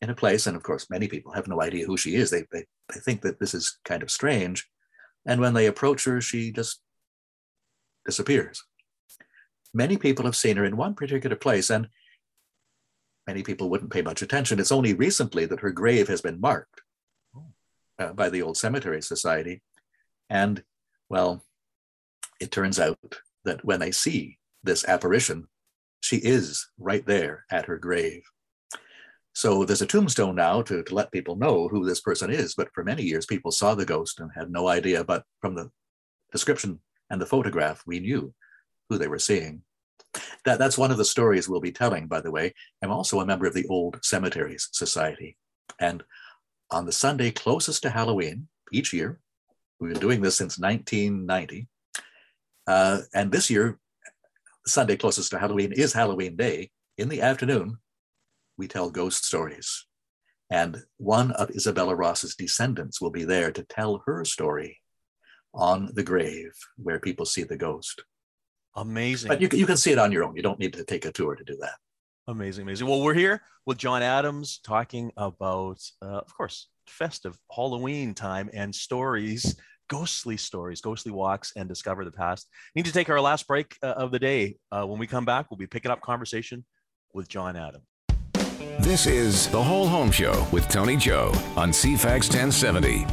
in 0.00 0.10
a 0.10 0.14
place. 0.14 0.46
And 0.46 0.56
of 0.56 0.62
course, 0.62 0.90
many 0.90 1.08
people 1.08 1.32
have 1.32 1.48
no 1.48 1.60
idea 1.60 1.86
who 1.86 1.96
she 1.96 2.14
is. 2.14 2.30
They, 2.30 2.44
they, 2.52 2.64
they 2.92 3.00
think 3.00 3.22
that 3.22 3.38
this 3.40 3.54
is 3.54 3.78
kind 3.84 4.02
of 4.02 4.10
strange. 4.10 4.68
And 5.26 5.40
when 5.40 5.54
they 5.54 5.66
approach 5.66 6.04
her, 6.04 6.20
she 6.20 6.52
just 6.52 6.80
disappears. 8.06 8.62
Many 9.74 9.96
people 9.96 10.24
have 10.24 10.36
seen 10.36 10.56
her 10.56 10.64
in 10.64 10.76
one 10.76 10.94
particular 10.94 11.36
place, 11.36 11.68
and 11.68 11.88
many 13.26 13.42
people 13.42 13.68
wouldn't 13.68 13.92
pay 13.92 14.02
much 14.02 14.22
attention. 14.22 14.58
It's 14.58 14.72
only 14.72 14.94
recently 14.94 15.44
that 15.46 15.60
her 15.60 15.70
grave 15.70 16.08
has 16.08 16.22
been 16.22 16.40
marked 16.40 16.80
uh, 17.98 18.12
by 18.14 18.30
the 18.30 18.40
Old 18.40 18.56
Cemetery 18.56 19.02
Society. 19.02 19.62
And, 20.30 20.62
well, 21.10 21.44
it 22.40 22.50
turns 22.50 22.80
out 22.80 22.98
that 23.44 23.64
when 23.64 23.80
they 23.80 23.90
see 23.90 24.38
this 24.62 24.86
apparition, 24.86 25.48
she 26.00 26.16
is 26.16 26.68
right 26.78 27.04
there 27.04 27.44
at 27.50 27.66
her 27.66 27.76
grave. 27.76 28.22
So 29.38 29.64
there's 29.64 29.82
a 29.82 29.86
tombstone 29.86 30.34
now 30.34 30.62
to, 30.62 30.82
to 30.82 30.94
let 30.96 31.12
people 31.12 31.36
know 31.36 31.68
who 31.68 31.86
this 31.86 32.00
person 32.00 32.28
is. 32.28 32.56
But 32.56 32.74
for 32.74 32.82
many 32.82 33.04
years, 33.04 33.24
people 33.24 33.52
saw 33.52 33.76
the 33.76 33.84
ghost 33.84 34.18
and 34.18 34.32
had 34.34 34.50
no 34.50 34.66
idea. 34.66 35.04
But 35.04 35.22
from 35.40 35.54
the 35.54 35.70
description 36.32 36.80
and 37.08 37.20
the 37.20 37.26
photograph, 37.26 37.84
we 37.86 38.00
knew 38.00 38.34
who 38.88 38.98
they 38.98 39.06
were 39.06 39.20
seeing. 39.20 39.62
That, 40.44 40.58
that's 40.58 40.76
one 40.76 40.90
of 40.90 40.96
the 40.96 41.04
stories 41.04 41.48
we'll 41.48 41.60
be 41.60 41.70
telling, 41.70 42.08
by 42.08 42.20
the 42.20 42.32
way. 42.32 42.52
I'm 42.82 42.90
also 42.90 43.20
a 43.20 43.26
member 43.26 43.46
of 43.46 43.54
the 43.54 43.64
Old 43.68 44.00
Cemeteries 44.02 44.70
Society. 44.72 45.36
And 45.78 46.02
on 46.72 46.84
the 46.84 46.90
Sunday 46.90 47.30
closest 47.30 47.82
to 47.82 47.90
Halloween 47.90 48.48
each 48.72 48.92
year, 48.92 49.20
we've 49.78 49.92
been 49.92 50.00
doing 50.00 50.20
this 50.20 50.34
since 50.34 50.58
1990. 50.58 51.68
Uh, 52.66 53.02
and 53.14 53.30
this 53.30 53.50
year, 53.50 53.78
Sunday 54.66 54.96
closest 54.96 55.30
to 55.30 55.38
Halloween 55.38 55.70
is 55.70 55.92
Halloween 55.92 56.34
Day. 56.34 56.72
In 56.96 57.08
the 57.08 57.22
afternoon, 57.22 57.78
we 58.58 58.68
tell 58.68 58.90
ghost 58.90 59.24
stories. 59.24 59.86
And 60.50 60.82
one 60.96 61.30
of 61.32 61.50
Isabella 61.50 61.94
Ross's 61.94 62.34
descendants 62.34 63.00
will 63.00 63.10
be 63.10 63.24
there 63.24 63.52
to 63.52 63.62
tell 63.64 64.02
her 64.06 64.24
story 64.24 64.80
on 65.54 65.90
the 65.94 66.02
grave 66.02 66.52
where 66.76 66.98
people 66.98 67.26
see 67.26 67.44
the 67.44 67.56
ghost. 67.56 68.02
Amazing. 68.76 69.28
But 69.28 69.40
you, 69.40 69.48
you 69.52 69.66
can 69.66 69.76
see 69.76 69.92
it 69.92 69.98
on 69.98 70.12
your 70.12 70.24
own. 70.24 70.36
You 70.36 70.42
don't 70.42 70.58
need 70.58 70.72
to 70.74 70.84
take 70.84 71.04
a 71.04 71.12
tour 71.12 71.34
to 71.34 71.44
do 71.44 71.56
that. 71.60 71.74
Amazing, 72.26 72.62
amazing. 72.62 72.86
Well, 72.86 73.02
we're 73.02 73.14
here 73.14 73.42
with 73.66 73.78
John 73.78 74.02
Adams 74.02 74.60
talking 74.62 75.10
about, 75.16 75.80
uh, 76.02 76.18
of 76.18 76.34
course, 76.36 76.68
festive 76.86 77.38
Halloween 77.50 78.14
time 78.14 78.50
and 78.52 78.74
stories, 78.74 79.56
ghostly 79.88 80.36
stories, 80.36 80.80
ghostly 80.80 81.12
walks, 81.12 81.52
and 81.56 81.68
discover 81.68 82.04
the 82.04 82.12
past. 82.12 82.46
Need 82.74 82.86
to 82.86 82.92
take 82.92 83.08
our 83.10 83.20
last 83.20 83.46
break 83.46 83.76
uh, 83.82 83.88
of 83.88 84.10
the 84.10 84.18
day. 84.18 84.56
Uh, 84.70 84.84
when 84.84 84.98
we 84.98 85.06
come 85.06 85.24
back, 85.24 85.50
we'll 85.50 85.58
be 85.58 85.66
picking 85.66 85.90
up 85.90 86.00
conversation 86.00 86.64
with 87.12 87.28
John 87.28 87.56
Adams. 87.56 87.84
This 88.88 89.06
is 89.06 89.48
The 89.50 89.62
Whole 89.62 89.86
Home 89.86 90.10
Show 90.10 90.46
with 90.50 90.66
Tony 90.70 90.96
Joe 90.96 91.30
on 91.58 91.72
CFAX 91.72 92.30
1070. 92.30 93.04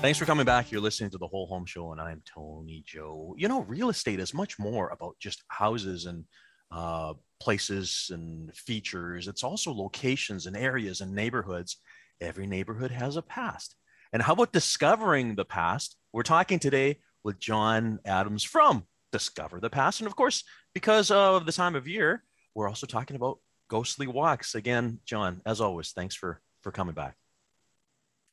Thanks 0.00 0.18
for 0.18 0.24
coming 0.24 0.46
back. 0.46 0.72
You're 0.72 0.80
listening 0.80 1.10
to 1.10 1.18
the 1.18 1.26
Whole 1.26 1.46
Home 1.48 1.66
Show, 1.66 1.92
and 1.92 2.00
I'm 2.00 2.22
Tony 2.24 2.82
Joe. 2.86 3.34
You 3.36 3.46
know, 3.46 3.60
real 3.64 3.90
estate 3.90 4.20
is 4.20 4.32
much 4.32 4.58
more 4.58 4.88
about 4.88 5.16
just 5.20 5.42
houses 5.48 6.06
and 6.06 6.24
uh, 6.72 7.12
places 7.40 8.10
and 8.10 8.56
features. 8.56 9.28
It's 9.28 9.44
also 9.44 9.70
locations 9.70 10.46
and 10.46 10.56
areas 10.56 11.02
and 11.02 11.14
neighborhoods. 11.14 11.76
Every 12.22 12.46
neighborhood 12.46 12.90
has 12.90 13.16
a 13.16 13.22
past. 13.22 13.76
And 14.14 14.22
how 14.22 14.32
about 14.32 14.54
discovering 14.54 15.34
the 15.34 15.44
past? 15.44 15.98
We're 16.10 16.22
talking 16.22 16.58
today 16.58 17.00
with 17.22 17.38
John 17.38 17.98
Adams 18.06 18.44
from 18.44 18.86
Discover 19.12 19.60
the 19.60 19.68
Past. 19.68 20.00
And 20.00 20.06
of 20.06 20.16
course, 20.16 20.42
because 20.72 21.10
of 21.10 21.44
the 21.44 21.52
time 21.52 21.74
of 21.76 21.86
year, 21.86 22.24
we're 22.54 22.66
also 22.66 22.86
talking 22.86 23.14
about 23.14 23.40
ghostly 23.68 24.06
walks. 24.06 24.54
Again, 24.54 25.00
John, 25.04 25.40
as 25.46 25.60
always, 25.60 25.92
thanks 25.92 26.14
for 26.14 26.40
for 26.62 26.72
coming 26.72 26.94
back. 26.94 27.16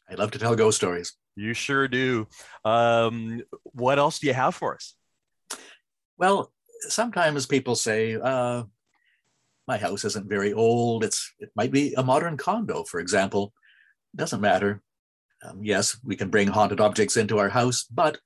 I 0.10 0.16
love 0.16 0.32
to 0.32 0.40
tell 0.40 0.56
ghost 0.56 0.78
stories. 0.78 1.14
You 1.36 1.54
sure 1.54 1.88
do. 1.88 2.28
Um, 2.64 3.44
what 3.64 4.00
else 4.00 4.20
do 4.20 4.28
you 4.28 4.34
have 4.34 4.56
for 4.56 4.76
us? 4.76 4.96
Well, 6.18 6.52
sometimes 6.82 7.46
people 7.46 7.76
say, 7.76 8.16
uh, 8.16 8.64
my 9.68 9.78
house 9.78 10.06
isn't 10.06 10.30
very 10.30 10.54
old. 10.54 11.04
It's 11.04 11.34
it 11.40 11.52
might 11.56 11.72
be 11.72 11.94
a 11.96 12.04
modern 12.04 12.38
condo, 12.38 12.84
for 12.84 13.00
example. 13.00 13.54
Doesn't 14.16 14.42
matter. 14.42 14.82
Um, 15.44 15.64
yes, 15.64 15.98
we 16.04 16.16
can 16.16 16.30
bring 16.30 16.48
haunted 16.48 16.80
objects 16.80 17.18
into 17.18 17.40
our 17.40 17.50
house, 17.50 17.84
but 17.84 18.20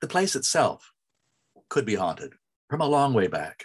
the 0.00 0.08
place 0.08 0.36
itself 0.36 0.92
could 1.68 1.86
be 1.86 1.94
haunted 1.94 2.34
from 2.68 2.80
a 2.80 2.86
long 2.86 3.14
way 3.14 3.28
back. 3.28 3.64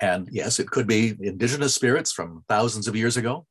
And 0.00 0.28
yes, 0.30 0.58
it 0.58 0.70
could 0.70 0.86
be 0.86 1.16
indigenous 1.20 1.74
spirits 1.74 2.12
from 2.12 2.44
thousands 2.48 2.86
of 2.86 2.96
years 2.96 3.16
ago. 3.16 3.46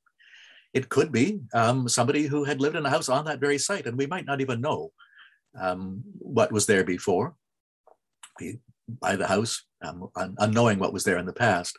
It 0.74 0.90
could 0.90 1.12
be 1.12 1.40
um, 1.54 1.88
somebody 1.88 2.24
who 2.24 2.44
had 2.44 2.62
lived 2.62 2.76
in 2.76 2.86
a 2.86 2.90
house 2.90 3.10
on 3.10 3.26
that 3.26 3.40
very 3.40 3.58
site, 3.58 3.88
and 3.88 3.98
we 3.98 4.06
might 4.06 4.26
not 4.26 4.42
even 4.42 4.62
know 4.62 4.92
um, 5.60 6.04
what 6.20 6.52
was 6.52 6.66
there 6.66 6.84
before. 6.84 7.36
We 8.40 8.60
the 9.02 9.28
house, 9.28 9.64
um, 9.84 10.10
unknowing 10.16 10.80
what 10.80 10.94
was 10.94 11.04
there 11.04 11.18
in 11.18 11.26
the 11.26 11.34
past. 11.34 11.78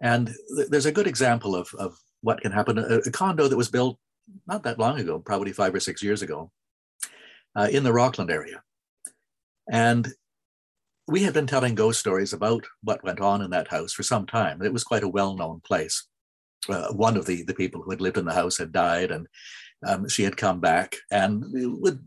And 0.00 0.28
th- 0.56 0.68
there's 0.68 0.86
a 0.86 0.92
good 0.92 1.06
example 1.06 1.54
of, 1.54 1.68
of 1.78 1.96
what 2.22 2.40
can 2.40 2.52
happen. 2.52 2.78
A, 2.78 2.98
a, 2.98 3.10
condo 3.10 3.48
that 3.48 3.56
was 3.56 3.68
built 3.68 3.98
not 4.46 4.62
that 4.64 4.78
long 4.78 4.98
ago, 4.98 5.18
probably 5.18 5.52
five 5.52 5.74
or 5.74 5.80
six 5.80 6.02
years 6.02 6.22
ago, 6.22 6.50
uh, 7.56 7.68
in 7.70 7.82
the 7.82 7.92
Rockland 7.92 8.30
area. 8.30 8.62
And 9.70 10.08
we 11.08 11.22
had 11.22 11.34
been 11.34 11.46
telling 11.46 11.74
ghost 11.74 12.00
stories 12.00 12.32
about 12.32 12.64
what 12.82 13.04
went 13.04 13.20
on 13.20 13.42
in 13.42 13.50
that 13.50 13.68
house 13.68 13.92
for 13.92 14.02
some 14.02 14.26
time. 14.26 14.62
It 14.62 14.72
was 14.72 14.84
quite 14.84 15.04
a 15.04 15.08
well 15.08 15.36
known 15.36 15.60
place 15.64 16.06
uh, 16.68 16.92
one 16.92 17.16
of 17.16 17.26
the, 17.26 17.42
the 17.42 17.54
people 17.54 17.82
who 17.82 17.90
had 17.90 18.00
lived 18.00 18.18
in 18.18 18.24
the 18.24 18.32
house 18.32 18.58
had 18.58 18.72
died 18.72 19.10
and 19.10 19.26
um, 19.86 20.08
she 20.08 20.22
had 20.22 20.36
come 20.36 20.60
back 20.60 20.96
and 21.10 21.44
would 21.80 22.02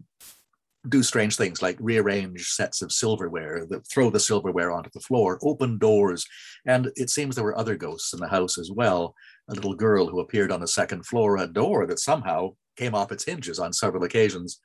do 0.87 1.03
strange 1.03 1.35
things 1.35 1.61
like 1.61 1.77
rearrange 1.79 2.47
sets 2.47 2.81
of 2.81 2.91
silverware, 2.91 3.67
throw 3.91 4.09
the 4.09 4.19
silverware 4.19 4.71
onto 4.71 4.89
the 4.93 4.99
floor, 5.01 5.37
open 5.43 5.77
doors. 5.77 6.25
And 6.65 6.91
it 6.95 7.09
seems 7.09 7.35
there 7.35 7.43
were 7.43 7.57
other 7.57 7.75
ghosts 7.75 8.13
in 8.13 8.19
the 8.19 8.29
house 8.29 8.57
as 8.57 8.71
well. 8.71 9.13
A 9.49 9.53
little 9.53 9.75
girl 9.75 10.07
who 10.07 10.19
appeared 10.19 10.51
on 10.51 10.61
the 10.61 10.67
second 10.67 11.05
floor, 11.05 11.37
a 11.37 11.47
door 11.47 11.85
that 11.85 11.99
somehow 11.99 12.55
came 12.77 12.95
off 12.95 13.11
its 13.11 13.25
hinges 13.25 13.59
on 13.59 13.73
several 13.73 14.03
occasions, 14.03 14.59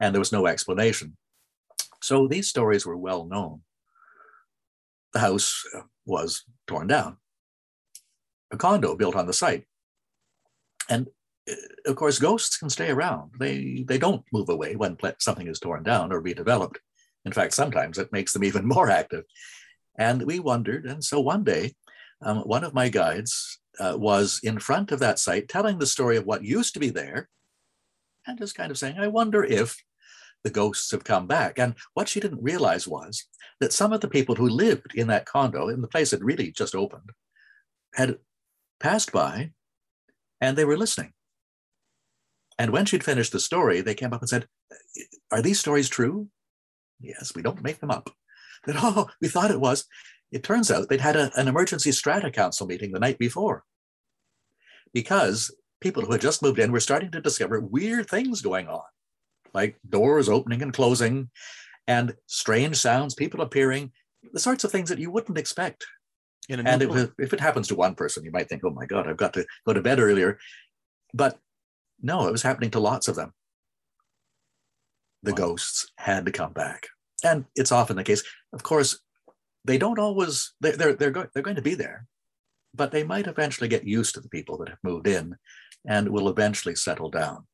and 0.00 0.14
there 0.14 0.20
was 0.20 0.32
no 0.32 0.46
explanation. 0.46 1.16
So 2.02 2.26
these 2.26 2.48
stories 2.48 2.86
were 2.86 2.96
well 2.96 3.26
known. 3.26 3.60
The 5.12 5.20
house 5.20 5.64
uh, 5.76 5.82
was 6.06 6.44
torn 6.66 6.86
down 6.86 7.18
a 8.50 8.56
condo 8.56 8.96
built 8.96 9.16
on 9.16 9.26
the 9.26 9.32
site. 9.32 9.64
And 10.88 11.08
uh, 11.50 11.54
of 11.86 11.96
course, 11.96 12.18
ghosts 12.18 12.58
can 12.58 12.70
stay 12.70 12.90
around. 12.90 13.32
They 13.38 13.84
they 13.86 13.98
don't 13.98 14.24
move 14.32 14.48
away 14.48 14.76
when 14.76 14.96
something 15.18 15.46
is 15.46 15.60
torn 15.60 15.82
down 15.82 16.12
or 16.12 16.22
redeveloped. 16.22 16.76
In 17.24 17.32
fact, 17.32 17.54
sometimes 17.54 17.98
it 17.98 18.12
makes 18.12 18.32
them 18.32 18.44
even 18.44 18.66
more 18.74 18.90
active. 18.90 19.24
And 19.98 20.22
we 20.22 20.38
wondered, 20.38 20.86
and 20.86 21.02
so 21.02 21.18
one 21.18 21.42
day, 21.42 21.74
um, 22.22 22.38
one 22.38 22.62
of 22.62 22.74
my 22.74 22.88
guides 22.88 23.58
uh, 23.80 23.96
was 23.98 24.40
in 24.42 24.58
front 24.60 24.92
of 24.92 25.00
that 25.00 25.18
site 25.18 25.48
telling 25.48 25.78
the 25.78 25.86
story 25.86 26.16
of 26.16 26.24
what 26.24 26.44
used 26.44 26.74
to 26.74 26.80
be 26.80 26.90
there, 26.90 27.28
and 28.26 28.38
just 28.38 28.54
kind 28.54 28.70
of 28.70 28.78
saying, 28.78 28.98
"I 28.98 29.08
wonder 29.08 29.44
if 29.44 29.76
the 30.48 30.54
ghosts 30.54 30.90
have 30.90 31.04
come 31.04 31.26
back." 31.26 31.58
And 31.58 31.74
what 31.94 32.08
she 32.08 32.20
didn't 32.20 32.42
realize 32.42 32.88
was 32.88 33.26
that 33.60 33.72
some 33.72 33.92
of 33.92 34.00
the 34.00 34.08
people 34.08 34.34
who 34.34 34.48
lived 34.48 34.94
in 34.94 35.08
that 35.08 35.26
condo, 35.26 35.68
in 35.68 35.82
the 35.82 35.88
place 35.88 36.10
had 36.10 36.24
really 36.24 36.50
just 36.50 36.74
opened, 36.74 37.10
had 37.94 38.18
passed 38.80 39.12
by 39.12 39.52
and 40.40 40.56
they 40.56 40.64
were 40.64 40.76
listening. 40.76 41.12
And 42.58 42.72
when 42.72 42.86
she'd 42.86 43.04
finished 43.04 43.32
the 43.32 43.40
story, 43.40 43.80
they 43.80 43.94
came 43.94 44.12
up 44.12 44.20
and 44.20 44.28
said, 44.28 44.46
Are 45.30 45.42
these 45.42 45.60
stories 45.60 45.88
true? 45.88 46.28
Yes, 47.00 47.32
we 47.34 47.42
don't 47.42 47.62
make 47.62 47.80
them 47.80 47.90
up. 47.90 48.10
That, 48.66 48.74
oh, 48.82 49.08
we 49.20 49.28
thought 49.28 49.52
it 49.52 49.60
was. 49.60 49.84
It 50.32 50.42
turns 50.42 50.68
out 50.68 50.88
they'd 50.88 51.00
had 51.00 51.14
a, 51.14 51.30
an 51.36 51.46
emergency 51.46 51.92
strata 51.92 52.28
council 52.28 52.66
meeting 52.66 52.90
the 52.90 52.98
night 52.98 53.16
before 53.16 53.62
because 54.92 55.54
people 55.80 56.02
who 56.02 56.10
had 56.10 56.20
just 56.20 56.42
moved 56.42 56.58
in 56.58 56.72
were 56.72 56.80
starting 56.80 57.12
to 57.12 57.20
discover 57.20 57.60
weird 57.60 58.10
things 58.10 58.42
going 58.42 58.66
on, 58.66 58.82
like 59.54 59.76
doors 59.88 60.28
opening 60.28 60.62
and 60.62 60.72
closing 60.72 61.30
and 61.86 62.14
strange 62.26 62.76
sounds, 62.76 63.14
people 63.14 63.40
appearing, 63.40 63.92
the 64.32 64.40
sorts 64.40 64.64
of 64.64 64.70
things 64.70 64.88
that 64.88 64.98
you 64.98 65.10
wouldn't 65.10 65.38
expect 65.38 65.84
and 66.48 66.82
it, 66.82 67.10
if 67.18 67.32
it 67.32 67.40
happens 67.40 67.68
to 67.68 67.74
one 67.74 67.94
person, 67.94 68.24
you 68.24 68.30
might 68.30 68.48
think, 68.48 68.62
oh 68.64 68.70
my 68.70 68.86
God, 68.86 69.06
I've 69.06 69.18
got 69.18 69.34
to 69.34 69.44
go 69.66 69.74
to 69.74 69.82
bed 69.82 70.00
earlier. 70.00 70.38
But 71.12 71.38
no, 72.00 72.26
it 72.26 72.32
was 72.32 72.42
happening 72.42 72.70
to 72.70 72.80
lots 72.80 73.08
of 73.08 73.16
them. 73.16 73.32
The 75.22 75.32
wow. 75.32 75.36
ghosts 75.36 75.90
had 75.98 76.24
to 76.26 76.32
come 76.32 76.52
back. 76.52 76.86
And 77.22 77.44
it's 77.54 77.72
often 77.72 77.96
the 77.96 78.04
case. 78.04 78.22
Of 78.52 78.62
course, 78.62 78.98
they 79.64 79.76
don't 79.76 79.98
always, 79.98 80.54
they're, 80.60 80.76
they're, 80.76 80.94
they're, 80.94 81.10
go, 81.10 81.26
they're 81.34 81.42
going 81.42 81.56
to 81.56 81.62
be 81.62 81.74
there, 81.74 82.06
but 82.74 82.92
they 82.92 83.04
might 83.04 83.26
eventually 83.26 83.68
get 83.68 83.86
used 83.86 84.14
to 84.14 84.20
the 84.20 84.28
people 84.28 84.56
that 84.58 84.68
have 84.68 84.78
moved 84.82 85.06
in 85.06 85.36
and 85.86 86.08
will 86.08 86.28
eventually 86.28 86.76
settle 86.76 87.10
down. 87.10 87.46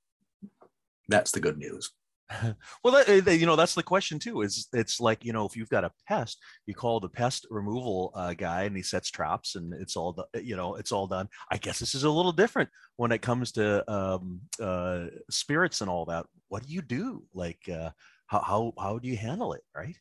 That's 1.09 1.33
the 1.33 1.41
good 1.41 1.59
news. 1.59 1.91
well, 2.83 3.05
that, 3.05 3.39
you 3.39 3.47
know, 3.47 3.57
that's 3.57 3.75
the 3.75 3.83
question 3.83 4.19
too. 4.19 4.43
Is 4.43 4.69
it's 4.73 5.01
like 5.01 5.25
you 5.25 5.33
know, 5.33 5.45
if 5.45 5.57
you've 5.57 5.69
got 5.69 5.85
a 5.85 5.93
pest, 6.09 6.39
you 6.67 6.75
call 6.75 7.01
the 7.01 7.09
pest 7.09 7.47
removal 7.51 8.13
uh, 8.15 8.33
guy, 8.35 8.63
and 8.63 8.77
he 8.77 8.83
sets 8.83 9.11
traps, 9.11 9.57
and 9.57 9.75
it's 9.75 9.97
all 9.97 10.13
the, 10.13 10.43
you 10.43 10.57
know, 10.57 10.77
it's 10.77 10.93
all 10.93 11.07
done. 11.07 11.29
I 11.51 11.59
guess 11.59 11.79
this 11.79 11.95
is 11.95 12.05
a 12.05 12.11
little 12.11 12.33
different 12.33 12.71
when 12.97 13.13
it 13.13 13.23
comes 13.23 13.53
to 13.53 13.91
um, 13.93 14.41
uh, 14.61 15.07
spirits 15.31 15.81
and 15.81 15.91
all 15.91 16.07
that. 16.07 16.27
What 16.49 16.67
do 16.67 16.73
you 16.73 16.83
do? 16.83 17.25
Like, 17.35 17.69
uh, 17.69 17.91
how 18.27 18.41
how 18.41 18.73
how 18.79 18.99
do 18.99 19.09
you 19.09 19.17
handle 19.17 19.53
it? 19.53 19.63
Right. 19.77 19.97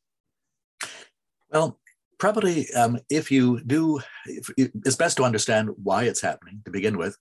Well, 1.51 1.79
probably 2.19 2.71
um, 2.73 2.99
if 3.09 3.31
you 3.31 3.61
do, 3.65 3.99
if, 4.25 4.49
it's 4.57 4.95
best 4.95 5.17
to 5.17 5.23
understand 5.23 5.69
why 5.75 6.03
it's 6.03 6.21
happening 6.21 6.61
to 6.65 6.71
begin 6.71 6.97
with. 6.97 7.17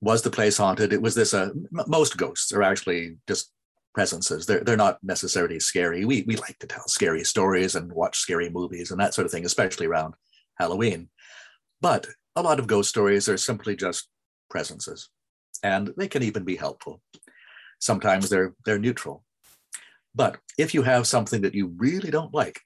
Was 0.00 0.22
the 0.22 0.30
place 0.30 0.56
haunted? 0.56 0.92
It 0.92 1.02
was 1.02 1.14
this. 1.14 1.34
Uh, 1.34 1.50
most 1.70 2.16
ghosts 2.16 2.52
are 2.52 2.62
actually 2.62 3.16
just 3.26 3.52
presences. 3.94 4.46
They're 4.46 4.60
they're 4.60 4.76
not 4.76 4.98
necessarily 5.02 5.58
scary. 5.58 6.04
We 6.04 6.22
we 6.22 6.36
like 6.36 6.58
to 6.60 6.66
tell 6.66 6.86
scary 6.86 7.24
stories 7.24 7.74
and 7.74 7.92
watch 7.92 8.18
scary 8.18 8.48
movies 8.48 8.90
and 8.90 9.00
that 9.00 9.14
sort 9.14 9.24
of 9.24 9.32
thing, 9.32 9.44
especially 9.44 9.86
around 9.86 10.14
Halloween. 10.56 11.08
But 11.80 12.06
a 12.36 12.42
lot 12.42 12.60
of 12.60 12.68
ghost 12.68 12.90
stories 12.90 13.28
are 13.28 13.36
simply 13.36 13.74
just 13.74 14.08
presences, 14.48 15.10
and 15.62 15.92
they 15.96 16.08
can 16.08 16.22
even 16.22 16.44
be 16.44 16.56
helpful. 16.56 17.00
Sometimes 17.80 18.28
they're 18.28 18.54
they're 18.64 18.78
neutral. 18.78 19.24
But 20.14 20.38
if 20.56 20.74
you 20.74 20.82
have 20.82 21.06
something 21.06 21.42
that 21.42 21.54
you 21.54 21.74
really 21.76 22.10
don't 22.10 22.34
like, 22.34 22.60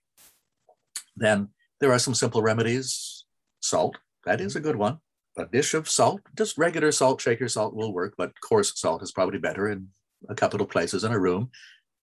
then 1.16 1.48
there 1.80 1.92
are 1.92 1.98
some 1.98 2.14
simple 2.14 2.42
remedies. 2.42 3.24
Salt, 3.60 3.96
that 4.24 4.40
is 4.40 4.56
a 4.56 4.60
good 4.60 4.76
one. 4.76 4.98
A 5.38 5.46
dish 5.46 5.74
of 5.74 5.88
salt, 5.88 6.20
just 6.36 6.58
regular 6.58 6.92
salt, 6.92 7.20
shaker 7.20 7.48
salt 7.48 7.74
will 7.74 7.92
work, 7.92 8.14
but 8.18 8.32
coarse 8.40 8.78
salt 8.78 9.02
is 9.02 9.12
probably 9.12 9.38
better 9.38 9.68
and 9.68 9.88
a 10.28 10.34
couple 10.34 10.60
of 10.60 10.68
places 10.68 11.04
in 11.04 11.12
a 11.12 11.18
room, 11.18 11.50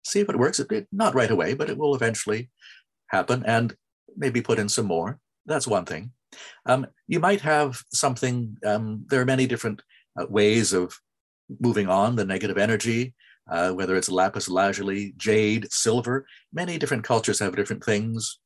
see 0.03 0.19
if 0.19 0.29
it 0.29 0.39
works. 0.39 0.59
It, 0.59 0.87
not 0.91 1.15
right 1.15 1.29
away, 1.29 1.53
but 1.53 1.69
it 1.69 1.77
will 1.77 1.95
eventually 1.95 2.49
happen 3.07 3.43
and 3.45 3.75
maybe 4.17 4.41
put 4.41 4.59
in 4.59 4.67
some 4.67 4.85
more. 4.85 5.19
That's 5.45 5.67
one 5.67 5.85
thing. 5.85 6.11
Um, 6.65 6.87
you 7.07 7.19
might 7.19 7.41
have 7.41 7.81
something, 7.93 8.57
um, 8.65 9.05
there 9.09 9.21
are 9.21 9.25
many 9.25 9.47
different 9.47 9.81
uh, 10.19 10.25
ways 10.27 10.73
of 10.73 10.93
moving 11.59 11.87
on 11.87 12.15
the 12.15 12.25
negative 12.25 12.57
energy, 12.57 13.13
uh, 13.49 13.71
whether 13.71 13.95
it's 13.95 14.09
lapis 14.09 14.49
lazuli, 14.49 15.13
jade, 15.17 15.71
silver. 15.71 16.25
Many 16.53 16.77
different 16.77 17.03
cultures 17.03 17.39
have 17.39 17.55
different 17.55 17.83
things. 17.83 18.39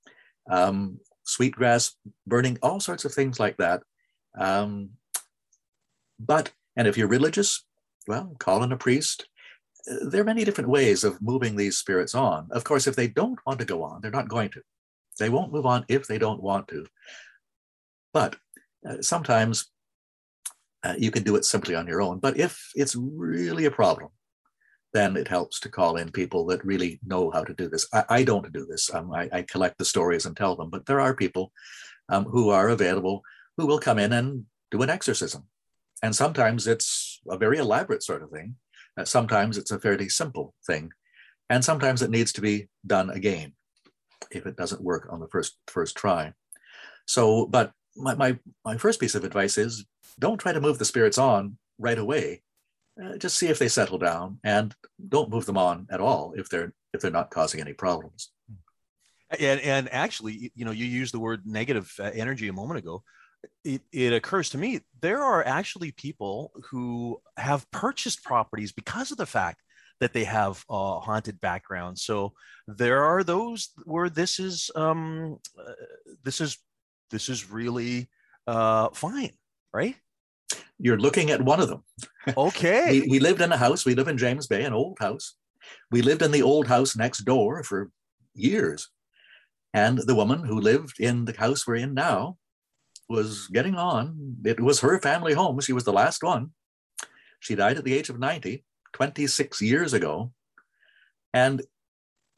Um, 0.50 1.00
sweetgrass 1.26 1.96
burning, 2.28 2.58
all 2.62 2.80
sorts 2.80 3.06
of 3.06 3.14
things 3.14 3.40
like 3.40 3.58
that. 3.58 3.82
Um, 4.38 4.92
but, 6.20 6.52
and 6.76 6.88
if 6.88 6.98
you're 6.98 7.08
religious, 7.08 7.64
well, 8.08 8.36
call 8.40 8.64
in 8.64 8.72
a 8.72 8.78
priest, 8.78 9.28
there 9.86 10.22
are 10.22 10.26
many 10.26 10.44
different 10.44 10.70
ways 10.70 11.04
of 11.04 11.22
moving 11.22 11.56
these 11.56 11.78
spirits 11.78 12.16
on. 12.16 12.48
Of 12.52 12.64
course, 12.64 12.88
if 12.88 12.96
they 12.96 13.08
don't 13.08 13.40
want 13.46 13.60
to 13.60 13.66
go 13.66 13.84
on, 13.84 14.02
they're 14.02 14.12
not 14.12 14.30
going 14.30 14.50
to. 14.52 14.62
They 15.20 15.30
won't 15.30 15.52
move 15.52 15.66
on 15.66 15.86
if 15.88 16.08
they 16.08 16.18
don't 16.18 16.42
want 16.42 16.68
to. 16.70 16.86
But 18.14 18.36
uh, 18.88 19.02
sometimes 19.02 19.70
uh, 20.84 20.96
you 20.98 21.12
can 21.12 21.24
do 21.24 21.36
it 21.36 21.46
simply 21.46 21.76
on 21.76 21.88
your 21.88 22.02
own. 22.02 22.20
But 22.20 22.38
if 22.38 22.72
it's 22.76 22.96
really 22.96 23.66
a 23.66 23.72
problem, 23.72 24.10
then 24.94 25.18
it 25.18 25.28
helps 25.28 25.60
to 25.62 25.70
call 25.70 25.98
in 25.98 26.12
people 26.12 26.46
that 26.46 26.64
really 26.64 27.00
know 27.06 27.32
how 27.32 27.44
to 27.44 27.54
do 27.54 27.68
this. 27.68 27.88
I, 27.94 28.04
I 28.10 28.24
don't 28.24 28.52
do 28.54 28.66
this. 28.66 28.94
Um, 28.94 29.12
I, 29.12 29.28
I, 29.34 29.42
collect 29.42 29.80
the 29.80 29.86
stories 29.86 30.28
and 30.28 30.38
tell 30.38 30.56
them, 30.56 30.70
but 30.70 30.86
there 30.86 31.00
are 31.00 31.16
people 31.16 31.52
um, 32.10 32.26
who 32.26 32.50
are 32.50 32.70
available 32.70 33.24
who 33.58 33.66
will 33.66 33.80
come 33.80 34.00
in 34.00 34.14
and 34.14 34.46
do 34.72 34.82
an 34.82 34.90
exorcism. 34.90 35.44
And 36.02 36.16
sometimes 36.16 36.68
it's 36.68 37.22
a 37.30 37.38
very 37.38 37.58
elaborate 37.58 38.04
sort 38.04 38.24
of 38.24 38.30
thing. 38.30 38.56
Uh, 38.98 39.06
sometimes 39.06 39.58
it's 39.58 39.72
a 39.72 39.80
fairly 39.80 40.10
simple 40.10 40.54
thing, 40.68 40.92
and 41.50 41.64
sometimes 41.64 42.02
it 42.02 42.12
needs 42.12 42.34
to 42.34 42.42
be 42.42 42.68
done 42.86 43.10
again 43.10 43.54
if 44.32 44.46
it 44.46 44.56
doesn't 44.56 44.84
work 44.84 45.08
on 45.12 45.20
the 45.20 45.28
first 45.28 45.58
first 45.68 45.96
try. 45.96 46.34
So, 47.08 47.48
but 47.48 47.72
my, 47.96 48.16
my, 48.16 48.38
my 48.64 48.78
first 48.78 49.00
piece 49.00 49.16
of 49.16 49.24
advice 49.24 49.58
is 49.58 49.86
don't 50.20 50.38
try 50.38 50.54
to 50.54 50.62
move 50.62 50.78
the 50.78 50.86
spirits 50.86 51.18
on 51.18 51.58
right 51.80 51.98
away. 51.98 52.44
Uh, 53.04 53.18
just 53.18 53.38
see 53.38 53.48
if 53.48 53.58
they 53.58 53.68
settle 53.68 53.98
down 53.98 54.40
and 54.44 54.76
don't 55.10 55.32
move 55.32 55.48
them 55.48 55.58
on 55.58 55.88
at 55.90 56.00
all 56.00 56.34
if 56.38 56.50
they're 56.50 56.74
if 56.94 57.02
they're 57.02 57.10
not 57.10 57.32
causing 57.32 57.60
any 57.60 57.74
problems. 57.74 58.32
And, 59.40 59.60
and 59.62 59.92
actually, 59.92 60.52
you 60.54 60.64
know, 60.64 60.72
you 60.72 60.86
used 60.86 61.12
the 61.12 61.20
word 61.20 61.42
negative 61.46 61.92
uh, 62.00 62.12
energy 62.14 62.48
a 62.50 62.54
moment 62.54 62.78
ago 62.78 63.04
it, 63.64 63.82
it 63.92 64.14
occurs 64.14 64.50
to 64.50 64.58
me 64.58 64.82
there 65.02 65.22
are 65.22 65.46
actually 65.46 65.92
people 65.92 66.52
who 66.70 67.22
have 67.38 67.70
purchased 67.72 68.24
properties 68.24 68.72
because 68.72 69.12
of 69.12 69.18
the 69.18 69.26
fact 69.26 69.62
that 70.00 70.14
they 70.14 70.24
have 70.24 70.64
a 70.70 71.00
haunted 71.00 71.40
background. 71.40 71.98
So 72.00 72.34
there 72.68 73.04
are 73.04 73.24
those 73.24 73.70
where 73.86 74.10
this 74.10 74.40
is 74.40 74.72
um, 74.76 75.40
uh, 75.60 75.74
this 76.24 76.42
is 76.42 76.58
this 77.12 77.30
is 77.30 77.50
really 77.50 78.10
uh, 78.48 78.90
fine, 78.94 79.34
right? 79.74 79.96
You're 80.80 81.00
looking 81.00 81.32
at 81.32 81.42
one 81.42 81.60
of 81.60 81.70
them. 81.70 81.84
Okay. 82.36 83.02
we, 83.02 83.08
we 83.12 83.20
lived 83.20 83.42
in 83.42 83.52
a 83.52 83.58
house. 83.58 83.86
We 83.86 83.96
live 83.96 84.08
in 84.08 84.18
James 84.18 84.48
Bay, 84.48 84.64
an 84.64 84.74
old 84.74 84.98
house. 85.00 85.36
We 85.92 86.02
lived 86.02 86.22
in 86.22 86.32
the 86.32 86.42
old 86.42 86.68
house 86.68 86.96
next 86.96 87.20
door 87.20 87.64
for 87.64 87.90
years. 88.34 88.90
And 89.74 89.98
the 90.00 90.16
woman 90.16 90.44
who 90.44 90.60
lived 90.60 91.00
in 91.00 91.26
the 91.26 91.36
house 91.38 91.66
we're 91.66 91.76
in 91.76 91.94
now 91.94 92.38
was 93.14 93.48
getting 93.48 93.76
on. 93.76 94.38
It 94.44 94.60
was 94.60 94.80
her 94.82 95.00
family 95.00 95.34
home. 95.34 95.60
She 95.62 95.72
was 95.78 95.86
the 95.86 95.94
last 95.94 96.24
one. 96.24 96.52
She 97.40 97.56
died 97.56 97.78
at 97.78 97.84
the 97.84 97.94
age 97.94 98.10
of 98.10 98.20
90, 98.20 98.66
26 98.94 99.62
years 99.62 99.94
ago. 99.94 100.34
And 101.34 101.62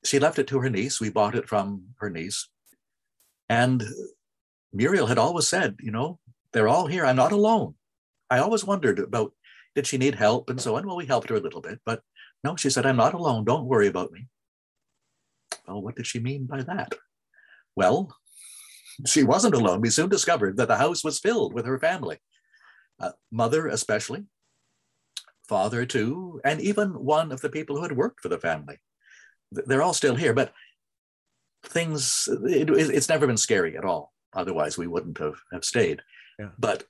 she 0.04 0.20
left 0.20 0.38
it 0.38 0.48
to 0.48 0.60
her 0.60 0.70
niece. 0.70 1.00
We 1.00 1.10
bought 1.10 1.36
it 1.36 1.48
from 1.48 1.96
her 2.00 2.10
niece. 2.10 2.50
And 3.50 3.84
Muriel 4.74 5.08
had 5.08 5.18
always 5.18 5.48
said, 5.48 5.78
you 5.80 5.92
know, 5.92 6.20
they're 6.52 6.68
all 6.68 6.88
here. 6.88 7.06
I'm 7.06 7.16
not 7.16 7.32
alone. 7.32 7.76
I 8.30 8.40
always 8.40 8.66
wondered 8.66 9.00
about 9.00 9.32
did 9.76 9.88
she 9.88 9.98
need 9.98 10.16
help 10.16 10.50
and 10.50 10.60
so 10.60 10.76
on. 10.76 10.86
Well, 10.86 10.96
we 10.98 11.06
helped 11.06 11.30
her 11.30 11.36
a 11.36 11.46
little 11.46 11.62
bit, 11.62 11.80
but 11.86 12.02
no, 12.44 12.56
she 12.56 12.70
said, 12.70 12.86
I'm 12.86 12.98
not 12.98 13.14
alone. 13.14 13.46
Don't 13.46 13.66
worry 13.66 13.88
about 13.88 14.12
me. 14.12 14.28
Well, 15.68 15.82
what 15.82 15.96
did 15.96 16.08
she 16.08 16.20
mean 16.20 16.46
by 16.46 16.62
that? 16.64 16.94
Well, 17.76 18.16
she 19.06 19.24
wasn't 19.24 19.56
alone. 19.56 19.82
We 19.82 19.90
soon 19.90 20.10
discovered 20.10 20.58
that 20.58 20.68
the 20.68 20.78
house 20.78 21.04
was 21.04 21.20
filled 21.20 21.54
with 21.54 21.66
her 21.66 21.80
family, 21.80 22.18
uh, 23.00 23.12
mother 23.32 23.68
especially, 23.68 24.26
father 25.48 25.86
too, 25.86 26.42
and 26.44 26.62
even 26.62 26.90
one 26.92 27.32
of 27.32 27.42
the 27.42 27.50
people 27.50 27.76
who 27.76 27.84
had 27.84 27.98
worked 27.98 28.22
for 28.22 28.30
the 28.30 28.40
family. 28.40 28.78
They're 29.52 29.84
all 29.84 29.94
still 29.94 30.16
here, 30.16 30.34
but 30.34 30.54
things, 31.64 32.28
it, 32.46 32.70
it's 32.70 33.10
never 33.10 33.28
been 33.28 33.38
scary 33.38 33.78
at 33.78 33.86
all. 33.86 34.14
Otherwise, 34.34 34.78
we 34.78 34.88
wouldn't 34.88 35.18
have, 35.20 35.36
have 35.52 35.64
stayed. 35.64 36.02
Yeah. 36.38 36.50
But 36.58 36.84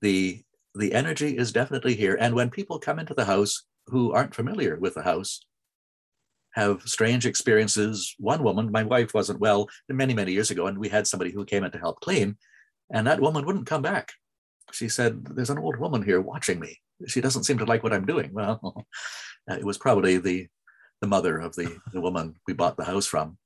the 0.00 0.42
the 0.74 0.94
energy 0.94 1.36
is 1.36 1.52
definitely 1.52 1.94
here. 1.94 2.16
And 2.18 2.34
when 2.34 2.50
people 2.50 2.78
come 2.78 2.98
into 2.98 3.14
the 3.14 3.26
house 3.26 3.64
who 3.88 4.12
aren't 4.12 4.34
familiar 4.34 4.78
with 4.78 4.94
the 4.94 5.02
house, 5.02 5.40
have 6.52 6.82
strange 6.82 7.26
experiences. 7.26 8.14
One 8.18 8.42
woman, 8.42 8.70
my 8.70 8.82
wife 8.82 9.14
wasn't 9.14 9.40
well 9.40 9.68
many, 9.88 10.14
many 10.14 10.32
years 10.32 10.50
ago, 10.50 10.66
and 10.66 10.78
we 10.78 10.88
had 10.88 11.06
somebody 11.06 11.30
who 11.30 11.44
came 11.44 11.64
in 11.64 11.70
to 11.72 11.78
help 11.78 12.00
clean, 12.00 12.36
and 12.92 13.06
that 13.06 13.20
woman 13.20 13.44
wouldn't 13.44 13.66
come 13.66 13.82
back. 13.82 14.12
She 14.72 14.88
said, 14.88 15.24
There's 15.24 15.50
an 15.50 15.58
old 15.58 15.78
woman 15.78 16.02
here 16.02 16.20
watching 16.20 16.60
me. 16.60 16.78
She 17.06 17.20
doesn't 17.20 17.44
seem 17.44 17.58
to 17.58 17.64
like 17.64 17.82
what 17.82 17.92
I'm 17.92 18.06
doing. 18.06 18.30
Well, 18.34 18.86
uh, 19.50 19.54
it 19.54 19.64
was 19.64 19.78
probably 19.78 20.18
the, 20.18 20.46
the 21.00 21.08
mother 21.08 21.38
of 21.38 21.56
the, 21.56 21.76
the 21.92 22.00
woman 22.00 22.36
we 22.46 22.54
bought 22.54 22.76
the 22.76 22.84
house 22.84 23.06
from. 23.06 23.38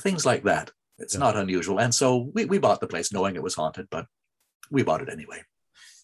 Things 0.00 0.26
like 0.26 0.42
that. 0.42 0.72
It's 0.98 1.14
yeah. 1.14 1.20
not 1.20 1.36
unusual. 1.36 1.78
And 1.78 1.94
so 1.94 2.30
we, 2.34 2.46
we 2.46 2.58
bought 2.58 2.80
the 2.80 2.88
place 2.88 3.12
knowing 3.12 3.36
it 3.36 3.42
was 3.42 3.54
haunted, 3.54 3.86
but 3.90 4.06
we 4.70 4.82
bought 4.82 5.02
it 5.02 5.08
anyway. 5.08 5.42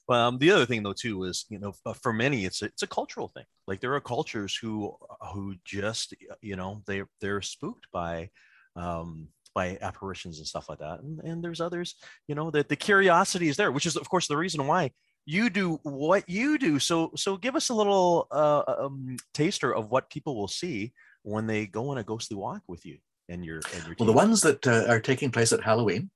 Um, 0.08 0.38
the 0.38 0.50
other 0.50 0.66
thing 0.66 0.82
though 0.82 0.92
too 0.92 1.24
is 1.24 1.46
you 1.48 1.58
know 1.58 1.72
uh, 1.86 1.92
for 1.92 2.12
many 2.12 2.44
it's 2.44 2.62
a, 2.62 2.66
it's 2.66 2.82
a 2.82 2.88
cultural 2.88 3.28
thing. 3.28 3.44
Like 3.66 3.80
there 3.80 3.94
are 3.94 4.00
cultures 4.00 4.56
who 4.56 4.96
who 5.32 5.54
just 5.64 6.14
you 6.40 6.56
know 6.56 6.82
they 6.86 7.02
they're 7.20 7.42
spooked 7.42 7.86
by 7.92 8.30
um, 8.76 9.28
by 9.54 9.78
apparitions 9.80 10.38
and 10.38 10.46
stuff 10.46 10.68
like 10.68 10.80
that, 10.80 11.00
and, 11.00 11.20
and 11.20 11.44
there's 11.44 11.60
others 11.60 11.94
you 12.26 12.34
know 12.34 12.50
that 12.50 12.68
the 12.68 12.76
curiosity 12.76 13.48
is 13.48 13.56
there, 13.56 13.72
which 13.72 13.86
is 13.86 13.96
of 13.96 14.08
course 14.08 14.26
the 14.26 14.36
reason 14.36 14.66
why 14.66 14.90
you 15.24 15.50
do 15.50 15.78
what 15.82 16.28
you 16.28 16.58
do. 16.58 16.78
So 16.78 17.12
so 17.16 17.36
give 17.36 17.56
us 17.56 17.68
a 17.68 17.74
little 17.74 18.26
uh, 18.30 18.62
um, 18.66 19.16
taster 19.34 19.74
of 19.74 19.90
what 19.90 20.10
people 20.10 20.36
will 20.36 20.48
see 20.48 20.92
when 21.22 21.46
they 21.46 21.66
go 21.66 21.90
on 21.90 21.98
a 21.98 22.02
ghostly 22.02 22.36
walk 22.36 22.62
with 22.66 22.84
you 22.84 22.98
and 23.28 23.44
your 23.44 23.60
and 23.74 23.86
your. 23.86 23.96
Well, 23.98 24.06
the 24.06 24.12
ones 24.12 24.40
that 24.42 24.66
uh, 24.66 24.84
are 24.88 25.00
taking 25.00 25.30
place 25.30 25.52
at 25.52 25.62
Halloween. 25.62 26.10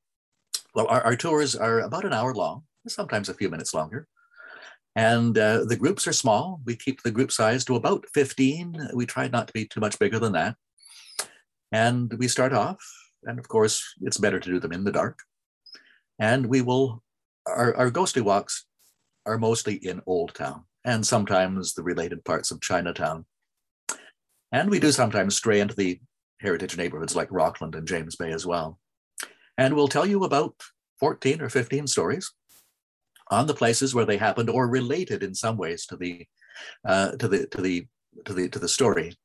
Well, 0.76 0.86
our, 0.88 1.02
our 1.02 1.16
tours 1.16 1.56
are 1.56 1.80
about 1.80 2.04
an 2.04 2.12
hour 2.12 2.34
long 2.34 2.64
sometimes 2.86 3.28
a 3.28 3.34
few 3.34 3.48
minutes 3.48 3.74
longer. 3.74 4.06
And 4.94 5.36
uh, 5.36 5.64
the 5.64 5.76
groups 5.76 6.06
are 6.06 6.12
small. 6.12 6.60
We 6.64 6.76
keep 6.76 7.02
the 7.02 7.10
group 7.10 7.32
size 7.32 7.64
to 7.64 7.76
about 7.76 8.04
15. 8.14 8.90
We 8.94 9.06
try 9.06 9.28
not 9.28 9.46
to 9.48 9.52
be 9.54 9.66
too 9.66 9.80
much 9.80 9.98
bigger 9.98 10.18
than 10.18 10.32
that. 10.32 10.54
And 11.72 12.12
we 12.18 12.28
start 12.28 12.52
off, 12.52 12.78
and 13.24 13.38
of 13.38 13.48
course, 13.48 13.82
it's 14.02 14.18
better 14.18 14.38
to 14.38 14.50
do 14.50 14.60
them 14.60 14.72
in 14.72 14.84
the 14.84 14.92
dark. 14.92 15.18
And 16.18 16.46
we 16.46 16.62
will, 16.62 17.02
our, 17.46 17.74
our 17.74 17.90
ghostly 17.90 18.22
walks 18.22 18.66
are 19.24 19.38
mostly 19.38 19.74
in 19.74 20.02
Old 20.06 20.34
Town 20.34 20.64
and 20.84 21.04
sometimes 21.04 21.74
the 21.74 21.82
related 21.82 22.24
parts 22.24 22.50
of 22.50 22.60
Chinatown. 22.60 23.24
And 24.52 24.70
we 24.70 24.78
do 24.78 24.92
sometimes 24.92 25.36
stray 25.36 25.60
into 25.60 25.74
the 25.74 26.00
heritage 26.40 26.76
neighborhoods 26.76 27.16
like 27.16 27.28
Rockland 27.32 27.74
and 27.74 27.88
James 27.88 28.14
Bay 28.14 28.30
as 28.30 28.46
well. 28.46 28.78
And 29.58 29.74
we'll 29.74 29.88
tell 29.88 30.06
you 30.06 30.24
about 30.24 30.54
14 31.00 31.40
or 31.40 31.48
15 31.48 31.86
stories 31.86 32.32
on 33.30 33.46
the 33.46 33.54
places 33.54 33.94
where 33.94 34.04
they 34.04 34.16
happened 34.16 34.50
or 34.50 34.68
related 34.68 35.22
in 35.22 35.34
some 35.34 35.56
ways 35.56 35.86
to 35.86 35.96
the 35.96 36.26
uh, 36.84 37.12
to 37.12 37.28
the 37.28 37.46
to 37.48 37.60
the 37.60 37.86
to 38.24 38.32
the 38.32 38.48
to 38.48 38.58
the 38.58 38.68
story. 38.68 39.16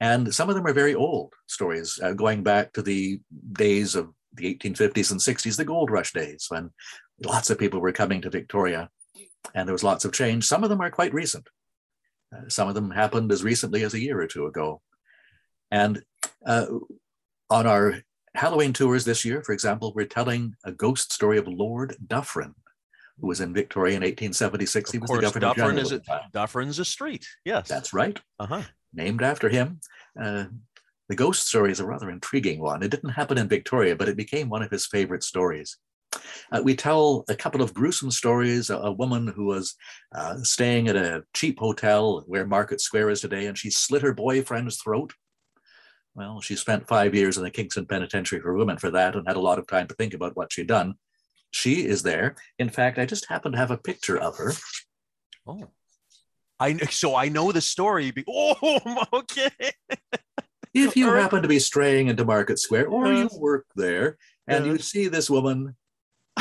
And 0.00 0.32
some 0.34 0.48
of 0.48 0.54
them 0.54 0.66
are 0.66 0.72
very 0.72 0.94
old 0.94 1.34
stories, 1.46 2.00
uh, 2.02 2.12
going 2.12 2.42
back 2.42 2.72
to 2.72 2.82
the 2.82 3.20
days 3.52 3.94
of 3.94 4.10
the 4.34 4.54
1850s 4.54 5.10
and 5.10 5.20
60s, 5.20 5.56
the 5.56 5.64
gold 5.64 5.90
rush 5.90 6.12
days, 6.12 6.46
when 6.48 6.70
lots 7.22 7.50
of 7.50 7.58
people 7.58 7.80
were 7.80 7.92
coming 7.92 8.22
to 8.22 8.30
Victoria 8.30 8.88
and 9.54 9.68
there 9.68 9.74
was 9.74 9.84
lots 9.84 10.04
of 10.04 10.12
change. 10.12 10.46
Some 10.46 10.62
of 10.62 10.70
them 10.70 10.80
are 10.80 10.90
quite 10.90 11.12
recent. 11.12 11.48
Uh, 12.34 12.48
some 12.48 12.68
of 12.68 12.74
them 12.74 12.90
happened 12.90 13.32
as 13.32 13.44
recently 13.44 13.82
as 13.82 13.94
a 13.94 14.00
year 14.00 14.20
or 14.20 14.26
two 14.26 14.46
ago. 14.46 14.80
And 15.70 16.02
uh, 16.46 16.66
on 17.50 17.66
our 17.66 18.00
Halloween 18.40 18.72
tours 18.72 19.04
this 19.04 19.22
year, 19.22 19.42
for 19.42 19.52
example, 19.52 19.92
we're 19.94 20.06
telling 20.06 20.56
a 20.64 20.72
ghost 20.72 21.12
story 21.12 21.36
of 21.36 21.46
Lord 21.46 21.94
Dufferin, 22.06 22.54
who 23.20 23.26
was 23.26 23.42
in 23.42 23.52
Victoria 23.52 23.96
in 23.96 24.02
1876. 24.02 24.88
Of 24.88 24.92
he 24.94 24.98
was 24.98 25.08
course, 25.10 25.18
the 25.18 25.40
governor 25.40 25.46
Dufferin 25.48 25.76
general 25.76 25.92
is 25.92 25.92
a. 26.08 26.20
Dufferin's 26.32 26.78
a 26.78 26.86
street. 26.86 27.26
Yes. 27.44 27.68
That's 27.68 27.92
right, 27.92 28.18
uh-huh. 28.38 28.62
named 28.94 29.22
after 29.22 29.50
him. 29.50 29.80
Uh, 30.18 30.44
the 31.10 31.16
ghost 31.16 31.48
story 31.48 31.70
is 31.70 31.80
a 31.80 31.84
rather 31.84 32.08
intriguing 32.08 32.60
one. 32.62 32.82
It 32.82 32.90
didn't 32.90 33.10
happen 33.10 33.36
in 33.36 33.46
Victoria, 33.46 33.94
but 33.94 34.08
it 34.08 34.16
became 34.16 34.48
one 34.48 34.62
of 34.62 34.70
his 34.70 34.86
favorite 34.86 35.22
stories. 35.22 35.76
Uh, 36.50 36.62
we 36.64 36.74
tell 36.74 37.26
a 37.28 37.36
couple 37.36 37.60
of 37.60 37.74
gruesome 37.74 38.10
stories. 38.10 38.70
A, 38.70 38.78
a 38.78 38.92
woman 38.92 39.26
who 39.26 39.44
was 39.44 39.74
uh, 40.14 40.38
staying 40.38 40.88
at 40.88 40.96
a 40.96 41.24
cheap 41.34 41.58
hotel 41.58 42.24
where 42.26 42.46
Market 42.46 42.80
Square 42.80 43.10
is 43.10 43.20
today, 43.20 43.48
and 43.48 43.58
she 43.58 43.68
slit 43.68 44.00
her 44.00 44.14
boyfriend's 44.14 44.78
throat. 44.78 45.12
Well, 46.20 46.42
she 46.42 46.54
spent 46.54 46.86
five 46.86 47.14
years 47.14 47.38
in 47.38 47.44
the 47.44 47.50
Kingston 47.50 47.86
Penitentiary 47.86 48.42
for 48.42 48.52
Women 48.52 48.76
for 48.76 48.90
that 48.90 49.16
and 49.16 49.26
had 49.26 49.38
a 49.38 49.40
lot 49.40 49.58
of 49.58 49.66
time 49.66 49.88
to 49.88 49.94
think 49.94 50.12
about 50.12 50.36
what 50.36 50.52
she'd 50.52 50.66
done. 50.66 50.96
She 51.50 51.86
is 51.86 52.02
there. 52.02 52.34
In 52.58 52.68
fact, 52.68 52.98
I 52.98 53.06
just 53.06 53.30
happen 53.30 53.52
to 53.52 53.58
have 53.58 53.70
a 53.70 53.78
picture 53.78 54.18
of 54.18 54.36
her. 54.36 54.52
Oh. 55.46 55.70
I 56.60 56.76
so 56.76 57.16
I 57.16 57.30
know 57.30 57.52
the 57.52 57.62
story. 57.62 58.10
Be- 58.10 58.24
oh, 58.28 59.06
okay. 59.14 59.72
If 60.74 60.94
you 60.94 61.10
happen 61.10 61.40
to 61.40 61.48
be 61.48 61.58
straying 61.58 62.08
into 62.08 62.26
Market 62.26 62.58
Square 62.58 62.88
or 62.88 63.10
you 63.10 63.30
work 63.38 63.64
there 63.74 64.18
and 64.46 64.66
you 64.66 64.76
see 64.76 65.08
this 65.08 65.30
woman, 65.30 65.74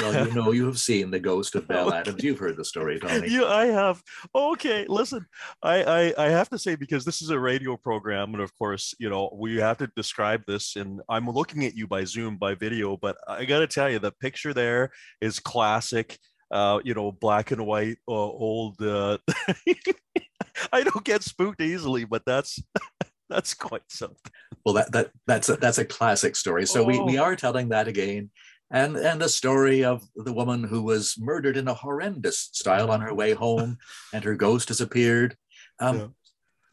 well, 0.01 0.27
you 0.27 0.33
know 0.33 0.51
you 0.51 0.65
have 0.65 0.79
seen 0.79 1.11
the 1.11 1.19
ghost 1.19 1.55
of 1.55 1.67
Belle 1.67 1.93
Adams. 1.93 2.23
You've 2.23 2.39
heard 2.39 2.57
the 2.57 2.65
story, 2.65 2.99
Tony. 2.99 3.27
Yeah, 3.31 3.45
I 3.45 3.65
have. 3.67 4.01
Okay, 4.33 4.85
listen, 4.87 5.25
I, 5.63 5.83
I 5.83 6.25
I 6.25 6.29
have 6.29 6.49
to 6.49 6.57
say 6.57 6.75
because 6.75 7.05
this 7.05 7.21
is 7.21 7.29
a 7.29 7.39
radio 7.39 7.77
program, 7.77 8.33
and 8.33 8.41
of 8.41 8.55
course, 8.57 8.93
you 8.99 9.09
know, 9.09 9.29
we 9.33 9.57
have 9.57 9.77
to 9.79 9.87
describe 9.95 10.43
this. 10.47 10.75
And 10.75 11.01
I'm 11.09 11.27
looking 11.29 11.65
at 11.65 11.75
you 11.75 11.87
by 11.87 12.03
Zoom 12.05 12.37
by 12.37 12.55
video, 12.55 12.97
but 12.97 13.17
I 13.27 13.45
got 13.45 13.59
to 13.59 13.67
tell 13.67 13.89
you, 13.89 13.99
the 13.99 14.11
picture 14.11 14.53
there 14.53 14.91
is 15.21 15.39
classic. 15.39 16.17
Uh, 16.51 16.79
you 16.83 16.95
know, 16.95 17.11
black 17.11 17.51
and 17.51 17.63
white, 17.65 17.97
uh, 18.07 18.11
old. 18.11 18.81
Uh, 18.81 19.19
I 20.73 20.83
don't 20.83 21.05
get 21.05 21.23
spooked 21.23 21.61
easily, 21.61 22.05
but 22.05 22.23
that's 22.25 22.59
that's 23.29 23.53
quite 23.53 23.83
something. 23.89 24.31
Well, 24.65 24.73
that 24.75 24.91
that 24.91 25.11
that's 25.27 25.49
a 25.49 25.55
that's 25.57 25.77
a 25.77 25.85
classic 25.85 26.35
story. 26.35 26.65
So 26.65 26.83
we 26.83 26.99
we 27.01 27.19
Oh. 27.19 27.23
are 27.23 27.35
telling 27.35 27.69
that 27.69 27.87
again, 27.87 28.31
and 28.71 28.95
and 28.95 29.21
the 29.21 29.29
story 29.29 29.83
of 29.83 30.03
the 30.15 30.33
woman 30.33 30.63
who 30.63 30.81
was 30.81 31.15
murdered 31.19 31.57
in 31.57 31.67
a 31.67 31.73
horrendous 31.73 32.49
style 32.53 32.91
on 32.91 33.01
her 33.01 33.13
way 33.13 33.33
home, 33.33 33.77
and 34.13 34.23
her 34.23 34.35
ghost 34.35 34.67
disappeared. 34.67 35.37
Um, 35.79 35.97
Yeah. 35.99 36.07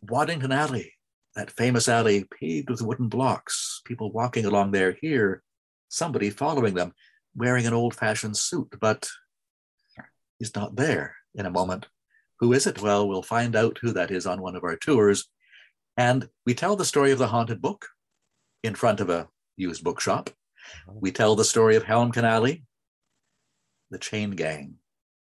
Waddington 0.03 0.53
Alley, 0.53 0.93
that 1.35 1.51
famous 1.51 1.89
alley 1.89 2.25
paved 2.39 2.71
with 2.71 2.83
wooden 2.83 3.09
blocks. 3.09 3.81
People 3.85 4.13
walking 4.13 4.45
along 4.45 4.71
there 4.71 4.97
Here, 5.01 5.43
somebody 5.89 6.31
following 6.31 6.75
them, 6.75 6.93
wearing 7.35 7.67
an 7.67 7.73
old-fashioned 7.73 8.37
suit, 8.37 8.77
but 8.81 9.09
he's 10.39 10.55
not 10.55 10.77
there 10.77 11.17
in 11.35 11.47
a 11.47 11.51
moment. 11.51 11.87
Who 12.41 12.53
is 12.53 12.67
it? 12.67 12.83
Well, 12.83 13.09
we'll 13.09 13.23
find 13.23 13.57
out 13.57 13.79
who 13.81 13.93
that 13.93 14.11
is 14.11 14.27
on 14.27 14.43
one 14.43 14.55
of 14.55 14.65
our 14.65 14.77
tours. 14.77 15.27
And 15.97 16.29
we 16.45 16.55
tell 16.55 16.77
the 16.77 16.85
story 16.85 17.11
of 17.11 17.19
the 17.19 17.29
haunted 17.29 17.63
book 17.63 17.87
in 18.63 18.75
front 18.75 19.01
of 19.01 19.09
a 19.09 19.29
used 19.57 19.83
bookshop. 19.83 20.31
We 20.89 21.13
tell 21.13 21.37
the 21.37 21.45
story 21.45 21.77
of 21.77 21.85
Helmcken 21.85 22.25
Alley. 22.25 22.65
The 23.91 23.99
chain 23.99 24.33
gang 24.33 24.75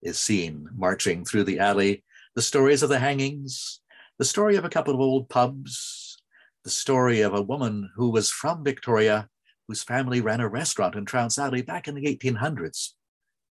is 0.02 0.20
seen 0.20 0.68
marching 0.76 1.26
through 1.26 1.46
the 1.46 1.60
alley. 1.60 2.04
The 2.36 2.42
stories 2.42 2.84
of 2.84 2.90
the 2.90 3.00
hangings, 3.00 3.82
the 4.18 4.26
story 4.26 4.56
of 4.56 4.66
a 4.66 4.70
couple 4.70 4.94
of 4.94 5.00
old 5.00 5.30
pubs, 5.30 6.22
the 6.64 6.70
story 6.70 7.22
of 7.22 7.34
a 7.34 7.42
woman 7.42 7.90
who 7.96 8.10
was 8.10 8.30
from 8.30 8.64
Victoria, 8.64 9.30
whose 9.68 9.84
family 9.84 10.22
ran 10.22 10.42
a 10.42 10.48
restaurant 10.48 10.96
in 10.96 11.06
Trounce 11.06 11.38
Alley 11.38 11.62
back 11.62 11.88
in 11.88 11.96
the 11.96 12.04
1800s, 12.04 12.90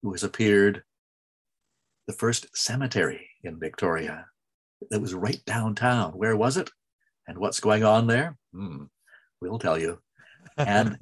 who 0.02 0.12
has 0.12 0.24
appeared 0.24 0.84
the 2.08 2.14
first 2.14 2.48
cemetery 2.56 3.30
in 3.44 3.60
Victoria 3.60 4.26
that 4.90 5.02
was 5.02 5.14
right 5.14 5.42
downtown. 5.46 6.12
Where 6.14 6.36
was 6.36 6.58
it? 6.58 6.70
And 7.28 7.38
what's 7.38 7.60
going 7.60 7.84
on 7.84 8.08
there? 8.08 8.38
Hmm, 8.54 8.84
we'll 9.40 9.60
tell 9.60 9.78
you. 9.78 10.00
And 10.58 10.98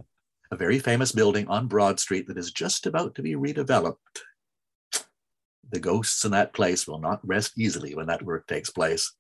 a 0.52 0.56
very 0.56 0.80
famous 0.80 1.12
building 1.12 1.48
on 1.48 1.68
Broad 1.68 2.00
Street 2.00 2.28
that 2.28 2.38
is 2.38 2.52
just 2.52 2.86
about 2.86 3.16
to 3.16 3.22
be 3.22 3.34
redeveloped. 3.34 3.96
The 5.72 5.80
ghosts 5.80 6.26
in 6.26 6.32
that 6.32 6.54
place 6.54 6.88
will 6.88 7.00
not 7.00 7.26
rest 7.26 7.54
easily 7.58 7.94
when 7.94 8.08
that 8.08 8.24
work 8.24 8.48
takes 8.48 8.70
place. 8.70 9.14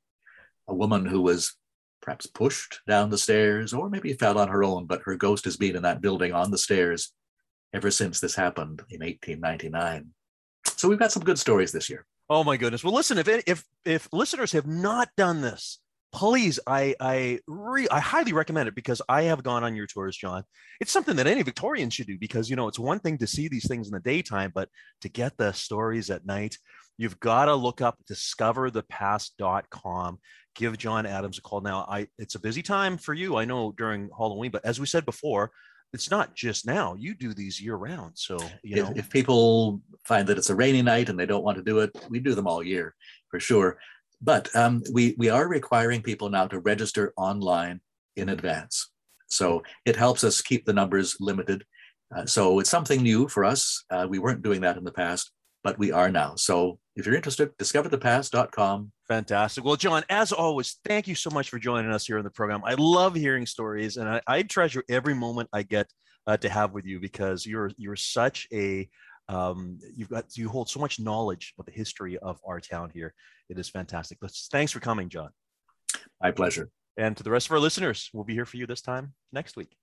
A 0.68 0.74
woman 0.74 1.06
who 1.06 1.22
was 1.22 1.56
perhaps 2.02 2.26
pushed 2.26 2.80
down 2.88 3.10
the 3.10 3.18
stairs 3.18 3.74
or 3.74 3.90
maybe 3.90 4.14
fell 4.14 4.38
on 4.38 4.48
her 4.48 4.64
own, 4.64 4.86
but 4.86 5.02
her 5.04 5.16
ghost 5.16 5.46
has 5.46 5.58
been 5.58 5.76
in 5.76 5.84
that 5.84 6.02
building 6.02 6.34
on 6.34 6.50
the 6.50 6.58
stairs 6.58 7.14
ever 7.74 7.92
since 7.92 8.20
this 8.20 8.36
happened 8.36 8.82
in 8.90 9.02
1899. 9.02 10.08
So 10.66 10.90
we've 10.90 10.98
got 10.98 11.12
some 11.12 11.24
good 11.24 11.38
stories 11.38 11.72
this 11.72 11.90
year. 11.90 12.06
Oh 12.30 12.44
my 12.44 12.58
goodness. 12.58 12.84
Well, 12.84 12.94
listen, 12.94 13.18
if 13.18 13.28
if 13.28 13.64
if 13.86 14.08
listeners 14.12 14.52
have 14.52 14.68
not 14.68 15.10
done 15.18 15.42
this, 15.42 15.80
please, 16.12 16.60
I 16.66 16.96
I 17.00 17.40
re, 17.48 17.88
I 17.90 18.00
highly 18.00 18.34
recommend 18.34 18.68
it 18.68 18.76
because 18.76 19.02
I 19.08 19.24
have 19.24 19.44
gone 19.44 19.64
on 19.64 19.76
your 19.76 19.88
tours, 19.88 20.18
John. 20.18 20.44
It's 20.80 20.92
something 20.92 21.16
that 21.18 21.28
any 21.28 21.44
Victorian 21.44 21.90
should 21.90 22.08
do 22.08 22.18
because 22.18 22.50
you 22.50 22.56
know 22.56 22.68
it's 22.68 22.80
one 22.80 23.00
thing 23.00 23.18
to 23.20 23.28
see 23.28 23.48
these 23.48 23.68
things 23.68 23.88
in 23.88 23.94
the 23.94 24.00
daytime, 24.00 24.52
but 24.54 24.70
to 25.02 25.10
get 25.10 25.38
the 25.38 25.52
stories 25.52 26.10
at 26.10 26.26
night, 26.26 26.58
you've 26.98 27.20
got 27.20 27.46
to 27.46 27.56
look 27.56 27.82
up 27.82 27.98
discoverthepast.com. 28.12 30.20
Give 30.56 30.78
John 30.78 31.06
Adams 31.06 31.38
a 31.38 31.42
call 31.42 31.62
now. 31.62 31.86
I 31.90 32.08
it's 32.18 32.36
a 32.36 32.40
busy 32.40 32.62
time 32.62 32.98
for 32.98 33.14
you, 33.14 33.38
I 33.38 33.46
know 33.46 33.74
during 33.78 34.10
Halloween, 34.18 34.52
but 34.52 34.66
as 34.66 34.80
we 34.80 34.86
said 34.86 35.06
before, 35.06 35.52
it's 35.94 36.12
not 36.12 36.36
just 36.36 36.68
now. 36.68 36.96
You 36.98 37.16
do 37.16 37.34
these 37.34 37.62
year 37.62 37.76
round, 37.76 38.14
so 38.16 38.38
you 38.64 38.78
know. 38.78 38.92
if, 38.92 38.98
if 38.98 39.10
people 39.10 39.82
find 40.06 40.28
that 40.28 40.38
it's 40.38 40.50
a 40.50 40.56
rainy 40.56 40.82
night 40.82 41.10
and 41.10 41.20
they 41.20 41.26
don't 41.26 41.44
want 41.44 41.58
to 41.58 41.64
do 41.64 41.80
it, 41.80 41.92
we 42.10 42.20
do 42.20 42.36
them 42.36 42.48
all 42.48 42.64
year 42.64 42.96
for 43.30 43.40
sure. 43.40 43.78
But 44.22 44.54
um, 44.56 44.84
we 44.92 45.16
we 45.18 45.30
are 45.30 45.48
requiring 45.48 46.02
people 46.02 46.30
now 46.30 46.48
to 46.48 46.60
register 46.60 47.14
online 47.18 47.80
in 48.16 48.30
advance, 48.30 48.92
so 49.28 49.64
it 49.86 49.96
helps 49.96 50.24
us 50.24 50.42
keep 50.42 50.66
the 50.66 50.74
numbers 50.74 51.16
limited. 51.20 51.64
Uh, 52.16 52.26
so 52.26 52.60
it's 52.60 52.70
something 52.70 53.02
new 53.02 53.28
for 53.28 53.46
us. 53.46 53.84
Uh, 53.90 54.08
we 54.10 54.20
weren't 54.20 54.42
doing 54.42 54.62
that 54.62 54.78
in 54.78 54.84
the 54.84 54.92
past, 54.92 55.32
but 55.64 55.78
we 55.78 55.92
are 55.92 56.10
now. 56.10 56.36
So 56.36 56.80
if 56.96 57.06
you're 57.06 57.16
interested, 57.16 57.56
discoverthepast.com. 57.58 58.92
Fantastic. 59.08 59.64
Well, 59.64 59.76
John, 59.76 60.04
as 60.10 60.32
always, 60.32 60.80
thank 60.86 61.08
you 61.08 61.16
so 61.16 61.30
much 61.30 61.50
for 61.50 61.60
joining 61.60 61.92
us 61.92 62.06
here 62.06 62.18
in 62.18 62.24
the 62.24 62.30
program. 62.30 62.62
I 62.66 62.76
love 62.78 63.16
hearing 63.16 63.46
stories, 63.46 63.98
and 63.98 64.10
I, 64.10 64.22
I 64.28 64.44
treasure 64.44 64.84
every 64.90 65.14
moment 65.14 65.50
I 65.54 65.64
get 65.64 65.88
uh, 66.28 66.38
to 66.38 66.50
have 66.50 66.74
with 66.74 66.86
you 66.86 67.00
because 67.00 67.46
you're 67.46 67.72
you're 67.78 67.96
such 67.96 68.48
a 68.54 68.90
um, 69.30 69.80
you've 69.96 70.10
got 70.10 70.36
you 70.36 70.50
hold 70.50 70.70
so 70.70 70.80
much 70.80 71.00
knowledge 71.00 71.54
about 71.56 71.68
the 71.68 71.72
history 71.72 72.18
of 72.18 72.40
our 72.46 72.60
town 72.60 72.92
here. 72.94 73.14
It 73.50 73.58
is 73.58 73.70
fantastic. 73.70 74.20
Let's, 74.22 74.48
thanks 74.52 74.72
for 74.72 74.80
coming, 74.80 75.10
John. 75.10 75.30
My 76.22 76.32
pleasure. 76.32 76.70
And 76.98 77.16
to 77.18 77.24
the 77.24 77.32
rest 77.32 77.48
of 77.48 77.54
our 77.54 77.60
listeners, 77.60 78.10
we'll 78.14 78.26
be 78.26 78.34
here 78.34 78.46
for 78.46 78.58
you 78.58 78.68
this 78.68 78.82
time 78.82 79.14
next 79.32 79.56
week. 79.56 79.76